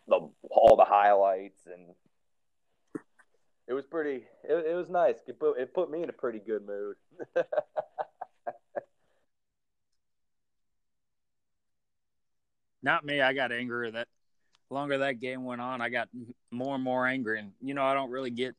the 0.06 0.28
all 0.48 0.76
the 0.76 0.84
highlights, 0.84 1.66
and 1.66 1.94
it 3.66 3.72
was 3.72 3.86
pretty. 3.86 4.24
It, 4.44 4.66
it 4.66 4.74
was 4.74 4.88
nice. 4.88 5.16
It 5.26 5.40
put, 5.40 5.58
it 5.58 5.74
put 5.74 5.90
me 5.90 6.02
in 6.02 6.10
a 6.10 6.12
pretty 6.12 6.38
good 6.38 6.66
mood. 6.66 6.96
Not 12.88 13.04
me. 13.04 13.20
I 13.20 13.34
got 13.34 13.52
angrier 13.52 13.90
that 13.90 14.08
longer 14.70 14.96
that 14.96 15.20
game 15.20 15.44
went 15.44 15.60
on. 15.60 15.82
I 15.82 15.90
got 15.90 16.08
more 16.50 16.74
and 16.74 16.82
more 16.82 17.06
angry, 17.06 17.38
and 17.38 17.52
you 17.60 17.74
know 17.74 17.84
I 17.84 17.92
don't 17.92 18.10
really 18.10 18.30
get. 18.30 18.56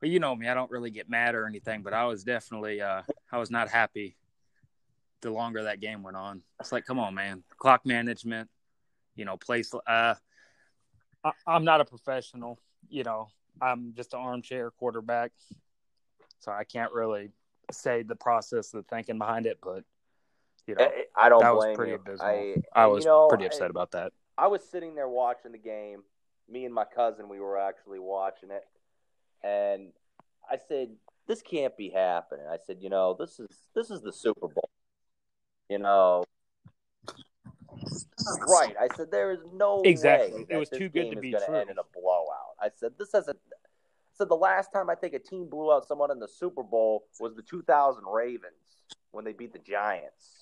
Well, 0.00 0.08
you 0.08 0.20
know 0.20 0.36
me. 0.36 0.46
I 0.46 0.54
don't 0.54 0.70
really 0.70 0.92
get 0.92 1.10
mad 1.10 1.34
or 1.34 1.44
anything, 1.44 1.82
but 1.82 1.92
I 1.92 2.04
was 2.04 2.22
definitely. 2.22 2.80
Uh, 2.80 3.02
I 3.32 3.38
was 3.38 3.50
not 3.50 3.68
happy. 3.68 4.16
The 5.22 5.32
longer 5.32 5.64
that 5.64 5.80
game 5.80 6.04
went 6.04 6.16
on, 6.16 6.44
it's 6.60 6.70
like, 6.70 6.86
come 6.86 7.00
on, 7.00 7.16
man. 7.16 7.42
Clock 7.56 7.84
management, 7.84 8.48
you 9.16 9.24
know, 9.24 9.36
place. 9.36 9.74
Uh, 9.74 10.14
I, 11.24 11.32
I'm 11.44 11.64
not 11.64 11.80
a 11.80 11.84
professional. 11.84 12.60
You 12.88 13.02
know, 13.02 13.26
I'm 13.60 13.92
just 13.96 14.14
an 14.14 14.20
armchair 14.20 14.70
quarterback, 14.70 15.32
so 16.38 16.52
I 16.52 16.62
can't 16.62 16.92
really 16.92 17.32
say 17.72 18.04
the 18.04 18.14
process, 18.14 18.70
the 18.70 18.84
thinking 18.84 19.18
behind 19.18 19.46
it. 19.46 19.58
But 19.60 19.82
you 20.68 20.74
know, 20.74 20.84
eh, 20.84 21.02
I 21.16 21.28
don't 21.28 21.40
that 21.40 21.54
was 21.54 21.64
blame 21.64 21.76
pretty 21.76 21.92
you. 21.92 21.96
abysmal. 21.96 22.28
I, 22.28 22.54
I, 22.74 22.86
was 22.86 23.04
you 23.04 23.10
know, 23.10 23.28
pretty 23.28 23.44
I- 23.44 23.46
upset 23.48 23.70
about 23.70 23.90
that. 23.92 24.12
I 24.36 24.46
was 24.46 24.62
sitting 24.62 24.94
there 24.94 25.08
watching 25.08 25.50
the 25.52 25.58
game. 25.58 26.02
Me 26.48 26.64
and 26.64 26.72
my 26.74 26.84
cousin, 26.84 27.28
we 27.28 27.40
were 27.40 27.58
actually 27.58 27.98
watching 27.98 28.50
it, 28.50 28.64
and 29.42 29.92
I 30.50 30.56
said, 30.68 30.90
"This 31.26 31.42
can't 31.42 31.76
be 31.76 31.90
happening." 31.90 32.46
I 32.48 32.56
said, 32.64 32.78
"You 32.80 32.88
know, 32.88 33.14
this 33.18 33.38
is 33.40 33.48
this 33.74 33.90
is 33.90 34.00
the 34.00 34.12
Super 34.12 34.48
Bowl. 34.48 34.70
You 35.68 35.78
know, 35.78 36.24
right?" 38.48 38.74
I 38.80 38.88
said, 38.96 39.10
"There 39.10 39.30
is 39.32 39.40
no 39.52 39.82
Exactly. 39.82 40.40
way 40.44 40.46
It 40.50 40.56
was 40.56 40.68
too 40.70 40.88
good 40.88 41.10
to 41.10 41.20
be 41.20 41.32
true. 41.32 41.54
end 41.54 41.68
in 41.70 41.78
a 41.78 41.82
blowout." 42.00 42.54
I 42.60 42.70
said, 42.74 42.92
"This 42.98 43.12
hasn't." 43.12 43.38
I 43.52 43.56
said 44.16 44.28
the 44.28 44.36
last 44.36 44.72
time 44.72 44.88
I 44.88 44.94
think 44.94 45.14
a 45.14 45.18
team 45.18 45.48
blew 45.48 45.72
out 45.72 45.86
someone 45.86 46.10
in 46.10 46.18
the 46.18 46.28
Super 46.28 46.62
Bowl 46.62 47.06
was 47.20 47.34
the 47.34 47.42
2000 47.42 48.04
Ravens 48.06 48.84
when 49.10 49.24
they 49.24 49.32
beat 49.32 49.52
the 49.52 49.58
Giants. 49.58 50.37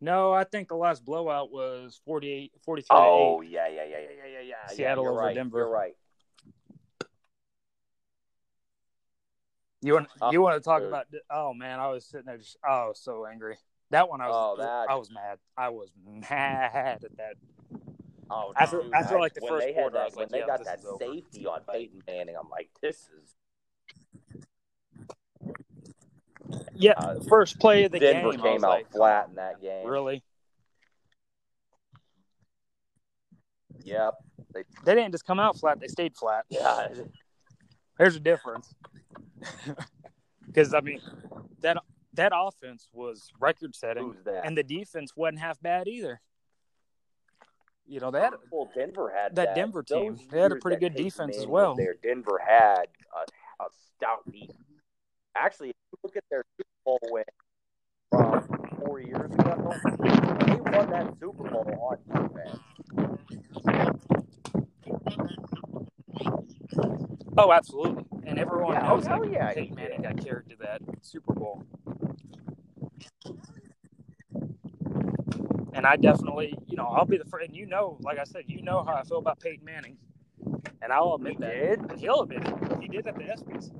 No, 0.00 0.32
I 0.32 0.44
think 0.44 0.68
the 0.68 0.76
last 0.76 1.04
blowout 1.04 1.52
was 1.52 2.00
48, 2.06 2.52
43 2.64 2.86
Oh 2.90 3.40
yeah, 3.42 3.68
yeah, 3.68 3.84
yeah, 3.84 3.84
yeah, 3.84 3.98
yeah, 4.00 4.32
yeah, 4.32 4.40
yeah. 4.40 4.66
Seattle 4.74 5.04
yeah, 5.04 5.10
over 5.10 5.20
right. 5.20 5.34
Denver. 5.34 5.58
You're 5.58 5.68
right. 5.70 5.94
You 9.82 9.94
want 9.94 10.08
Oh, 10.20 10.30
you 10.32 10.42
want 10.42 10.56
to 10.56 10.60
talk 10.64 10.80
dude. 10.80 10.88
about? 10.88 11.06
Oh 11.30 11.54
man, 11.54 11.80
I 11.80 11.88
was 11.88 12.04
sitting 12.04 12.26
there 12.26 12.38
just 12.38 12.56
oh, 12.66 12.70
I 12.70 12.86
was 12.88 13.00
so 13.00 13.24
angry. 13.26 13.56
That 13.90 14.08
one, 14.08 14.20
I 14.20 14.28
was 14.28 14.36
Oh, 14.58 14.62
that- 14.62 14.90
I 14.90 14.94
was 14.94 15.10
mad. 15.10 15.38
I 15.56 15.68
was 15.70 15.90
mad 16.04 17.02
at 17.04 17.16
that. 17.16 17.34
Oh, 18.32 18.52
After- 18.56 18.82
dude, 18.82 18.92
after, 18.94 19.18
like, 19.18 19.34
the 19.34 19.40
when 19.42 19.50
first 19.60 19.74
quarter, 19.74 19.96
I 19.96 20.00
that, 20.02 20.04
was 20.06 20.14
like, 20.16 20.30
when 20.30 20.32
they 20.32 20.38
yeah, 20.38 20.46
got 20.46 20.64
that 20.64 20.78
is 20.78 20.84
over. 20.86 20.98
safety 21.04 21.46
on 21.46 21.62
Peyton 21.68 22.00
Manning, 22.06 22.36
I'm 22.40 22.48
like, 22.48 22.70
this 22.80 23.08
is 23.20 23.34
Yeah, 26.80 26.92
Uh, 26.92 27.20
first 27.28 27.60
play 27.60 27.84
of 27.84 27.92
the 27.92 27.98
Denver 27.98 28.32
game. 28.32 28.40
I 28.40 28.42
came 28.42 28.64
out 28.64 28.70
like, 28.70 28.90
flat 28.90 29.28
in 29.28 29.34
that 29.34 29.60
game. 29.60 29.86
Really? 29.86 30.24
Yep. 33.84 34.14
They 34.54 34.64
they 34.84 34.94
didn't 34.94 35.12
just 35.12 35.26
come 35.26 35.38
out 35.38 35.58
flat; 35.58 35.80
they 35.80 35.88
stayed 35.88 36.16
flat. 36.16 36.44
Yeah. 36.48 36.88
There's 37.98 38.16
a 38.16 38.20
difference. 38.20 38.74
Because 40.46 40.74
I 40.74 40.80
mean, 40.80 41.00
that 41.60 41.76
that 42.14 42.32
offense 42.34 42.88
was 42.92 43.30
record 43.38 43.76
setting, 43.76 44.16
that? 44.24 44.44
and 44.44 44.58
the 44.58 44.64
defense 44.64 45.12
wasn't 45.14 45.38
half 45.38 45.60
bad 45.62 45.86
either. 45.86 46.20
You 47.86 48.00
know, 48.00 48.10
had 48.10 48.34
well, 48.50 48.68
Denver 48.74 49.12
had 49.14 49.36
that 49.36 49.46
that 49.46 49.54
Denver 49.54 49.84
team, 49.84 50.16
those 50.16 50.26
they 50.28 50.40
had 50.40 50.50
a 50.50 50.56
pretty 50.56 50.78
good 50.78 50.96
defense 50.96 51.36
as 51.36 51.46
well. 51.46 51.76
There, 51.76 51.94
Denver 52.02 52.40
had 52.44 52.86
a, 53.14 53.62
a 53.62 53.68
stout 53.96 54.24
defense. 54.30 54.58
Actually, 55.36 55.70
if 55.70 55.76
you 55.92 55.98
look 56.04 56.16
at 56.16 56.24
their 56.30 56.44
Super 56.56 56.68
Bowl 56.84 56.98
win 57.10 57.24
from 58.10 58.42
four 58.84 59.00
years 59.00 59.32
ago, 59.32 59.72
they 60.46 60.56
won 60.76 60.90
that 60.90 61.14
Super 61.20 61.44
Bowl 61.48 61.66
on 61.80 62.28
defense. 62.28 62.60
Oh, 67.38 67.52
absolutely. 67.52 68.04
And 68.26 68.38
everyone 68.38 68.74
Yeah, 68.74 68.90
oh, 68.90 68.96
knows 68.96 69.04
that 69.06 69.30
yeah, 69.30 69.52
Peyton 69.54 69.74
Manning 69.74 70.02
got 70.02 70.22
carried 70.22 70.48
to 70.50 70.56
that 70.56 70.82
Super 71.02 71.32
Bowl. 71.32 71.62
And 75.72 75.86
I 75.86 75.96
definitely, 75.96 76.54
you 76.66 76.76
know, 76.76 76.84
I'll 76.84 77.06
be 77.06 77.16
the 77.16 77.24
first. 77.24 77.46
And 77.48 77.56
you 77.56 77.66
know, 77.66 77.96
like 78.02 78.18
I 78.18 78.24
said, 78.24 78.44
you 78.48 78.60
know 78.62 78.82
how 78.84 78.94
I 78.94 79.04
feel 79.04 79.18
about 79.18 79.40
Peyton 79.40 79.64
Manning. 79.64 79.96
And 80.82 80.92
I'll 80.92 81.14
admit 81.14 81.34
He 81.34 81.38
that. 81.38 81.88
did? 81.88 81.98
He'll 82.00 82.22
admit 82.22 82.42
it. 82.46 82.54
He 82.82 82.88
did 82.88 83.06
at 83.06 83.14
the 83.14 83.22
ESPYs. 83.24 83.70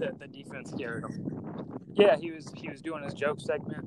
The, 0.00 0.16
the 0.18 0.26
defense 0.26 0.72
carried 0.78 1.04
him. 1.04 1.78
Yeah, 1.92 2.16
he 2.16 2.30
was 2.30 2.50
he 2.54 2.70
was 2.70 2.80
doing 2.80 3.04
his 3.04 3.12
joke 3.12 3.38
segment. 3.40 3.86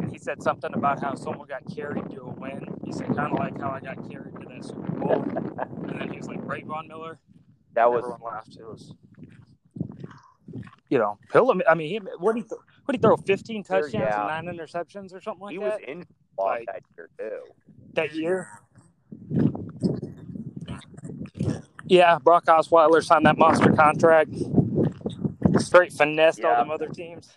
And 0.00 0.10
he 0.10 0.18
said 0.18 0.42
something 0.42 0.72
about 0.74 1.00
how 1.00 1.14
someone 1.14 1.46
got 1.46 1.62
carried 1.74 2.10
to 2.10 2.22
a 2.22 2.30
win. 2.30 2.66
He 2.84 2.92
said 2.92 3.06
kind 3.14 3.32
of 3.32 3.38
like 3.38 3.58
how 3.60 3.70
I 3.70 3.78
got 3.80 4.10
carried 4.10 4.34
to 4.40 4.46
that 4.48 4.64
Super 4.64 4.90
Bowl. 4.92 5.22
and 5.22 6.00
then 6.00 6.10
he 6.10 6.18
was 6.18 6.26
like, 6.26 6.40
Ray 6.42 6.62
Von 6.62 6.88
Miller. 6.88 7.18
That 7.74 7.88
was 7.90 7.98
Everyone 8.00 8.20
laughed. 8.22 8.56
It 8.58 8.66
was, 8.66 8.94
you 10.90 10.98
know, 10.98 11.18
he'll. 11.32 11.54
I 11.68 11.74
mean, 11.74 11.88
he 11.88 11.98
what 12.18 12.34
he 12.34 12.42
what 12.84 12.96
he 12.96 12.98
throw 12.98 13.16
fifteen 13.16 13.62
touchdowns 13.62 13.94
yeah. 13.94 14.28
and 14.28 14.46
nine 14.46 14.56
interceptions 14.56 15.14
or 15.14 15.20
something 15.20 15.42
like 15.42 15.52
he 15.52 15.58
that 15.58 15.80
He 15.80 15.86
was 15.86 15.98
in 15.98 16.06
Like- 16.36 16.66
that 16.66 16.82
year 16.96 17.08
too. 17.16 17.52
that 17.94 18.14
year. 18.14 18.48
Yeah, 21.86 22.18
Brock 22.18 22.46
Osweiler 22.46 23.04
signed 23.04 23.24
that 23.26 23.38
monster 23.38 23.72
contract. 23.72 24.34
Straight 25.58 25.92
finessed 25.92 26.42
all 26.44 26.52
Yeah. 26.52 26.58
them 26.58 26.70
other 26.70 26.88
teams, 26.88 27.36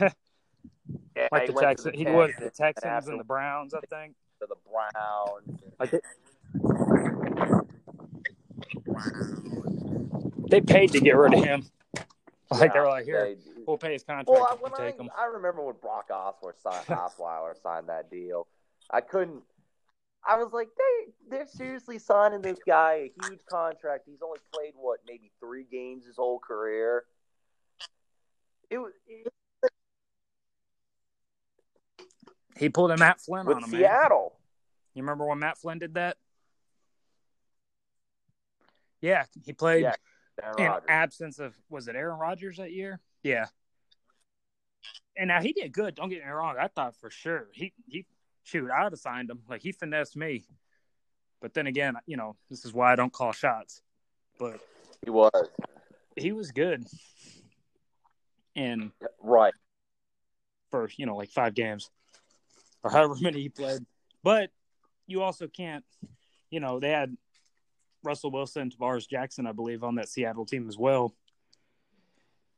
Yeah, 0.00 1.28
like 1.32 1.48
he 1.48 1.52
the 1.54 1.60
Texans. 1.60 1.96
He 1.96 2.04
would 2.06 2.34
the 2.38 2.50
Texans 2.50 3.08
and 3.08 3.18
the 3.18 3.24
Browns, 3.24 3.74
I 3.74 3.80
think. 3.88 4.14
to 4.40 4.46
the 4.46 4.56
Browns. 4.70 5.60
Like 5.80 5.92
it, 5.94 6.04
they 10.48 10.60
paid 10.60 10.92
to 10.92 11.00
get 11.00 11.16
rid 11.16 11.34
of 11.34 11.44
him. 11.44 11.64
Like 12.50 12.72
they 12.72 12.78
were 12.80 12.86
like, 12.86 13.04
here, 13.04 13.24
they- 13.24 13.36
we'll 13.66 13.78
pay 13.78 13.92
his 13.94 14.04
contract 14.04 14.28
Well, 14.28 14.46
I, 14.48 14.54
when 14.54 14.72
take 14.74 14.98
him. 15.00 15.10
I, 15.16 15.22
I 15.22 15.26
remember 15.26 15.62
when 15.64 15.74
Brock 15.80 16.08
Osweiler 16.10 16.52
signed, 16.62 16.86
Osweiler 16.88 17.60
signed 17.60 17.88
that 17.88 18.10
deal. 18.10 18.46
I 18.90 19.00
couldn't. 19.00 19.42
I 20.28 20.36
was 20.36 20.52
like, 20.52 20.68
they 20.76 21.12
they're 21.28 21.46
seriously 21.46 21.98
signing 21.98 22.42
this 22.42 22.58
guy 22.66 22.94
a 22.94 23.12
huge 23.28 23.40
contract. 23.50 24.04
He's 24.06 24.22
only 24.22 24.38
played 24.54 24.72
what, 24.76 25.00
maybe 25.08 25.30
three 25.40 25.64
games 25.70 26.06
his 26.06 26.16
whole 26.16 26.38
career. 26.38 27.04
It 28.70 28.78
was 28.78 28.92
it, 29.06 29.32
He 32.58 32.68
pulled 32.68 32.90
a 32.90 32.96
Matt 32.96 33.20
Flynn 33.20 33.46
with 33.46 33.56
on 33.56 33.64
him, 33.64 33.70
man. 33.70 33.80
Seattle. 33.80 34.32
You 34.94 35.02
remember 35.02 35.26
when 35.26 35.38
Matt 35.38 35.58
Flynn 35.58 35.78
did 35.78 35.94
that? 35.94 36.16
Yeah, 39.00 39.24
he 39.44 39.52
played 39.52 39.82
Yeah, 39.82 39.94
in 40.58 40.72
absence 40.88 41.38
of 41.38 41.54
was 41.68 41.86
it 41.86 41.96
Aaron 41.96 42.18
Rodgers 42.18 42.56
that 42.56 42.72
year? 42.72 42.98
Yeah. 43.22 43.46
And 45.16 45.28
now 45.28 45.40
he 45.40 45.52
did 45.52 45.72
good. 45.72 45.94
Don't 45.94 46.08
get 46.08 46.24
me 46.24 46.30
wrong. 46.30 46.56
I 46.58 46.68
thought 46.68 46.96
for 46.96 47.10
sure 47.10 47.48
he 47.52 47.72
he 47.86 48.06
shoot 48.42 48.70
I'd 48.70 48.92
have 48.92 48.98
signed 48.98 49.30
him. 49.30 49.40
Like 49.48 49.62
he 49.62 49.72
finessed 49.72 50.16
me. 50.16 50.44
But 51.40 51.54
then 51.54 51.66
again, 51.66 51.94
you 52.06 52.16
know 52.16 52.36
this 52.50 52.64
is 52.64 52.72
why 52.72 52.92
I 52.92 52.96
don't 52.96 53.12
call 53.12 53.32
shots. 53.32 53.82
But 54.38 54.60
He 55.04 55.10
was 55.10 55.30
he 56.16 56.32
was 56.32 56.50
good. 56.50 56.86
And 58.56 58.90
right. 59.22 59.52
for 60.70 60.88
you 60.96 61.06
know 61.06 61.16
like 61.16 61.30
five 61.30 61.54
games 61.54 61.90
or 62.82 62.90
however 62.90 63.14
many 63.20 63.42
he 63.42 63.48
played. 63.48 63.84
But 64.22 64.50
you 65.06 65.22
also 65.22 65.46
can't, 65.46 65.84
you 66.50 66.60
know, 66.60 66.80
they 66.80 66.90
had 66.90 67.16
Russell 68.02 68.30
Wilson, 68.30 68.70
Tarvaris 68.70 69.08
Jackson, 69.08 69.46
I 69.46 69.52
believe, 69.52 69.84
on 69.84 69.96
that 69.96 70.08
Seattle 70.08 70.46
team 70.46 70.68
as 70.68 70.76
well. 70.76 71.14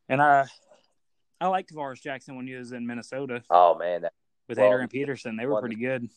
And 0.08 0.22
I, 0.22 0.46
I 1.40 1.48
liked 1.48 1.72
Tarvaris 1.72 2.02
Jackson 2.02 2.36
when 2.36 2.46
he 2.46 2.54
was 2.54 2.72
in 2.72 2.86
Minnesota 2.86 3.42
Oh 3.50 3.76
man, 3.76 4.02
that, 4.02 4.12
with 4.48 4.58
Well, 4.58 4.68
Adrian 4.68 4.88
Peterson. 4.88 5.36
They 5.36 5.46
were 5.46 5.52
well, 5.52 5.60
pretty 5.60 5.76
good. 5.76 6.08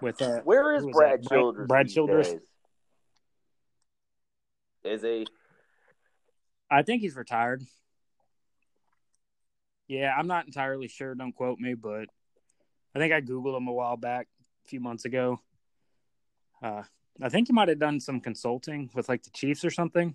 With 0.00 0.22
uh, 0.22 0.40
where 0.44 0.74
is 0.74 0.86
Brad 0.86 1.22
that? 1.22 1.28
Childress? 1.28 1.66
Brad 1.66 1.88
Childress? 1.88 2.30
days? 2.30 2.40
Is 4.84 5.02
he? 5.02 5.26
I 6.70 6.82
think 6.82 7.02
he's 7.02 7.16
retired. 7.16 7.62
Yeah, 9.88 10.14
I'm 10.16 10.26
not 10.26 10.46
entirely 10.46 10.86
sure. 10.86 11.14
Don't 11.14 11.34
quote 11.34 11.58
me, 11.58 11.74
but 11.74 12.08
I 12.94 12.98
think 12.98 13.12
I 13.12 13.22
googled 13.22 13.56
him 13.56 13.68
a 13.68 13.72
while 13.72 13.96
back, 13.96 14.28
a 14.64 14.68
few 14.68 14.80
months 14.80 15.06
ago. 15.06 15.40
Uh, 16.62 16.82
I 17.22 17.28
think 17.30 17.48
he 17.48 17.52
might 17.52 17.68
have 17.68 17.78
done 17.78 17.98
some 17.98 18.20
consulting 18.20 18.90
with 18.94 19.08
like 19.08 19.22
the 19.22 19.30
Chiefs 19.30 19.64
or 19.64 19.70
something, 19.70 20.14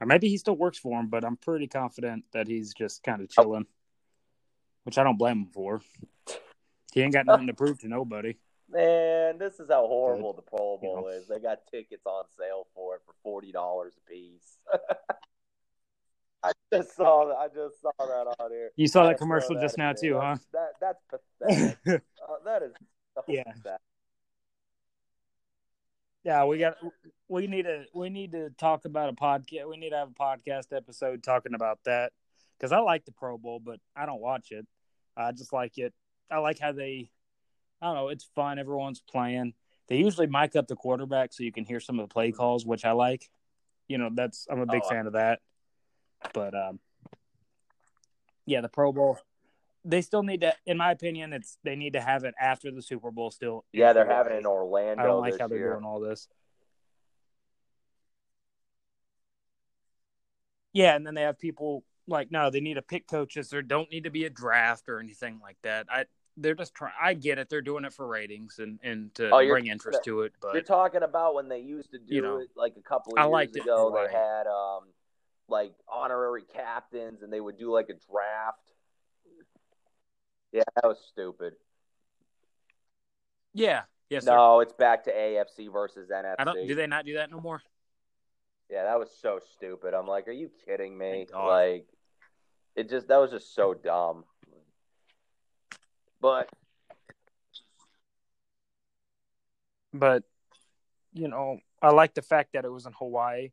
or 0.00 0.06
maybe 0.06 0.28
he 0.28 0.38
still 0.38 0.56
works 0.56 0.78
for 0.78 0.98
him. 0.98 1.08
But 1.08 1.24
I'm 1.24 1.36
pretty 1.36 1.66
confident 1.66 2.24
that 2.32 2.48
he's 2.48 2.72
just 2.72 3.02
kind 3.02 3.20
of 3.20 3.28
chilling, 3.28 3.66
which 4.84 4.96
I 4.96 5.04
don't 5.04 5.18
blame 5.18 5.42
him 5.42 5.48
for. 5.52 5.82
He 6.92 7.02
ain't 7.02 7.12
got 7.12 7.26
nothing 7.26 7.46
to 7.46 7.54
prove 7.54 7.78
to 7.80 7.88
nobody. 7.88 8.36
Man, 8.68 9.38
this 9.38 9.60
is 9.60 9.68
how 9.68 9.86
horrible 9.86 10.32
the 10.32 10.42
Pro 10.42 10.78
Bowl 10.78 11.08
is. 11.08 11.28
They 11.28 11.40
got 11.40 11.66
tickets 11.70 12.06
on 12.06 12.24
sale 12.38 12.66
for 12.74 12.96
it 12.96 13.02
for 13.04 13.14
forty 13.22 13.52
dollars 13.52 13.94
a 13.98 14.10
piece. 14.10 14.58
I 16.42 16.52
just 16.72 16.96
saw 16.96 17.26
that. 17.26 17.36
I 17.36 17.48
just 17.48 17.80
saw 17.82 17.90
that 17.98 18.34
on 18.38 18.50
here. 18.50 18.70
You 18.76 18.86
saw 18.86 19.04
I 19.04 19.08
that 19.08 19.18
commercial 19.18 19.54
that 19.56 19.60
just 19.60 19.76
now 19.78 19.92
too, 19.92 20.18
huh? 20.18 20.36
That 20.52 20.70
that's 20.80 21.02
pathetic. 21.10 21.78
uh, 21.86 22.32
that 22.44 22.62
is 22.62 22.72
so 23.14 23.22
Yeah. 23.28 23.42
pathetic. 23.44 23.80
Yeah, 26.24 26.44
we 26.44 26.58
got 26.58 26.76
we 27.28 27.46
need 27.46 27.62
to 27.62 27.84
we 27.94 28.10
need 28.10 28.32
to 28.32 28.50
talk 28.50 28.84
about 28.84 29.08
a 29.08 29.12
podcast. 29.14 29.68
We 29.68 29.76
need 29.78 29.90
to 29.90 29.96
have 29.96 30.08
a 30.08 30.12
podcast 30.12 30.74
episode 30.76 31.22
talking 31.22 31.54
about 31.54 31.78
that 31.84 32.12
because 32.58 32.72
I 32.72 32.78
like 32.80 33.04
the 33.06 33.12
Pro 33.12 33.38
Bowl, 33.38 33.58
but 33.58 33.80
I 33.96 34.04
don't 34.06 34.20
watch 34.20 34.50
it. 34.50 34.66
I 35.16 35.32
just 35.32 35.52
like 35.52 35.78
it. 35.78 35.94
I 36.30 36.38
like 36.38 36.58
how 36.58 36.72
they. 36.72 37.10
I 37.80 37.86
don't 37.86 37.94
know. 37.94 38.08
It's 38.08 38.28
fun. 38.34 38.58
Everyone's 38.58 39.00
playing. 39.00 39.54
They 39.88 39.96
usually 39.96 40.26
mic 40.26 40.54
up 40.56 40.68
the 40.68 40.76
quarterback 40.76 41.32
so 41.32 41.42
you 41.42 41.52
can 41.52 41.64
hear 41.64 41.80
some 41.80 41.98
of 41.98 42.08
the 42.08 42.12
play 42.12 42.32
calls, 42.32 42.66
which 42.66 42.84
I 42.84 42.92
like. 42.92 43.30
You 43.88 43.96
know, 43.98 44.10
that's 44.12 44.46
I'm 44.50 44.60
a 44.60 44.66
big 44.66 44.82
Oh, 44.84 44.88
fan 44.88 45.06
of 45.06 45.14
that. 45.14 45.40
But 46.32 46.54
um, 46.54 46.78
yeah, 48.46 48.60
the 48.60 48.68
Pro 48.68 48.92
Bowl. 48.92 49.18
They 49.82 50.02
still 50.02 50.22
need 50.22 50.42
to, 50.42 50.54
in 50.66 50.76
my 50.76 50.90
opinion, 50.90 51.32
it's 51.32 51.56
they 51.64 51.74
need 51.74 51.94
to 51.94 52.00
have 52.02 52.24
it 52.24 52.34
after 52.38 52.70
the 52.70 52.82
Super 52.82 53.10
Bowl. 53.10 53.30
Still, 53.30 53.64
Yeah, 53.72 53.92
they're 53.94 54.04
having 54.06 54.34
it 54.34 54.38
in 54.40 54.46
Orlando 54.46 55.02
I 55.02 55.06
don't 55.06 55.20
like 55.20 55.38
how 55.38 55.48
they're 55.48 55.56
year. 55.58 55.72
doing 55.72 55.84
all 55.84 56.00
this. 56.00 56.28
Yeah, 60.72 60.94
and 60.94 61.06
then 61.06 61.14
they 61.14 61.22
have 61.22 61.38
people 61.38 61.84
like 62.06 62.30
no, 62.30 62.50
they 62.50 62.60
need 62.60 62.74
to 62.74 62.82
pick 62.82 63.06
coaches. 63.08 63.48
There 63.50 63.62
don't 63.62 63.90
need 63.90 64.04
to 64.04 64.10
be 64.10 64.24
a 64.24 64.30
draft 64.30 64.88
or 64.88 65.00
anything 65.00 65.40
like 65.42 65.56
that. 65.62 65.86
I 65.90 66.04
they're 66.36 66.54
just 66.54 66.74
trying. 66.74 66.92
I 67.00 67.14
get 67.14 67.38
it. 67.38 67.48
They're 67.48 67.60
doing 67.60 67.84
it 67.84 67.92
for 67.92 68.06
ratings 68.06 68.58
and 68.58 68.78
and 68.82 69.14
to 69.16 69.30
Oh, 69.32 69.46
bring 69.46 69.66
interest 69.66 70.04
to 70.04 70.22
it. 70.22 70.32
But 70.40 70.54
you're 70.54 70.62
talking 70.62 71.02
about 71.02 71.34
when 71.34 71.48
they 71.48 71.60
used 71.60 71.90
to 71.92 71.98
do 71.98 72.14
You 72.14 72.22
know, 72.22 72.38
it 72.38 72.50
like 72.54 72.74
a 72.76 72.82
couple 72.82 73.14
of 73.14 73.18
I 73.18 73.22
years 73.22 73.32
liked 73.32 73.56
it 73.56 73.62
ago. 73.62 73.88
in 73.88 73.94
They 73.94 74.12
had 74.16 74.46
um 74.46 74.84
like 75.50 75.72
honorary 75.88 76.44
captains, 76.54 77.22
and 77.22 77.32
they 77.32 77.40
would 77.40 77.58
do 77.58 77.72
like 77.72 77.88
a 77.90 77.94
draft. 77.94 78.72
Yeah, 80.52 80.62
that 80.76 80.86
was 80.86 80.98
stupid. 81.10 81.54
yeah, 83.54 83.82
yes, 84.08 84.24
sir. 84.24 84.34
no, 84.34 84.60
it's 84.60 84.72
back 84.72 85.04
to 85.04 85.12
AFC 85.12 85.72
versus 85.72 86.10
NFC. 86.10 86.34
I 86.38 86.44
don't. 86.44 86.66
Do 86.66 86.74
they 86.74 86.86
not 86.86 87.04
do 87.04 87.14
that 87.14 87.30
no 87.30 87.40
more? 87.40 87.62
Yeah, 88.68 88.84
that 88.84 88.98
was 88.98 89.10
so 89.20 89.40
stupid. 89.56 89.94
I'm 89.94 90.06
like, 90.06 90.28
are 90.28 90.32
you 90.32 90.50
kidding 90.64 90.96
me? 90.96 91.26
Like, 91.34 91.86
it 92.76 92.88
just 92.88 93.08
that 93.08 93.16
was 93.18 93.30
just 93.30 93.54
so 93.54 93.74
dumb. 93.74 94.24
But 96.20 96.48
But 99.92 100.22
you 101.12 101.28
know, 101.28 101.58
I 101.82 101.90
like 101.90 102.14
the 102.14 102.22
fact 102.22 102.50
that 102.52 102.64
it 102.64 102.70
was 102.70 102.86
in 102.86 102.92
Hawaii. 102.92 103.50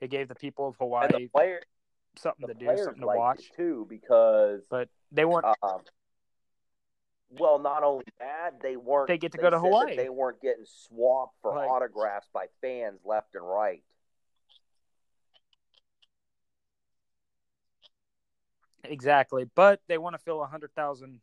It 0.00 0.08
gave 0.10 0.28
the 0.28 0.34
people 0.34 0.68
of 0.68 0.74
and 0.80 0.86
Hawaii 0.86 1.08
the 1.24 1.28
player, 1.28 1.62
something 2.16 2.46
the 2.46 2.54
to 2.54 2.58
do, 2.60 2.82
something 2.82 3.00
to 3.00 3.06
watch. 3.06 3.50
too 3.56 3.86
because 3.88 4.62
But 4.70 4.88
they 5.12 5.24
weren't. 5.24 5.46
um, 5.62 5.80
well, 7.30 7.58
not 7.58 7.82
only 7.82 8.04
that, 8.18 8.60
they 8.60 8.76
weren't. 8.76 9.08
They 9.08 9.18
get 9.18 9.32
to 9.32 9.38
go 9.38 9.50
to 9.50 9.58
Hawaii. 9.58 9.96
They 9.96 10.08
weren't 10.08 10.40
getting 10.40 10.64
swamped 10.66 11.34
for 11.42 11.54
Like- 11.54 11.68
autographs 11.68 12.28
by 12.32 12.46
fans 12.60 13.00
left 13.04 13.34
and 13.34 13.44
right. 13.46 13.82
Exactly, 18.84 19.44
but 19.54 19.80
they 19.88 19.98
want 19.98 20.14
to 20.14 20.18
fill 20.18 20.42
a 20.42 20.46
hundred 20.46 20.72
thousand 20.74 21.20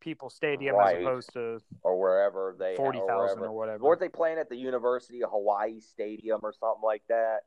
people 0.00 0.30
stadium 0.30 0.76
Right. 0.76 0.96
as 0.96 1.02
opposed 1.02 1.32
to 1.32 1.60
Or 1.82 1.98
wherever 1.98 2.54
they 2.58 2.76
forty 2.76 2.98
or 2.98 3.10
or 3.38 3.52
whatever. 3.52 3.82
Weren't 3.84 4.00
they 4.00 4.08
playing 4.08 4.38
at 4.38 4.48
the 4.48 4.56
University 4.56 5.22
of 5.22 5.30
Hawaii 5.30 5.80
Stadium 5.80 6.40
or 6.42 6.52
something 6.52 6.82
like 6.82 7.02
that? 7.08 7.44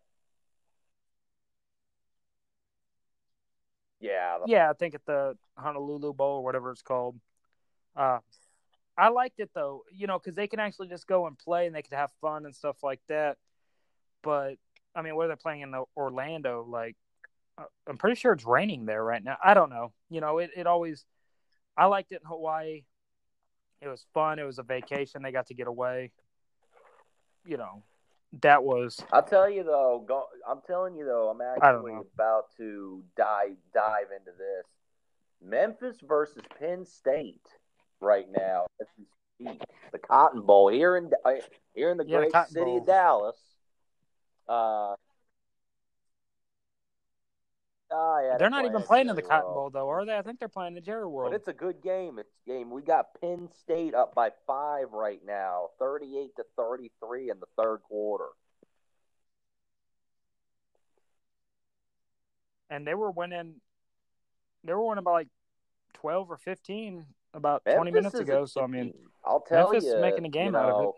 Yeah, 3.99 4.37
Yeah, 4.47 4.69
I 4.69 4.73
think 4.73 4.95
at 4.95 5.05
the 5.05 5.37
Honolulu 5.57 6.13
Bowl 6.13 6.37
or 6.37 6.43
whatever 6.43 6.71
it's 6.71 6.81
called. 6.81 7.19
Uh, 7.95 8.19
I 8.97 9.09
liked 9.09 9.39
it 9.39 9.51
though, 9.53 9.83
you 9.91 10.07
know, 10.07 10.19
because 10.19 10.35
they 10.35 10.47
can 10.47 10.59
actually 10.59 10.87
just 10.87 11.07
go 11.07 11.27
and 11.27 11.37
play 11.37 11.67
and 11.67 11.75
they 11.75 11.81
could 11.81 11.93
have 11.93 12.11
fun 12.21 12.45
and 12.45 12.55
stuff 12.55 12.77
like 12.83 13.01
that. 13.09 13.37
But 14.23 14.55
I 14.95 15.01
mean, 15.01 15.15
where 15.15 15.27
they're 15.27 15.35
playing 15.35 15.61
in 15.61 15.71
the 15.71 15.83
Orlando, 15.95 16.65
like 16.67 16.95
uh, 17.57 17.65
I'm 17.87 17.97
pretty 17.97 18.15
sure 18.19 18.33
it's 18.33 18.45
raining 18.45 18.85
there 18.85 19.03
right 19.03 19.23
now. 19.23 19.37
I 19.43 19.53
don't 19.53 19.69
know. 19.69 19.93
You 20.09 20.21
know, 20.21 20.39
it, 20.39 20.51
it 20.55 20.67
always. 20.67 21.05
I 21.75 21.85
liked 21.85 22.11
it 22.11 22.21
in 22.23 22.27
Hawaii. 22.27 22.83
It 23.81 23.87
was 23.87 24.05
fun. 24.13 24.39
It 24.39 24.43
was 24.43 24.57
a 24.57 24.63
vacation. 24.63 25.21
They 25.21 25.31
got 25.31 25.47
to 25.47 25.53
get 25.53 25.67
away. 25.67 26.11
You 27.45 27.57
know, 27.57 27.83
that 28.41 28.63
was 28.63 29.01
I'll 29.11 29.23
tell 29.23 29.49
you 29.49 29.63
though. 29.63 30.03
Go, 30.07 30.25
I'm 30.49 30.59
telling 30.67 30.95
you 30.95 31.05
though. 31.05 31.29
I'm 31.29 31.41
actually 31.41 31.93
about 32.13 32.45
to 32.57 33.03
dive 33.15 33.55
dive 33.73 34.07
into 34.17 34.31
this. 34.37 34.65
Memphis 35.41 35.97
versus 36.07 36.43
Penn 36.59 36.85
State 36.85 37.45
right 37.99 38.27
now. 38.35 38.65
The 39.39 39.99
Cotton 39.99 40.41
Bowl 40.41 40.67
here 40.69 40.97
in 40.97 41.11
uh, 41.25 41.31
here 41.73 41.91
in 41.91 41.97
the 41.97 42.05
Yeah, 42.05 42.17
great 42.17 42.31
Cotton 42.33 42.51
city 42.53 42.65
Bowl. 42.65 42.79
of 42.79 42.85
Dallas. 42.87 43.37
Uh, 44.49 44.95
ah, 47.91 48.19
yeah, 48.21 48.37
they're 48.37 48.49
not 48.49 48.65
even 48.65 48.81
playing 48.81 49.09
in 49.09 49.15
the 49.15 49.21
Cotton 49.21 49.53
Bowl 49.53 49.69
though, 49.69 49.89
are 49.89 50.05
they? 50.05 50.17
I 50.17 50.21
think 50.21 50.39
they're 50.39 50.47
playing 50.47 50.75
the 50.75 50.81
Jerry 50.81 51.07
World. 51.07 51.31
But 51.31 51.35
it's 51.35 51.47
a 51.47 51.53
good 51.53 51.81
game. 51.81 52.19
It's 52.19 52.33
a 52.45 52.49
game. 52.49 52.71
We 52.71 52.81
got 52.81 53.07
Penn 53.21 53.49
State 53.61 53.93
up 53.93 54.15
by 54.15 54.31
five 54.45 54.91
right 54.91 55.21
now, 55.25 55.69
thirty-eight 55.79 56.35
to 56.37 56.45
thirty-three 56.57 57.29
in 57.29 57.39
the 57.39 57.47
third 57.57 57.79
quarter. 57.83 58.29
and 62.69 62.85
they 62.85 62.93
were 62.93 63.11
winning. 63.11 63.55
They 64.63 64.73
were 64.73 64.85
winning 64.85 65.03
by 65.03 65.11
like 65.11 65.27
twelve 65.93 66.29
or 66.29 66.37
fifteen 66.37 67.05
about 67.33 67.63
twenty 67.65 67.91
minutes 67.91 68.15
ago. 68.15 68.45
So 68.45 68.63
I 68.63 68.67
mean. 68.67 68.93
I'll 69.25 69.41
tell 69.41 69.71
Memphis 69.71 69.83
you, 69.83 69.95
is 69.95 70.01
making 70.01 70.25
a 70.25 70.29
game 70.29 70.53
you 70.53 70.57
out 70.57 70.69
of 70.69 70.83
it. 70.83 70.89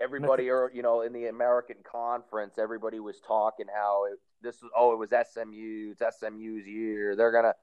Everybody, 0.00 0.48
are 0.48 0.70
you 0.72 0.82
know, 0.82 1.02
in 1.02 1.12
the 1.12 1.26
American 1.26 1.76
Conference, 1.84 2.54
everybody 2.58 3.00
was 3.00 3.20
talking 3.20 3.66
how 3.74 4.06
it, 4.10 4.18
this 4.40 4.62
was. 4.62 4.70
Oh, 4.76 4.92
it 4.92 4.98
was 4.98 5.10
SMU. 5.10 5.92
It's 5.92 6.16
SMU's 6.18 6.66
year. 6.66 7.14
They're 7.16 7.32
gonna, 7.32 7.54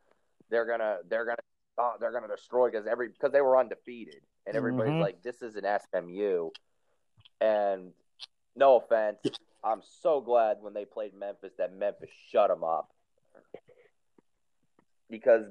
they're 0.49 0.65
gonna, 0.67 0.97
they're 1.09 1.25
gonna, 1.25 1.37
uh, 1.79 1.97
they're 1.99 2.11
gonna 2.11 2.27
destroy 2.27 2.69
because 2.69 2.85
every 2.85 3.07
because 3.09 3.31
they 3.31 3.41
were 3.41 3.57
undefeated, 3.57 4.21
and 4.45 4.55
everybody's 4.55 4.93
Mhm. 4.93 5.01
like, 5.01 5.23
this 5.23 5.41
is 5.41 5.55
an 5.55 5.65
SMU. 5.65 6.51
And 7.41 7.91
no 8.55 8.77
offense, 8.77 9.19
I'm 9.63 9.81
so 10.01 10.21
glad 10.21 10.57
when 10.61 10.73
they 10.73 10.85
played 10.85 11.13
Memphis 11.15 11.53
that 11.57 11.73
Memphis 11.73 12.09
shut 12.29 12.49
them 12.49 12.63
up 12.63 12.91
because 15.09 15.45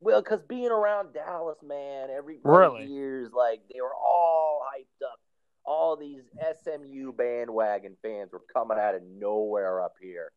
well, 0.00 0.20
because 0.20 0.40
being 0.48 0.70
around 0.70 1.12
Dallas, 1.12 1.58
man, 1.62 2.10
every 2.10 2.40
Really? 2.42 2.86
years, 2.86 3.32
like 3.32 3.62
they 3.72 3.80
were 3.80 3.94
all 3.94 4.62
hyped 4.74 5.04
up. 5.04 5.18
All 5.64 5.96
these 5.96 6.22
SMU 6.62 7.12
bandwagon 7.12 7.96
fans 8.02 8.32
were 8.32 8.42
coming 8.52 8.78
out 8.78 8.94
of 8.94 9.02
nowhere 9.02 9.80
up 9.80 9.94
here. 10.00 10.32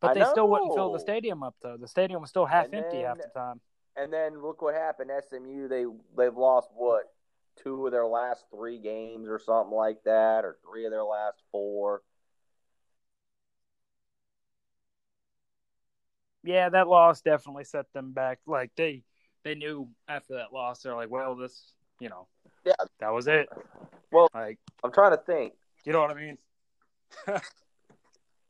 but 0.00 0.10
I 0.10 0.14
they 0.14 0.30
still 0.30 0.48
wouldn't 0.48 0.74
fill 0.74 0.92
the 0.92 0.98
stadium 0.98 1.42
up 1.42 1.54
though. 1.62 1.76
The 1.76 1.88
stadium 1.88 2.20
was 2.20 2.30
still 2.30 2.46
half 2.46 2.66
And 2.66 2.74
empty 2.74 3.00
half 3.00 3.18
the 3.18 3.30
time. 3.34 3.60
And 3.96 4.12
then 4.12 4.42
look 4.42 4.62
what 4.62 4.74
happened. 4.74 5.10
SMU 5.28 5.68
they 5.68 5.84
they've 6.16 6.36
lost 6.36 6.68
what 6.74 7.12
two 7.62 7.86
of 7.86 7.92
their 7.92 8.06
last 8.06 8.44
three 8.54 8.78
games 8.78 9.28
or 9.28 9.38
something 9.38 9.74
like 9.74 10.02
that, 10.04 10.44
or 10.44 10.58
three 10.62 10.84
of 10.84 10.92
their 10.92 11.04
last 11.04 11.42
four. 11.50 12.02
Yeah, 16.44 16.68
that 16.68 16.86
loss 16.86 17.22
definitely 17.22 17.64
set 17.64 17.92
them 17.92 18.12
back. 18.12 18.38
Like 18.46 18.70
they 18.76 19.02
they 19.46 19.54
knew 19.54 19.88
after 20.08 20.34
that 20.34 20.52
loss, 20.52 20.82
they're 20.82 20.96
like, 20.96 21.08
well, 21.10 21.36
this, 21.36 21.72
you 22.00 22.08
know, 22.08 22.26
Yeah. 22.64 22.72
that 22.98 23.10
was 23.10 23.28
it. 23.28 23.48
Well- 24.10 24.28
like 24.34 24.58
I'm 24.82 24.90
trying 24.92 25.12
to 25.12 25.22
think. 25.22 25.54
you 25.84 25.92
know 25.92 26.00
what 26.00 26.10
I 26.10 26.14
mean? 26.14 26.38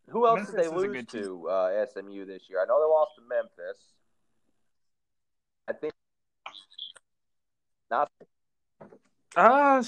Who 0.09 0.27
else 0.27 0.37
Memphis 0.39 0.55
did 0.55 0.65
they 0.65 0.69
lose 0.75 1.07
to 1.07 1.49
uh, 1.49 1.87
SMU 1.87 2.25
this 2.25 2.45
year? 2.49 2.63
I 2.63 2.65
know 2.67 2.81
they 2.81 2.87
lost 2.89 3.13
to 3.17 3.23
Memphis. 3.29 3.79
I 5.69 5.73
think 5.73 5.93
not 7.91 8.11
Uh, 9.37 9.83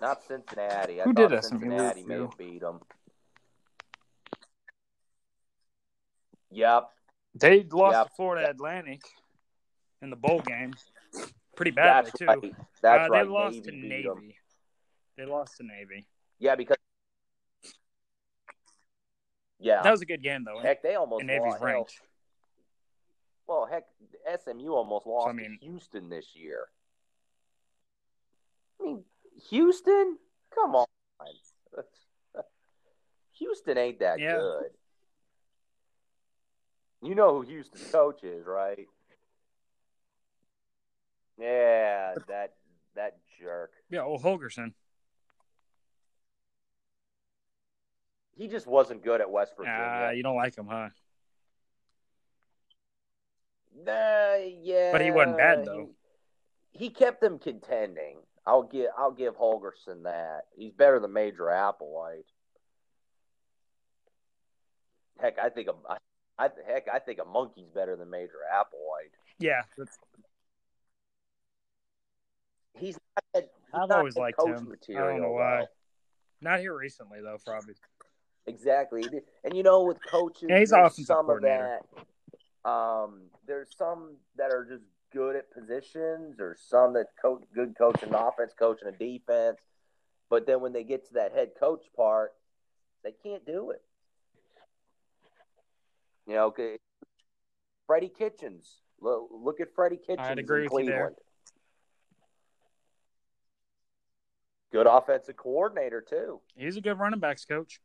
not 0.00 0.22
Cincinnati. 0.22 1.00
I 1.00 1.04
Who 1.04 1.14
thought 1.14 1.30
did 1.30 1.42
SMU 1.44 1.58
Cincinnati 1.60 2.04
may 2.04 2.14
have 2.18 2.38
beat 2.38 2.60
them. 2.60 2.80
Yep, 6.50 6.90
they 7.34 7.62
lost 7.64 7.94
Yep. 7.94 8.06
to 8.08 8.12
Florida 8.14 8.50
Atlantic 8.50 9.00
in 10.02 10.10
the 10.10 10.16
bowl 10.16 10.40
game, 10.40 10.74
pretty 11.56 11.70
badly 11.70 12.10
that's 12.10 12.18
too. 12.18 12.26
right. 12.26 12.54
That's 12.82 13.08
Uh, 13.08 13.12
right. 13.12 13.24
They 13.24 13.28
lost 13.30 13.54
Navy 13.56 13.70
to 13.70 13.76
Navy. 13.76 13.88
Navy. 13.88 14.08
'em. 14.08 14.32
They 15.16 15.24
lost 15.26 15.56
to 15.58 15.62
Navy. 15.64 16.06
Yeah, 16.38 16.56
because 16.56 16.76
yeah, 19.58 19.82
That 19.82 19.90
was 19.92 20.00
a 20.02 20.06
good 20.06 20.22
game 20.22 20.44
though. 20.44 20.58
heck, 20.60 20.82
they 20.82 20.96
almost 20.96 21.24
Navy's 21.24 21.54
ranked. 21.60 22.00
Well, 23.46 23.66
heck, 23.66 23.84
SMU 24.40 24.72
almost 24.74 25.06
lost 25.06 25.28
I 25.28 25.32
mean- 25.32 25.58
to 25.60 25.66
Houston 25.66 26.08
this 26.08 26.34
year. 26.34 26.68
I 28.80 28.84
mean, 28.84 29.04
Houston? 29.50 30.18
Come 30.50 30.74
on. 30.74 30.86
Houston 33.34 33.78
ain't 33.78 34.00
that 34.00 34.18
Yeah. 34.18 34.36
good. 34.36 34.70
You 37.02 37.14
know 37.14 37.34
who 37.34 37.42
Houston's 37.42 37.90
coach 37.90 38.22
is, 38.24 38.44
right? 38.46 38.88
Yeah, 41.38 42.14
that 42.28 42.54
that 42.94 43.18
jerk. 43.40 43.72
Yeah, 43.90 44.04
well, 44.06 44.18
Holgorsen. 44.18 44.72
He 48.34 48.48
just 48.48 48.66
wasn't 48.66 49.04
good 49.04 49.20
at 49.20 49.30
West 49.30 49.52
Virginia. 49.56 49.78
Ah, 49.78 50.10
you 50.10 50.22
don't 50.22 50.36
like 50.36 50.56
him, 50.56 50.66
huh? 50.66 50.88
Nah, 53.84 54.36
yeah, 54.36 54.92
But 54.92 55.00
he 55.00 55.10
wasn't 55.10 55.36
bad, 55.36 55.64
though. 55.64 55.90
He, 56.72 56.86
he 56.86 56.90
kept 56.90 57.20
them 57.20 57.38
contending. 57.38 58.18
I'll 58.46 58.64
give 58.64 58.86
I'll 58.98 59.12
give 59.12 59.36
Holgorsen 59.36 60.02
that. 60.04 60.46
He's 60.56 60.72
better 60.72 60.98
than 60.98 61.12
Major 61.12 61.44
Applewhite. 61.44 62.24
Heck, 65.20 65.38
I 65.38 65.48
think 65.48 65.68
a 65.68 65.74
I, 65.88 65.98
I 66.38 66.48
heck 66.66 66.88
I 66.92 66.98
think 66.98 67.20
a 67.20 67.24
monkey's 67.24 67.70
better 67.72 67.94
than 67.96 68.10
Major 68.10 68.40
Applewhite. 68.52 69.14
Yeah, 69.38 69.62
that's, 69.78 69.98
He's 72.74 72.98
not 73.34 73.42
he's 73.42 73.50
I've 73.74 73.88
not 73.88 73.98
always 73.98 74.16
liked 74.16 74.38
coach 74.38 74.58
him. 74.58 74.72
I 74.90 74.92
don't 74.92 75.20
know 75.20 75.32
why. 75.32 75.60
though. 75.60 75.66
not 76.40 76.60
here 76.60 76.76
recently 76.76 77.20
though. 77.20 77.36
Probably. 77.44 77.74
Exactly, 78.46 79.04
and 79.44 79.56
you 79.56 79.62
know 79.62 79.84
with 79.84 79.98
coaches, 80.10 80.48
Yeah, 80.48 80.58
he's 80.58 80.70
there's 80.70 81.06
some 81.06 81.30
of 81.30 81.42
that. 81.42 81.82
Um, 82.64 83.22
there's 83.46 83.68
some 83.76 84.16
that 84.36 84.50
are 84.50 84.64
just 84.64 84.84
good 85.12 85.36
at 85.36 85.52
positions, 85.52 86.40
or 86.40 86.56
some 86.58 86.94
that 86.94 87.06
coach 87.20 87.44
good 87.54 87.76
coaching 87.78 88.14
offense, 88.14 88.52
coaching 88.58 88.88
a 88.88 88.92
defense. 88.92 89.58
But 90.28 90.46
then 90.46 90.60
when 90.60 90.72
they 90.72 90.82
get 90.82 91.06
to 91.08 91.14
that 91.14 91.32
head 91.32 91.50
coach 91.58 91.84
part, 91.94 92.32
they 93.04 93.12
can't 93.22 93.44
do 93.46 93.70
it. 93.70 93.82
You 96.26 96.34
know, 96.34 96.54
Freddie 97.86 98.12
Kitchens. 98.16 98.78
Look, 99.00 99.28
look 99.30 99.60
at 99.60 99.74
Freddie 99.74 99.98
Kitchens 99.98 100.20
I 100.20 100.32
agree 100.32 100.64
in 100.64 100.70
with 100.72 100.84
you 100.84 100.90
there. 100.90 100.98
Cleveland. 100.98 101.16
Good 104.72 104.86
offensive 104.86 105.36
coordinator 105.36 106.00
too, 106.00 106.40
He's 106.56 106.76
a 106.76 106.80
good 106.80 106.98
running 106.98 107.20
backs 107.20 107.44
coach. 107.44 107.78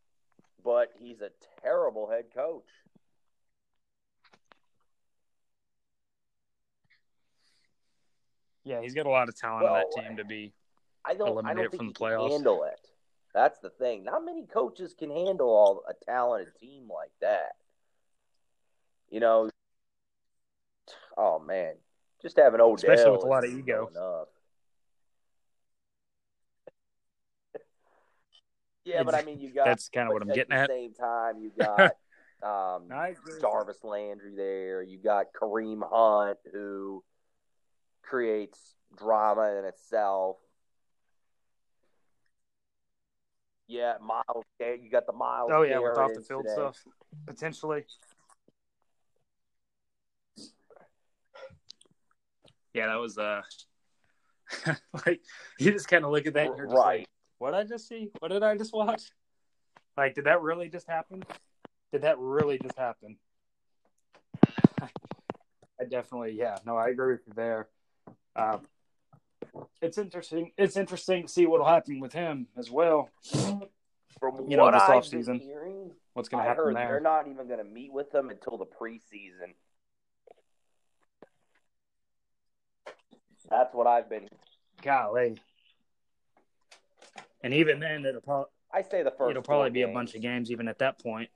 but 0.63 0.91
he's 0.99 1.21
a 1.21 1.29
terrible 1.61 2.09
head 2.09 2.25
coach. 2.33 2.63
Yeah, 8.63 8.81
he's 8.81 8.93
got 8.93 9.05
a 9.05 9.09
lot 9.09 9.29
of 9.29 9.35
talent 9.37 9.65
on 9.67 9.73
that 9.73 10.01
team 10.01 10.17
to 10.17 10.25
be. 10.25 10.53
I 11.05 11.13
don't. 11.13 11.45
I 11.45 11.53
don't 11.53 11.69
think 11.71 11.75
from 11.77 11.85
he 11.87 11.93
the 11.93 11.99
can 11.99 12.07
playoffs. 12.07 12.31
handle 12.31 12.63
it. 12.65 12.79
That's 13.33 13.59
the 13.59 13.69
thing. 13.69 14.03
Not 14.03 14.25
many 14.25 14.45
coaches 14.45 14.93
can 14.97 15.09
handle 15.09 15.49
all 15.49 15.83
a 15.87 15.93
talented 16.05 16.53
team 16.59 16.89
like 16.93 17.11
that. 17.21 17.53
You 19.09 19.19
know. 19.21 19.49
Oh 21.17 21.39
man, 21.39 21.75
just 22.21 22.37
having 22.37 22.59
Odell, 22.59 22.75
Especially 22.75 23.11
with 23.11 23.23
a 23.23 23.27
lot 23.27 23.45
of 23.45 23.51
ego. 23.51 23.89
enough. 23.91 24.27
Yeah, 28.87 29.03
but 29.03 29.15
I 29.15 29.21
mean, 29.23 29.41
you 29.41 29.53
got. 29.53 29.65
That's 29.65 29.89
kind 29.89 30.07
of 30.07 30.13
what 30.13 30.21
I'm 30.21 30.29
getting 30.29 30.53
at 30.53 30.61
at. 30.63 30.69
the 30.69 30.73
same 30.73 30.93
time, 30.93 31.39
you 31.39 31.51
got 31.59 31.91
um. 32.41 32.83
Jarvis 33.41 33.83
Landry 33.83 34.33
there. 34.35 34.81
You 34.81 34.97
got 34.97 35.25
Kareem 35.39 35.81
Hunt, 35.91 36.37
who 36.53 37.03
creates 38.01 38.75
drama 38.97 39.57
in 39.59 39.65
itself. 39.65 40.37
Yeah, 43.67 43.95
Myles. 44.01 44.45
You 44.61 44.89
got 44.89 45.05
the 45.05 45.11
Myles. 45.11 45.51
Oh 45.53 45.63
yeah, 45.63 45.79
with 45.79 45.97
off 45.97 46.13
the 46.15 46.21
field 46.21 46.45
incident. 46.45 46.75
stuff 46.75 46.93
potentially. 47.25 47.83
Yeah, 52.73 52.87
that 52.87 52.99
was 52.99 53.17
uh, 53.17 53.41
like 55.05 55.19
you 55.59 55.71
just 55.71 55.89
kind 55.89 56.05
of 56.05 56.11
look 56.11 56.25
at 56.25 56.33
that 56.35 56.47
and 56.47 56.57
you're 56.57 56.67
just 56.67 56.77
Right. 56.77 56.99
like, 56.99 57.07
"What 57.39 57.51
did 57.51 57.59
I 57.59 57.63
just 57.63 57.87
see? 57.87 58.09
What 58.19 58.31
did 58.31 58.43
I 58.43 58.57
just 58.57 58.73
watch? 58.73 59.11
Like, 59.95 60.15
did 60.15 60.25
that 60.25 60.41
really 60.41 60.69
just 60.69 60.87
happen? 60.87 61.23
Did 61.91 62.03
that 62.03 62.17
really 62.19 62.59
just 62.59 62.77
happen?" 62.77 63.17
I 65.79 65.85
definitely, 65.89 66.31
yeah, 66.31 66.57
no, 66.65 66.75
I 66.75 66.89
agree 66.89 67.13
with 67.13 67.27
you 67.27 67.33
there. 67.35 67.67
Um, 68.35 68.61
it's 69.81 69.97
interesting. 69.97 70.51
It's 70.57 70.77
interesting 70.77 71.27
to 71.27 71.31
see 71.31 71.45
what'll 71.45 71.67
happen 71.67 71.99
with 71.99 72.13
him 72.13 72.47
as 72.57 72.71
well. 72.71 73.09
From 74.19 74.49
You 74.49 74.57
know, 74.57 74.63
what 74.63 74.73
this 74.73 74.81
offseason, 74.83 75.39
hearing, 75.39 75.91
What's 76.13 76.29
going 76.29 76.43
to 76.43 76.49
happen 76.49 76.73
there? 76.73 76.87
they're 76.87 76.99
not 76.99 77.27
even 77.27 77.47
going 77.47 77.59
to 77.59 77.63
meet 77.63 77.93
with 77.93 78.11
them 78.11 78.29
until 78.29 78.57
the 78.57 78.65
preseason. 78.65 79.53
That's 83.49 83.73
what 83.73 83.87
I've 83.87 84.09
been. 84.09 84.27
Golly. 84.81 85.37
And 87.47 87.53
even 87.53 87.79
then, 87.79 88.05
it'll 88.05 88.19
probably 88.19 88.49
I 88.73 88.81
say 88.81 89.03
the 89.03 89.11
1st 89.11 89.29
it'll 89.29 89.41
probably 89.41 89.69
be 89.69 89.83
a 89.83 89.87
bunch 89.87 90.13
of 90.15 90.21
games 90.21 90.51
even 90.51 90.67
at 90.67 90.79
that 90.79 90.99
point. 91.01 91.29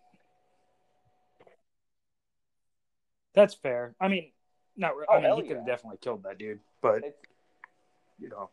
That's 3.34 3.54
fair. 3.54 3.96
I 4.02 4.10
mean, 4.10 4.34
not. 4.76 4.98
re- 4.98 5.06
Oh, 5.08 5.16
I 5.16 5.22
mean, 5.22 5.36
he 5.38 5.42
could 5.48 5.56
have 5.56 5.66
yeah. 5.66 5.74
definitely 5.74 6.00
killed 6.02 6.24
that 6.24 6.38
dude, 6.38 6.60
but 6.82 7.02
It's, 7.06 7.18
you 8.20 8.28
know, 8.28 8.50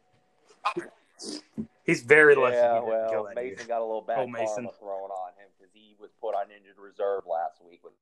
he's 1.84 2.02
very 2.02 2.36
lucky 2.36 2.54
yeah, 2.54 2.74
didn't 2.74 2.86
well, 2.86 3.10
kill 3.10 3.24
that 3.24 3.34
Mason 3.34 3.58
dude. 3.58 3.66
got 3.66 3.80
a 3.80 3.84
little 3.84 4.02
bad 4.02 4.20
Oh, 4.20 4.26
Mason. 4.28 4.68
thrown 4.78 5.10
on 5.10 5.30
him 5.30 5.48
because 5.58 5.72
he 5.74 5.96
was 5.98 6.10
put 6.20 6.36
on 6.36 6.44
injured 6.56 6.78
reserve 6.78 7.24
last 7.26 7.58
week. 7.68 7.80
With 7.82 7.94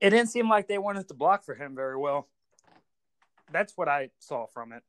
It 0.00 0.10
didn't 0.10 0.28
seem 0.28 0.48
like 0.48 0.68
they 0.68 0.78
wanted 0.78 1.08
to 1.08 1.14
block 1.14 1.44
for 1.44 1.54
him 1.54 1.74
very 1.74 1.96
well. 1.96 2.28
That's 3.50 3.72
what 3.76 3.88
I 3.88 4.10
saw 4.18 4.46
from 4.46 4.72
it. 4.72 4.82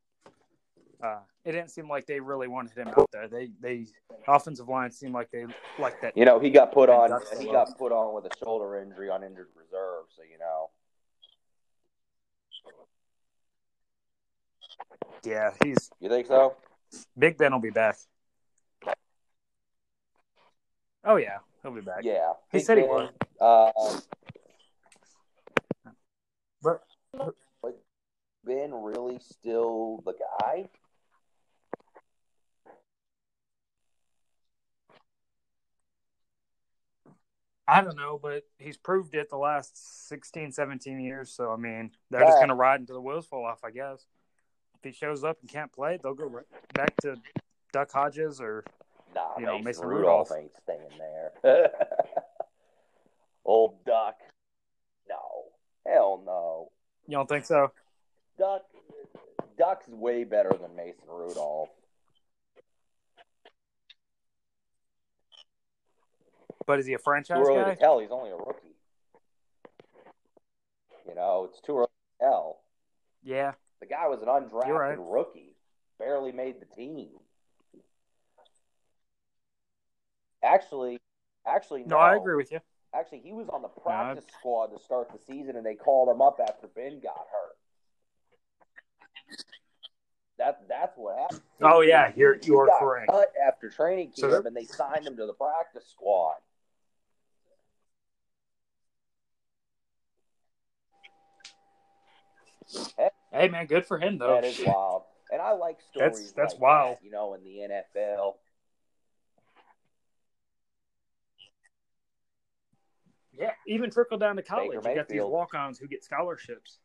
Uh, 1.02 1.20
it 1.44 1.52
didn't 1.52 1.70
seem 1.70 1.88
like 1.88 2.06
they 2.06 2.20
really 2.20 2.46
wanted 2.46 2.76
him 2.76 2.88
out 2.88 3.10
there. 3.10 3.26
They, 3.26 3.50
they, 3.60 3.86
offensive 4.28 4.68
line 4.68 4.92
seemed 4.92 5.14
like 5.14 5.30
they 5.30 5.46
like 5.78 6.00
that. 6.02 6.14
you 6.16 6.26
know, 6.26 6.38
he 6.38 6.50
got 6.50 6.72
put 6.72 6.90
on. 6.90 7.18
He 7.38 7.46
got 7.46 7.76
put 7.78 7.90
on 7.90 8.14
with 8.14 8.30
a 8.30 8.36
shoulder 8.36 8.78
injury 8.80 9.08
on 9.08 9.24
injured 9.24 9.48
reserve. 9.56 10.04
So 10.14 10.22
you 10.22 10.38
know, 10.38 10.68
Yeah, 15.24 15.50
he's 15.62 15.90
you 16.00 16.08
think 16.08 16.26
so? 16.26 16.56
Big 17.18 17.36
Ben 17.36 17.52
will 17.52 17.60
be 17.60 17.70
back. 17.70 17.96
Oh 21.04 21.16
yeah, 21.16 21.38
he'll 21.62 21.72
be 21.72 21.80
back. 21.80 22.00
Yeah, 22.02 22.32
He 22.50 22.58
Big 22.58 22.66
said 22.66 22.78
he 22.78 22.84
would. 22.84 23.10
Uh, 23.40 23.70
But 27.12 27.82
Ben 28.44 28.72
really 28.72 29.18
still 29.18 30.02
the 30.04 30.14
guy? 30.40 30.68
I 37.68 37.82
don't 37.82 37.96
know, 37.96 38.18
but 38.20 38.44
he's 38.58 38.76
proved 38.76 39.14
it 39.14 39.30
the 39.30 39.36
last 39.36 40.08
16, 40.08 40.50
17 40.50 41.00
years. 41.00 41.30
So 41.30 41.52
I 41.52 41.56
mean, 41.56 41.92
they're 42.10 42.24
just 42.24 42.40
gonna 42.40 42.54
ride 42.54 42.80
until 42.80 42.96
the 42.96 43.02
wheels 43.02 43.26
fall 43.26 43.44
off, 43.44 43.62
I 43.64 43.70
guess. 43.70 44.06
If 44.76 44.84
he 44.84 44.92
shows 44.92 45.22
up 45.24 45.38
and 45.40 45.50
can't 45.50 45.72
play, 45.72 45.98
they'll 46.02 46.14
go 46.14 46.24
right 46.24 46.46
back 46.74 46.96
to 47.02 47.16
Duck 47.72 47.92
Hodges 47.92 48.40
or 48.40 48.64
Nah, 49.14 49.38
You 49.38 49.46
know, 49.46 49.52
Mason, 49.54 49.64
Mason 49.64 49.88
Rudolph, 49.88 50.30
Rudolph. 50.30 50.42
ain't 50.42 50.56
staying 50.62 50.98
there. 51.42 51.70
Old 53.44 53.84
Duck. 53.84 54.16
No. 55.08 55.44
Hell 55.86 56.22
no. 56.24 56.70
You 57.10 57.16
don't 57.16 57.28
think 57.28 57.44
so? 57.44 57.72
Duck 58.38 58.62
Duck's 59.58 59.88
way 59.88 60.24
better 60.24 60.50
than 60.50 60.74
Mason 60.76 61.04
Rudolph. 61.08 61.68
But 66.66 66.78
is 66.78 66.86
he 66.86 66.94
a 66.94 66.98
franchise 66.98 67.38
Too 67.38 67.44
early 67.50 67.64
guy? 67.64 67.74
to 67.74 67.80
tell. 67.80 67.98
He's 67.98 68.10
only 68.12 68.30
a 68.30 68.36
rookie. 68.36 68.76
You 71.08 71.14
know, 71.16 71.48
it's 71.50 71.60
too 71.60 71.76
early 71.78 71.86
to 71.86 72.24
tell. 72.24 72.60
Yeah, 73.22 73.52
The 73.80 73.86
guy 73.86 74.06
was 74.06 74.22
an 74.22 74.28
undrafted 74.28 74.68
right. 74.78 74.98
rookie. 74.98 75.56
Barely 75.98 76.32
made 76.32 76.56
the 76.60 76.64
team. 76.74 77.08
Actually, 80.42 81.00
actually, 81.46 81.82
no, 81.84 81.98
I 81.98 82.16
agree 82.16 82.36
with 82.36 82.50
you. 82.50 82.60
Actually, 82.92 83.20
he 83.20 83.32
was 83.32 83.48
on 83.48 83.62
the 83.62 83.68
practice 83.68 84.24
squad 84.38 84.66
to 84.68 84.82
start 84.82 85.10
the 85.12 85.18
season, 85.18 85.56
and 85.56 85.64
they 85.64 85.76
called 85.76 86.08
him 86.08 86.20
up 86.20 86.40
after 86.42 86.66
Ben 86.66 87.00
got 87.00 87.16
hurt. 87.16 87.56
That 90.38 90.62
that's 90.68 90.96
what 90.96 91.18
happened. 91.18 91.42
Oh 91.62 91.82
yeah, 91.82 92.12
you're 92.16 92.38
you 92.42 92.58
are 92.58 92.68
correct. 92.78 93.10
Cut 93.10 93.32
after 93.46 93.68
training 93.68 94.12
camp, 94.18 94.32
so 94.32 94.42
and 94.44 94.56
they 94.56 94.64
signed 94.64 95.06
him 95.06 95.16
to 95.16 95.26
the 95.26 95.34
practice 95.34 95.84
squad. 95.88 96.36
Hey, 102.96 103.10
hey 103.32 103.48
man, 103.48 103.66
good 103.66 103.84
for 103.86 103.98
him 103.98 104.18
though. 104.18 104.34
That 104.34 104.44
is 104.44 104.60
wild, 104.64 105.02
and 105.30 105.42
I 105.42 105.52
like 105.52 105.78
stories. 105.90 106.18
That's 106.18 106.32
that's 106.32 106.54
like 106.54 106.62
wild. 106.62 106.96
That, 106.96 107.04
you 107.04 107.10
know, 107.10 107.34
in 107.34 107.44
the 107.44 107.68
NFL, 107.98 108.34
Yeah, 113.40 113.52
even 113.66 113.90
trickle 113.90 114.18
down 114.18 114.36
to 114.36 114.42
college. 114.42 114.72
You 114.84 114.94
got 114.94 115.08
these 115.08 115.22
walk-ons 115.22 115.78
who 115.78 115.88
get 115.88 116.04
scholarships. 116.04 116.78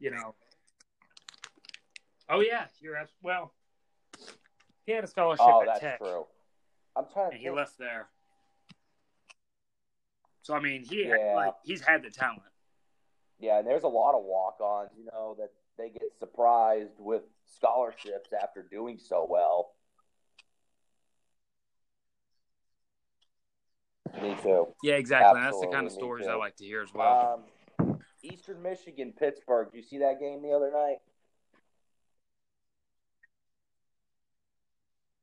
You 0.00 0.10
know. 0.10 0.34
Oh 2.28 2.40
yeah, 2.40 2.64
you're 2.80 2.96
abs- 2.96 3.14
well. 3.22 3.52
He 4.84 4.92
had 4.92 5.04
a 5.04 5.06
scholarship 5.06 5.46
Oh, 5.48 5.60
at 5.62 5.66
that's 5.68 5.80
Tech, 5.80 5.98
true. 5.98 6.26
I'm 6.96 7.04
trying 7.12 7.30
to 7.30 7.36
and 7.36 7.42
he 7.44 7.50
left 7.50 7.78
there. 7.78 8.08
So 10.42 10.54
I 10.54 10.60
mean, 10.60 10.82
he 10.84 11.06
Yeah. 11.06 11.34
like 11.36 11.54
he's 11.62 11.80
had 11.80 12.02
the 12.02 12.10
talent. 12.10 12.42
Yeah, 13.38 13.58
and 13.58 13.66
there's 13.66 13.84
a 13.84 13.88
lot 13.88 14.16
of 14.16 14.24
walk-ons, 14.24 14.90
you 14.96 15.04
know, 15.12 15.36
that 15.38 15.50
they 15.78 15.90
get 15.90 16.18
surprised 16.18 16.98
with 16.98 17.22
scholarships 17.44 18.32
after 18.32 18.62
doing 18.62 18.98
so 18.98 19.24
well. 19.28 19.75
Me 24.22 24.36
too. 24.42 24.68
Yeah, 24.82 24.94
exactly. 24.94 25.40
That's 25.40 25.60
the 25.60 25.66
kind 25.66 25.86
of 25.86 25.92
stories. 25.92 26.26
I 26.26 26.34
like 26.34 26.56
to 26.56 26.64
hear 26.64 26.82
as 26.82 26.92
well. 26.94 27.44
Um, 27.78 27.98
Eastern 28.22 28.62
Michigan, 28.62 29.12
Pittsburgh. 29.16 29.70
Did 29.70 29.78
you 29.78 29.82
see 29.82 29.98
that 29.98 30.18
game 30.20 30.42
the 30.42 30.52
other 30.52 30.70
night? 30.70 30.98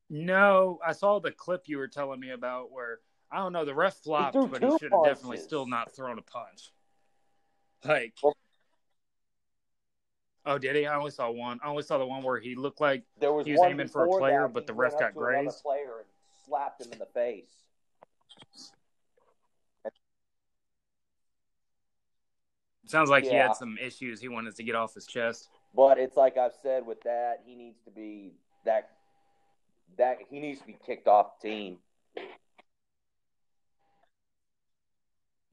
no, 0.10 0.80
I 0.86 0.91
saw 0.91 1.20
the 1.20 1.32
clip 1.32 1.64
you 1.66 1.78
were 1.80 1.88
telling 1.88 2.20
me 2.20 2.30
about 2.30 2.72
where 2.72 3.00
I 3.32 3.38
don't 3.38 3.52
know 3.52 3.66
the 3.66 3.74
ref 3.74 3.96
flopped, 3.96 4.34
threw 4.34 4.48
but 4.48 4.64
he 4.64 4.78
should 4.78 4.91
have 4.91 5.04
definitely 5.04 5.38
still 5.38 5.66
not 5.66 5.96
thrown 5.96 6.20
a 6.20 6.22
punch. 6.22 6.72
Like, 7.84 8.14
Well- 8.22 8.38
oh, 10.46 10.58
did 10.60 10.76
he? 10.76 10.86
I 10.86 10.96
only 10.96 11.10
saw 11.10 11.32
one. 11.32 11.60
I 11.64 11.68
only 11.68 11.82
saw 11.82 11.98
the 11.98 12.06
one 12.06 12.22
where 12.22 12.39
he 12.39 12.54
looked 12.54 12.80
like 12.80 13.04
There 13.18 13.34
was 13.34 13.48
He 13.48 13.54
was 13.54 13.62
aiming 13.64 13.88
for 13.88 14.06
a 14.06 14.08
player, 14.08 14.48
but 14.48 14.68
the 14.68 14.74
ref 14.74 15.00
got 15.00 15.16
grazed. 15.16 15.64
Player 15.64 16.00
and 16.00 16.08
slapped 16.46 16.86
him 16.86 16.94
in 16.94 17.00
the 17.00 17.08
face. 17.08 17.62
Sounds 22.86 23.10
like 23.10 23.24
he 23.24 23.34
had 23.34 23.56
some 23.56 23.78
issues 23.82 24.20
he 24.22 24.28
wanted 24.28 24.56
to 24.56 24.64
get 24.64 24.76
off 24.76 24.94
his 24.94 25.06
chest. 25.06 25.50
But 25.76 25.98
it's 25.98 26.16
like 26.18 26.38
I've 26.38 26.54
said 26.62 26.86
with 26.86 27.02
that, 27.04 27.42
he 27.46 27.56
needs 27.56 27.78
to 27.86 27.92
be 27.92 28.34
that 28.66 28.90
that 29.98 30.18
he 30.30 30.40
needs 30.40 30.60
to 30.62 30.66
be 30.68 30.78
kicked 30.86 31.08
off 31.08 31.40
the 31.42 31.50
team. 31.50 31.78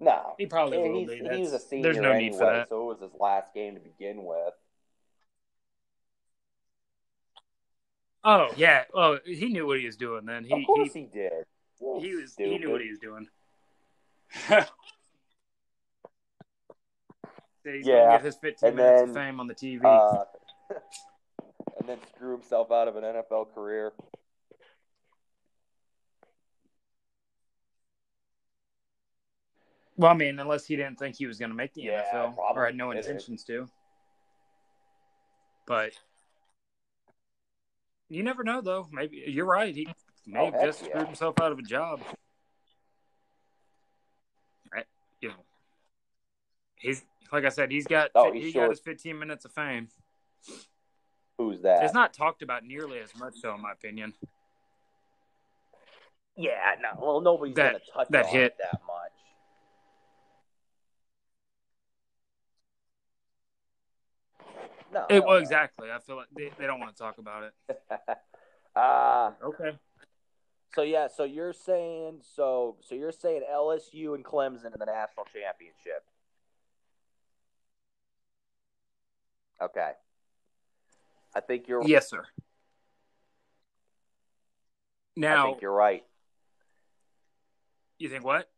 No, 0.02 0.34
He 0.38 0.46
probably 0.46 0.78
Yeah, 0.78 0.88
will 0.88 0.98
he's- 1.06 1.10
be. 1.28 1.28
he 1.36 1.40
was 1.42 1.52
a 1.52 1.58
senior 1.58 1.82
there's 1.92 1.96
no 1.98 2.10
anyway, 2.12 2.30
need 2.30 2.38
for 2.38 2.46
that. 2.46 2.68
so 2.70 2.82
it 2.82 2.84
was 2.94 3.00
his 3.00 3.20
last 3.20 3.52
game 3.52 3.74
to 3.74 3.80
begin 3.80 4.24
with. 4.24 4.54
Oh 8.24 8.48
yeah. 8.56 8.84
Oh, 8.94 9.18
he 9.26 9.48
knew 9.48 9.66
what 9.66 9.78
he 9.78 9.86
was 9.86 9.96
doing. 9.96 10.24
Then 10.26 10.44
he 10.44 10.52
of 10.54 10.66
course 10.66 10.92
he, 10.92 11.00
he, 11.00 11.06
did. 11.06 11.44
he 11.78 12.14
was 12.14 12.34
he 12.36 12.58
knew 12.58 12.70
what 12.70 12.80
he 12.80 12.88
was 12.90 12.98
doing. 12.98 13.28
He's 17.64 17.86
Yeah, 17.86 18.04
gonna 18.04 18.18
get 18.18 18.24
his 18.24 18.36
15 18.36 18.68
and 18.68 18.76
minutes 18.76 19.02
of 19.02 19.08
then, 19.08 19.14
fame 19.14 19.40
on 19.40 19.46
the 19.46 19.54
TV. 19.54 19.84
Uh, 19.84 20.24
and 21.78 21.88
then 21.88 21.98
screw 22.14 22.32
himself 22.32 22.70
out 22.70 22.88
of 22.88 22.96
an 22.96 23.04
NFL 23.04 23.54
career. 23.54 23.92
well, 29.96 30.10
I 30.10 30.14
mean, 30.14 30.38
unless 30.38 30.64
he 30.64 30.76
didn't 30.76 30.98
think 30.98 31.16
he 31.16 31.26
was 31.26 31.38
going 31.38 31.50
to 31.50 31.54
make 31.56 31.74
the 31.74 31.82
Yeah, 31.82 32.02
NFL 32.12 32.34
probably 32.34 32.62
or 32.62 32.66
had 32.66 32.74
no 32.74 32.90
intentions 32.90 33.44
to. 33.44 33.68
But 35.66 35.92
you 38.08 38.22
never 38.22 38.42
know, 38.42 38.62
though. 38.62 38.88
Maybe 38.90 39.22
you're 39.26 39.44
right. 39.44 39.74
He 39.74 39.86
may 40.26 40.40
Oh, 40.40 40.44
have 40.46 40.54
heck 40.54 40.64
just 40.64 40.82
yeah. 40.82 40.88
screwed 40.88 41.06
himself 41.06 41.38
out 41.40 41.52
of 41.52 41.58
a 41.58 41.62
job. 41.62 42.00
Right? 44.72 44.86
You 45.20 45.28
know, 45.28 45.34
he's 46.76 47.04
like 47.32 47.44
I 47.44 47.48
said. 47.48 47.70
He's 47.70 47.86
got 47.86 48.10
Oh, 48.14 48.32
he 48.32 48.40
he's 48.42 48.54
got 48.54 48.70
his 48.70 48.80
15 48.80 49.18
minutes 49.18 49.44
of 49.44 49.52
fame. 49.52 49.88
Who's 51.38 51.60
that? 51.62 51.84
It's 51.84 51.94
not 51.94 52.12
talked 52.12 52.42
about 52.42 52.64
nearly 52.64 52.98
as 52.98 53.14
much, 53.18 53.34
though, 53.42 53.54
in 53.54 53.62
my 53.62 53.72
opinion. 53.72 54.14
yeah, 56.36 56.74
no. 56.80 56.98
Well, 57.00 57.20
nobody's 57.20 57.54
That- 57.56 57.72
gonna 57.72 57.84
touch 57.94 58.08
that 58.10 58.26
on 58.26 58.30
hit. 58.32 58.56
that 58.58 58.80
much. 58.86 59.12
No. 64.92 65.06
It, 65.08 65.24
well, 65.24 65.36
exactly. 65.36 65.88
I 65.90 65.98
feel 66.00 66.16
like 66.16 66.26
they, 66.36 66.50
they 66.58 66.66
don't 66.66 66.80
want 66.80 66.94
to 66.96 67.00
talk 67.02 67.18
about 67.18 67.44
it. 67.44 67.78
uh 68.76 69.32
Okay. 69.44 69.76
so 70.74 70.82
yeah, 70.82 71.08
so 71.08 71.24
you're 71.24 71.52
saying 71.52 72.20
so 72.34 72.76
so 72.80 72.94
you're 72.94 73.12
saying 73.12 73.42
LSU 73.52 74.14
and 74.14 74.24
Clemson 74.24 74.66
in 74.66 74.78
the 74.78 74.86
national 74.86 75.26
championship. 75.32 76.04
Okay. 79.62 79.90
I 81.34 81.40
think 81.40 81.68
you're 81.68 81.82
Yes, 81.86 82.08
sir. 82.08 82.24
Now 85.16 85.44
I 85.44 85.50
think 85.50 85.62
you're 85.62 85.72
right. 85.72 86.04
you 87.98 88.08
think 88.08 88.24
what? 88.24 88.50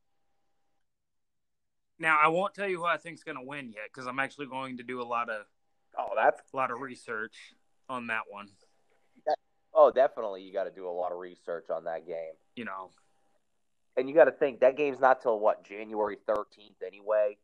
Now, 1.99 2.19
I 2.21 2.29
won't 2.29 2.53
tell 2.55 2.69
you 2.69 2.79
who 2.79 2.85
I 2.85 2.97
think's 2.97 3.23
going 3.23 3.37
to 3.37 3.45
win 3.45 3.71
yet 3.71 3.85
because 3.93 4.09
I'm 4.09 4.19
actually 4.19 4.47
going 4.47 4.79
to 4.79 4.83
do 4.83 5.01
a 5.01 5.05
lot 5.05 5.31
of 5.31 5.45
Oh, 5.97 6.13
that's 6.17 6.41
a 6.53 6.57
lot 6.57 6.71
of 6.71 6.81
research 6.81 7.35
on 7.89 8.07
that 8.09 8.23
one. 8.31 8.49
oh, 9.75 9.91
definitely 9.91 10.43
you 10.43 10.53
got 10.53 10.65
to 10.65 10.71
do 10.71 10.89
a 10.89 10.91
lot 10.91 11.13
of 11.13 11.19
research 11.19 11.71
on 11.71 11.85
that 11.85 12.07
game. 12.07 12.33
You 12.57 12.65
know, 12.65 12.91
And 13.97 14.09
you 14.09 14.15
got 14.15 14.25
to 14.25 14.33
think 14.33 14.61
that 14.61 14.77
game's 14.77 15.01
not 15.01 15.23
till 15.23 15.39
what, 15.39 15.65
January 15.65 16.17
13th 16.29 16.83
anyway. 16.87 17.37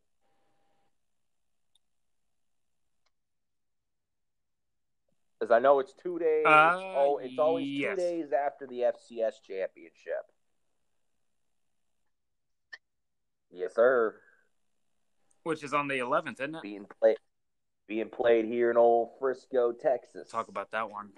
Because 5.39 5.53
I 5.53 5.59
know 5.61 5.79
it's 5.79 5.93
two 5.93 6.19
days. 6.19 6.45
Uh, 6.47 6.81
oh, 6.97 7.21
it's 7.23 7.39
always 7.39 7.67
yes. 7.67 7.97
two 7.97 8.03
days 8.03 8.33
after 8.33 8.67
the 8.67 8.81
FCS 8.81 9.35
championship. 9.47 10.27
Yes, 13.51 13.75
sir. 13.75 14.17
which 15.45 15.63
is 15.65 15.73
on 15.73 15.89
the 15.89 15.99
11th, 15.99 16.35
isn't 16.35 16.57
it? 16.57 16.63
Being 16.63 16.87
played, 17.01 17.17
being 17.87 18.09
played 18.11 18.45
here 18.45 18.71
in 18.71 18.77
old 18.77 19.11
Frisco, 19.19 19.73
Texas. 19.73 20.29
Talk 20.29 20.49
about 20.49 20.71
that 20.73 20.91
one. 20.91 21.11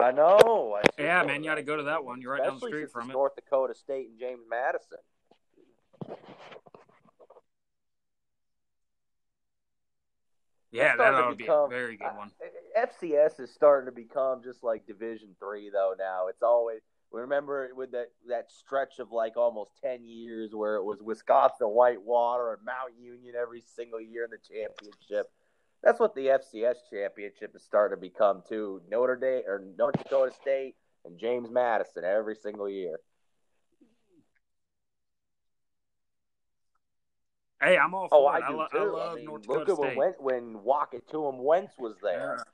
I 0.00 0.10
know. 0.10 0.78
I 0.78 1.02
Yeah, 1.02 1.22
man, 1.24 1.44
you 1.44 1.50
got 1.50 1.56
to 1.56 1.62
go 1.62 1.76
to 1.76 1.82
that 1.84 2.04
one. 2.04 2.22
You're 2.22 2.32
right 2.32 2.42
down 2.42 2.58
the 2.58 2.66
street 2.66 2.90
from 2.90 3.10
it. 3.10 3.12
North 3.12 3.34
Dakota 3.36 3.74
State 3.74 4.08
and 4.08 4.18
James 4.18 4.40
Madison. 4.48 4.98
Yeah, 10.72 10.96
that 10.96 11.14
ought 11.14 11.30
to 11.30 11.36
be 11.36 11.46
a 11.46 11.66
very 11.68 11.96
good 11.96 12.16
one. 12.16 12.30
Uh, 12.40 12.86
FCS 12.86 13.40
is 13.40 13.52
starting 13.52 13.86
to 13.86 13.92
become 13.92 14.42
just 14.42 14.64
like 14.64 14.86
Division 14.86 15.36
Three, 15.38 15.70
though. 15.70 15.94
Now 15.98 16.28
it's 16.28 16.42
always 16.42 16.80
we 17.12 17.20
remember 17.20 17.68
with 17.76 17.92
that 17.92 18.08
that 18.28 18.50
stretch 18.50 18.98
of 18.98 19.12
like 19.12 19.36
almost 19.36 19.72
ten 19.82 20.04
years 20.04 20.54
where 20.54 20.76
it 20.76 20.84
was 20.84 21.02
Wisconsin 21.02 21.68
Whitewater 21.68 22.54
and 22.54 22.64
Mount 22.64 22.94
Union 22.98 23.34
every 23.40 23.62
single 23.76 24.00
year 24.00 24.24
in 24.24 24.30
the 24.30 24.38
championship. 24.38 25.30
That's 25.82 26.00
what 26.00 26.14
the 26.14 26.26
FCS 26.26 26.76
championship 26.90 27.54
is 27.54 27.62
starting 27.62 27.96
to 27.96 28.00
become 28.00 28.42
too. 28.48 28.80
Notre 28.90 29.16
Dame 29.16 29.42
or 29.46 29.62
North 29.76 29.98
Dakota 29.98 30.32
State 30.40 30.76
and 31.04 31.18
James 31.18 31.50
Madison 31.50 32.04
every 32.04 32.36
single 32.36 32.68
year. 32.68 33.00
Hey, 37.62 37.78
I'm 37.78 37.94
all 37.94 38.08
Oh, 38.10 38.24
for 38.26 38.32
I 38.32 38.38
it. 38.38 38.42
I, 38.42 38.50
do 38.50 38.56
lo- 38.56 38.66
too. 38.72 38.78
I 38.78 38.82
love 38.84 39.14
mean, 39.16 39.24
North 39.26 39.46
look 39.48 39.66
Dakota 39.66 39.72
at 39.72 39.78
when 39.78 40.12
State. 40.12 40.20
Wen- 40.20 40.54
when 40.54 40.62
Wakatuam 40.64 41.36
Wentz 41.42 41.74
was 41.78 41.94
there. 42.02 42.44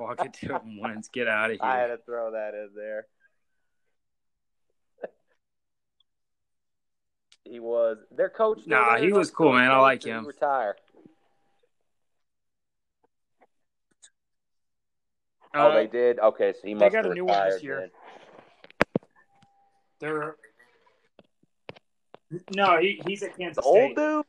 Walk 0.00 0.24
it 0.24 0.32
to 0.34 0.54
him 0.56 0.78
once. 0.80 1.08
Get 1.08 1.26
out 1.28 1.50
of 1.50 1.58
here. 1.60 1.68
I 1.68 1.78
had 1.78 1.88
to 1.88 1.98
throw 1.98 2.32
that 2.32 2.54
in 2.54 2.70
there. 2.76 3.06
he 7.44 7.58
was 7.58 7.98
their 8.10 8.30
coach. 8.30 8.60
Nah, 8.66 8.94
there, 8.94 9.04
he 9.04 9.12
was 9.12 9.30
cool, 9.30 9.52
man. 9.54 9.70
I 9.70 9.78
like 9.78 9.98
or 9.98 10.02
did 10.02 10.08
he 10.08 10.10
him. 10.12 10.26
Retire. 10.26 10.76
oh, 15.54 15.68
Uh, 15.70 15.74
they 15.74 15.86
did. 15.88 16.18
Okay, 16.20 16.52
so 16.52 16.60
he 16.66 16.74
must. 16.74 16.80
they 16.84 16.90
got 16.90 17.06
a 17.06 17.14
new 17.14 17.24
one 17.24 17.50
this 17.50 17.62
year. 17.62 17.80
then. 17.80 17.90
They're 20.00 20.36
no, 22.54 22.78
he, 22.78 23.00
he's 23.06 23.22
at 23.22 23.36
Kansas 23.36 23.56
The 23.62 23.68
old 23.68 23.92
State. 23.92 23.96
dude, 23.96 24.24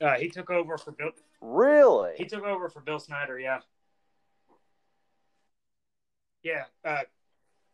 Uh, 0.00 0.14
he 0.18 0.28
took 0.28 0.50
over 0.50 0.76
for 0.78 0.92
Bill. 0.92 1.10
really? 1.40 2.12
He 2.16 2.24
took 2.26 2.44
over 2.44 2.68
for 2.68 2.80
Bill 2.80 2.98
Snyder. 2.98 3.38
Yeah, 3.38 3.60
yeah. 6.42 6.64
Uh, 6.84 7.02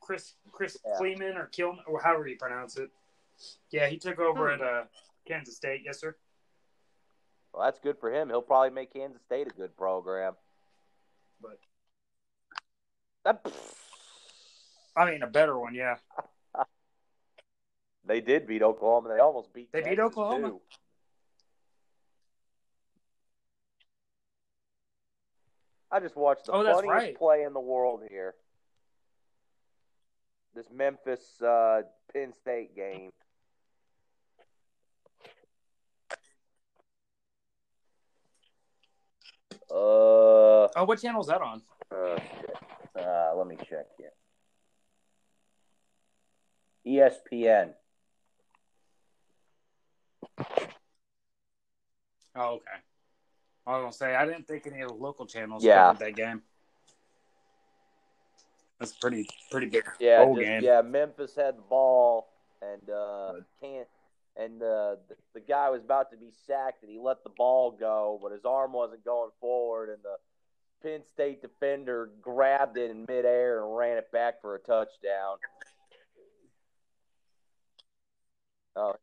Chris 0.00 0.34
Chris 0.52 0.76
Yeah. 0.86 0.96
Klieman 1.00 1.36
or 1.36 1.48
Kilman 1.48 1.80
or 1.86 2.00
however 2.00 2.26
you 2.28 2.36
pronounce 2.36 2.76
it. 2.76 2.90
Yeah, 3.70 3.86
he 3.88 3.98
took 3.98 4.18
over 4.18 4.54
Hmm. 4.54 4.62
at 4.62 4.68
uh, 4.68 4.84
Kansas 5.26 5.56
State. 5.56 5.82
Yes, 5.84 6.00
sir. 6.00 6.16
Well, 7.52 7.64
that's 7.64 7.78
good 7.78 7.98
for 7.98 8.12
him. 8.12 8.28
He'll 8.28 8.42
probably 8.42 8.70
make 8.70 8.92
Kansas 8.92 9.22
State 9.22 9.46
a 9.46 9.50
good 9.50 9.76
program. 9.76 10.34
But 11.40 11.58
That, 13.24 13.46
I 14.96 15.10
mean, 15.10 15.22
a 15.22 15.26
better 15.26 15.58
one. 15.58 15.74
Yeah. 15.74 15.96
They 18.08 18.20
did 18.20 18.46
beat 18.46 18.62
Oklahoma. 18.62 19.10
They 19.14 19.20
almost 19.20 19.52
beat. 19.52 19.70
They 19.72 19.82
beat 19.82 20.00
Oklahoma? 20.00 20.48
too. 20.48 20.60
I 25.90 26.00
just 26.00 26.16
watched 26.16 26.46
the 26.46 26.52
Oh, 26.52 26.64
funniest 26.64 26.86
right. 26.88 27.16
play 27.16 27.42
in 27.44 27.52
the 27.52 27.60
world 27.60 28.02
here. 28.08 28.34
This 30.54 30.66
Memphis 30.70 31.40
uh, 31.42 31.82
Penn 32.12 32.32
State 32.32 32.74
game. 32.74 33.10
Uh, 39.70 40.68
Oh, 40.76 40.84
what 40.84 41.00
channel 41.00 41.20
is 41.20 41.26
that 41.28 41.40
on? 41.40 41.62
uh, 41.90 42.18
shit. 42.40 42.56
Uh, 42.96 43.32
let 43.36 43.46
me 43.46 43.56
check 43.68 43.86
here. 43.96 44.12
ESPN. 46.86 47.74
Oh, 52.34 52.54
okay. 52.54 52.64
I 53.66 53.72
was 53.72 53.82
gonna 53.82 53.92
say 53.92 54.14
I 54.14 54.24
didn't 54.24 54.46
think 54.46 54.66
any 54.66 54.80
of 54.82 54.88
the 54.88 54.94
local 54.94 55.26
channels 55.26 55.64
Yeah. 55.64 55.88
covered 55.92 56.06
that 56.06 56.16
game. 56.16 56.42
That's 58.78 58.92
pretty 58.92 59.26
pretty 59.50 59.66
big 59.68 59.84
Yeah, 59.98 60.24
just- 60.24 60.38
game. 60.40 60.62
yeah. 60.62 60.80
Memphis 60.82 61.34
had 61.34 61.58
the 61.58 61.62
ball, 61.62 62.28
and 62.62 62.88
uh, 62.90 63.32
can't. 63.60 63.88
And 64.36 64.62
uh, 64.62 64.96
the, 65.08 65.16
the 65.34 65.40
guy 65.40 65.68
was 65.68 65.82
about 65.82 66.12
to 66.12 66.16
be 66.16 66.30
sacked, 66.46 66.82
and 66.84 66.92
he 66.92 66.98
let 67.00 67.24
the 67.24 67.30
ball 67.30 67.72
go, 67.72 68.20
but 68.22 68.30
his 68.30 68.44
arm 68.44 68.72
wasn't 68.72 69.04
going 69.04 69.32
forward, 69.40 69.88
and 69.90 69.98
the 70.04 70.16
Penn 70.80 71.02
State 71.02 71.42
defender 71.42 72.10
grabbed 72.22 72.78
it 72.78 72.92
in 72.92 73.00
midair 73.08 73.64
and 73.64 73.76
ran 73.76 73.96
it 73.96 74.12
back 74.12 74.40
for 74.40 74.54
a 74.54 74.60
touchdown. 74.60 75.38
Oh, 78.76 78.94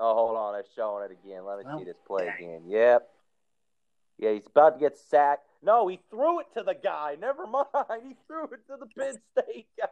oh, 0.00 0.14
hold 0.14 0.36
on, 0.36 0.58
it's 0.58 0.68
showing 0.74 1.04
it 1.04 1.12
again. 1.12 1.44
Let 1.44 1.58
me 1.58 1.64
see 1.64 1.82
oh, 1.82 1.84
this 1.84 1.96
play 2.06 2.24
dang. 2.24 2.34
again. 2.38 2.62
Yep. 2.66 3.08
Yeah, 4.18 4.32
he's 4.32 4.46
about 4.46 4.74
to 4.74 4.80
get 4.80 4.98
sacked. 4.98 5.46
No, 5.62 5.88
he 5.88 6.00
threw 6.10 6.40
it 6.40 6.46
to 6.56 6.62
the 6.62 6.74
guy. 6.74 7.16
Never 7.20 7.46
mind. 7.46 7.66
He 8.02 8.16
threw 8.26 8.44
it 8.44 8.66
to 8.68 8.76
the 8.78 8.86
Penn 8.86 9.14
State 9.32 9.68
guy. 9.78 9.86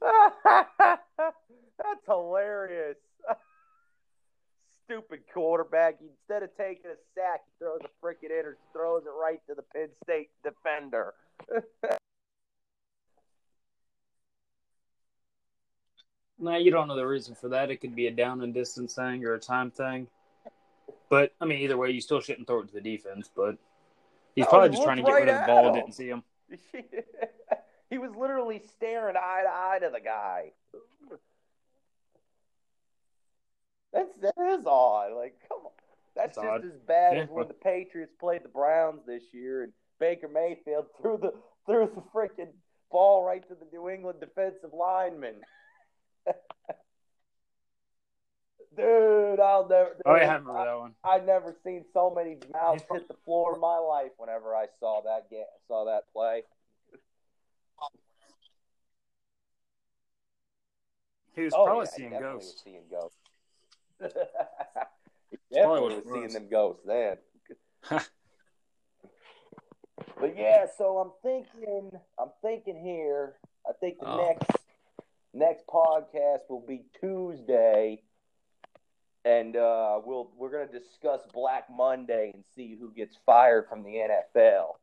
That's 1.78 2.06
hilarious. 2.06 2.96
Stupid 4.86 5.20
quarterback. 5.32 5.98
Instead 6.00 6.42
of 6.42 6.50
taking 6.56 6.90
a 6.90 6.96
sack, 7.14 7.42
he 7.46 7.52
throws 7.64 7.80
a 7.84 8.04
freaking 8.04 8.36
inter 8.36 8.56
throws 8.72 9.04
it 9.06 9.10
right 9.10 9.40
to 9.48 9.54
the 9.54 9.62
Penn 9.74 9.88
State 10.04 10.30
defender. 10.42 11.14
No, 16.40 16.56
you 16.56 16.70
don't 16.70 16.88
know 16.88 16.96
the 16.96 17.06
reason 17.06 17.34
for 17.34 17.48
that. 17.50 17.70
It 17.70 17.76
could 17.76 17.94
be 17.94 18.06
a 18.06 18.10
down 18.10 18.40
and 18.40 18.54
distance 18.54 18.94
thing 18.94 19.24
or 19.24 19.34
a 19.34 19.38
time 19.38 19.70
thing. 19.70 20.08
But 21.10 21.32
I 21.40 21.44
mean, 21.44 21.58
either 21.60 21.76
way, 21.76 21.90
you 21.90 22.00
still 22.00 22.20
shouldn't 22.20 22.46
throw 22.46 22.60
it 22.60 22.68
to 22.68 22.74
the 22.74 22.80
defense. 22.80 23.28
But 23.34 23.56
he's 24.34 24.46
oh, 24.46 24.48
probably 24.48 24.70
he 24.70 24.74
just 24.76 24.84
trying 24.84 24.96
to 24.96 25.02
get 25.02 25.12
rid 25.12 25.28
of 25.28 25.40
the 25.40 25.46
ball 25.46 25.74
didn't 25.74 25.92
see 25.92 26.08
him. 26.08 26.22
he 27.90 27.98
was 27.98 28.10
literally 28.16 28.62
staring 28.76 29.16
eye 29.16 29.42
to 29.44 29.50
eye 29.50 29.78
to 29.80 29.90
the 29.92 30.00
guy. 30.00 30.52
That's 33.92 34.16
that 34.18 34.34
is 34.38 34.64
odd. 34.66 35.12
Like, 35.16 35.34
come 35.48 35.58
on, 35.64 35.72
that's, 36.14 36.36
That's 36.36 36.46
just 36.46 36.64
odd. 36.64 36.64
as 36.64 36.80
bad 36.86 37.16
Yeah, 37.16 37.22
as 37.24 37.28
when 37.28 37.48
the 37.48 37.54
Patriots 37.54 38.12
played 38.18 38.44
the 38.44 38.48
Browns 38.48 39.00
this 39.06 39.22
year 39.32 39.64
and 39.64 39.72
Baker 39.98 40.28
Mayfield 40.28 40.86
threw 41.00 41.18
the 41.18 41.32
threw 41.66 41.90
the 41.94 42.02
freaking 42.14 42.52
ball 42.90 43.24
right 43.24 43.46
to 43.48 43.54
the 43.54 43.66
New 43.72 43.88
England 43.88 44.20
defensive 44.20 44.70
lineman. 44.72 45.36
Dude, 48.76 49.40
I'll 49.40 49.68
never. 49.68 49.96
Oh, 50.06 50.14
yeah, 50.14 50.20
I 50.30 50.34
remember 50.36 50.52
that 50.64 50.78
one. 50.78 50.94
I've 51.04 51.24
never 51.24 51.56
seen 51.64 51.84
so 51.92 52.12
many 52.14 52.36
mouths 52.52 52.84
hit 52.90 53.08
the 53.08 53.14
floor 53.24 53.54
in 53.56 53.60
my 53.60 53.78
life. 53.78 54.12
Whenever 54.16 54.54
I 54.54 54.66
saw 54.78 55.02
that 55.02 55.28
game, 55.28 55.44
saw 55.66 55.86
that 55.86 56.04
play. 56.12 56.44
He 61.34 61.42
was 61.42 61.52
Oh, 61.54 61.64
probably 61.64 61.86
yeah, 61.86 61.90
he 61.90 61.96
seeing 61.96 62.10
definitely 62.10 62.34
ghosts. 62.36 62.52
Was 62.52 62.62
seeing 62.64 62.82
ghosts. 62.90 63.16
he 65.30 65.36
definitely 65.52 65.80
what 65.80 65.90
was 65.90 65.98
it 65.98 66.04
seeing 66.12 66.28
them 66.28 66.48
ghosts 66.50 66.82
then. 66.86 67.16
but 70.20 70.36
yeah, 70.38 70.66
so 70.78 70.98
I'm 70.98 71.12
thinking, 71.22 71.90
I'm 72.18 72.30
thinking 72.42 72.76
here. 72.82 73.34
I 73.68 73.72
think 73.80 73.98
the 74.00 74.06
Oh. 74.06 74.16
next 74.28 74.50
next 75.32 75.66
podcast 75.66 76.40
will 76.48 76.64
be 76.66 76.82
Tuesday, 77.00 78.02
and 79.24 79.56
uh, 79.56 80.00
we'll 80.04 80.30
we're 80.36 80.50
gonna 80.50 80.66
discuss 80.78 81.20
Black 81.32 81.64
Monday 81.70 82.30
and 82.34 82.44
see 82.54 82.76
who 82.78 82.92
gets 82.92 83.16
fired 83.26 83.66
from 83.68 83.82
the 83.82 83.90
NFL. 83.90 84.76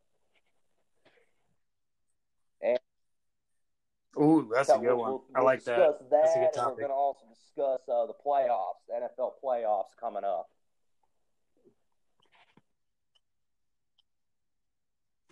Ooh, 4.20 4.50
that's 4.52 4.68
So 4.70 4.78
a 4.78 4.80
good 4.80 4.88
we'll- 4.88 4.98
one. 4.98 5.12
we'll- 5.12 5.24
I 5.36 5.42
like 5.42 5.64
that. 5.66 5.78
discuss 5.78 6.08
That's 6.10 6.36
a 6.36 6.40
good 6.40 6.54
topic. 6.54 6.70
We're 6.78 6.88
going 6.88 6.90
to 6.90 6.96
also 6.96 7.26
discuss 7.30 7.82
uh, 7.88 8.08
the 8.08 8.16
playoffs, 8.26 8.82
the 8.88 8.96
NFL 8.96 9.34
playoffs 9.44 9.96
coming 10.00 10.24
up. 10.24 10.50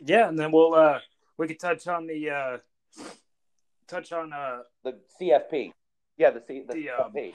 Yeah, 0.03 0.27
and 0.29 0.37
then 0.37 0.51
we'll 0.51 0.75
uh 0.75 0.99
we 1.35 1.47
could 1.47 1.59
touch 1.59 1.87
on 1.87 2.05
the 2.05 2.29
uh 2.29 2.57
touch 3.87 4.11
on 4.11 4.33
uh 4.33 4.59
The 4.83 4.99
CFP, 5.19 5.71
yeah, 6.17 6.31
the 6.31 6.41
C, 6.47 6.63
the, 6.67 6.73
The, 6.73 6.89
um, 6.91 7.13
CFP, 7.13 7.33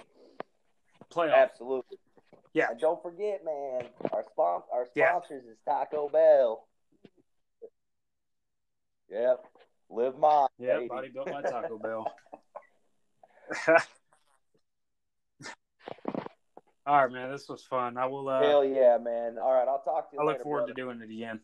playoff. 1.13 1.35
absolutely. 1.37 1.99
Yeah. 2.53 2.71
And 2.71 2.81
don't 2.81 3.01
forget, 3.03 3.45
man, 3.45 3.83
our 4.13 4.25
spon- 4.33 4.63
our 4.73 4.87
Yeah. 4.95 5.11
sponsors 5.11 5.45
is 5.45 5.59
Taco 5.65 6.09
Bell. 6.09 6.67
Yep, 9.11 9.45
live 9.91 10.19
mine. 10.19 10.49
Yeah, 10.59 10.77
baby. 10.77 10.89
body 10.89 11.09
built 11.09 11.31
my 11.31 11.43
Taco 11.43 11.79
Bell. 11.83 12.07
All 16.87 16.97
right, 17.05 17.13
man. 17.13 17.31
This 17.31 17.49
was 17.49 17.63
fun. 17.65 17.97
I 17.97 18.07
will. 18.07 18.29
Uh, 18.29 18.41
Hell 18.43 18.65
yeah, 18.65 18.97
man! 19.01 19.39
All 19.39 19.53
right, 19.53 19.69
I'll 19.69 19.83
talk 19.83 20.11
to 20.11 20.17
you 20.17 20.23
I 20.23 20.25
later. 20.25 20.39
look 20.39 20.43
forward 20.45 20.59
brother. 20.61 20.73
to 20.75 20.81
doing 20.81 21.01
it 21.03 21.13
again. 21.13 21.41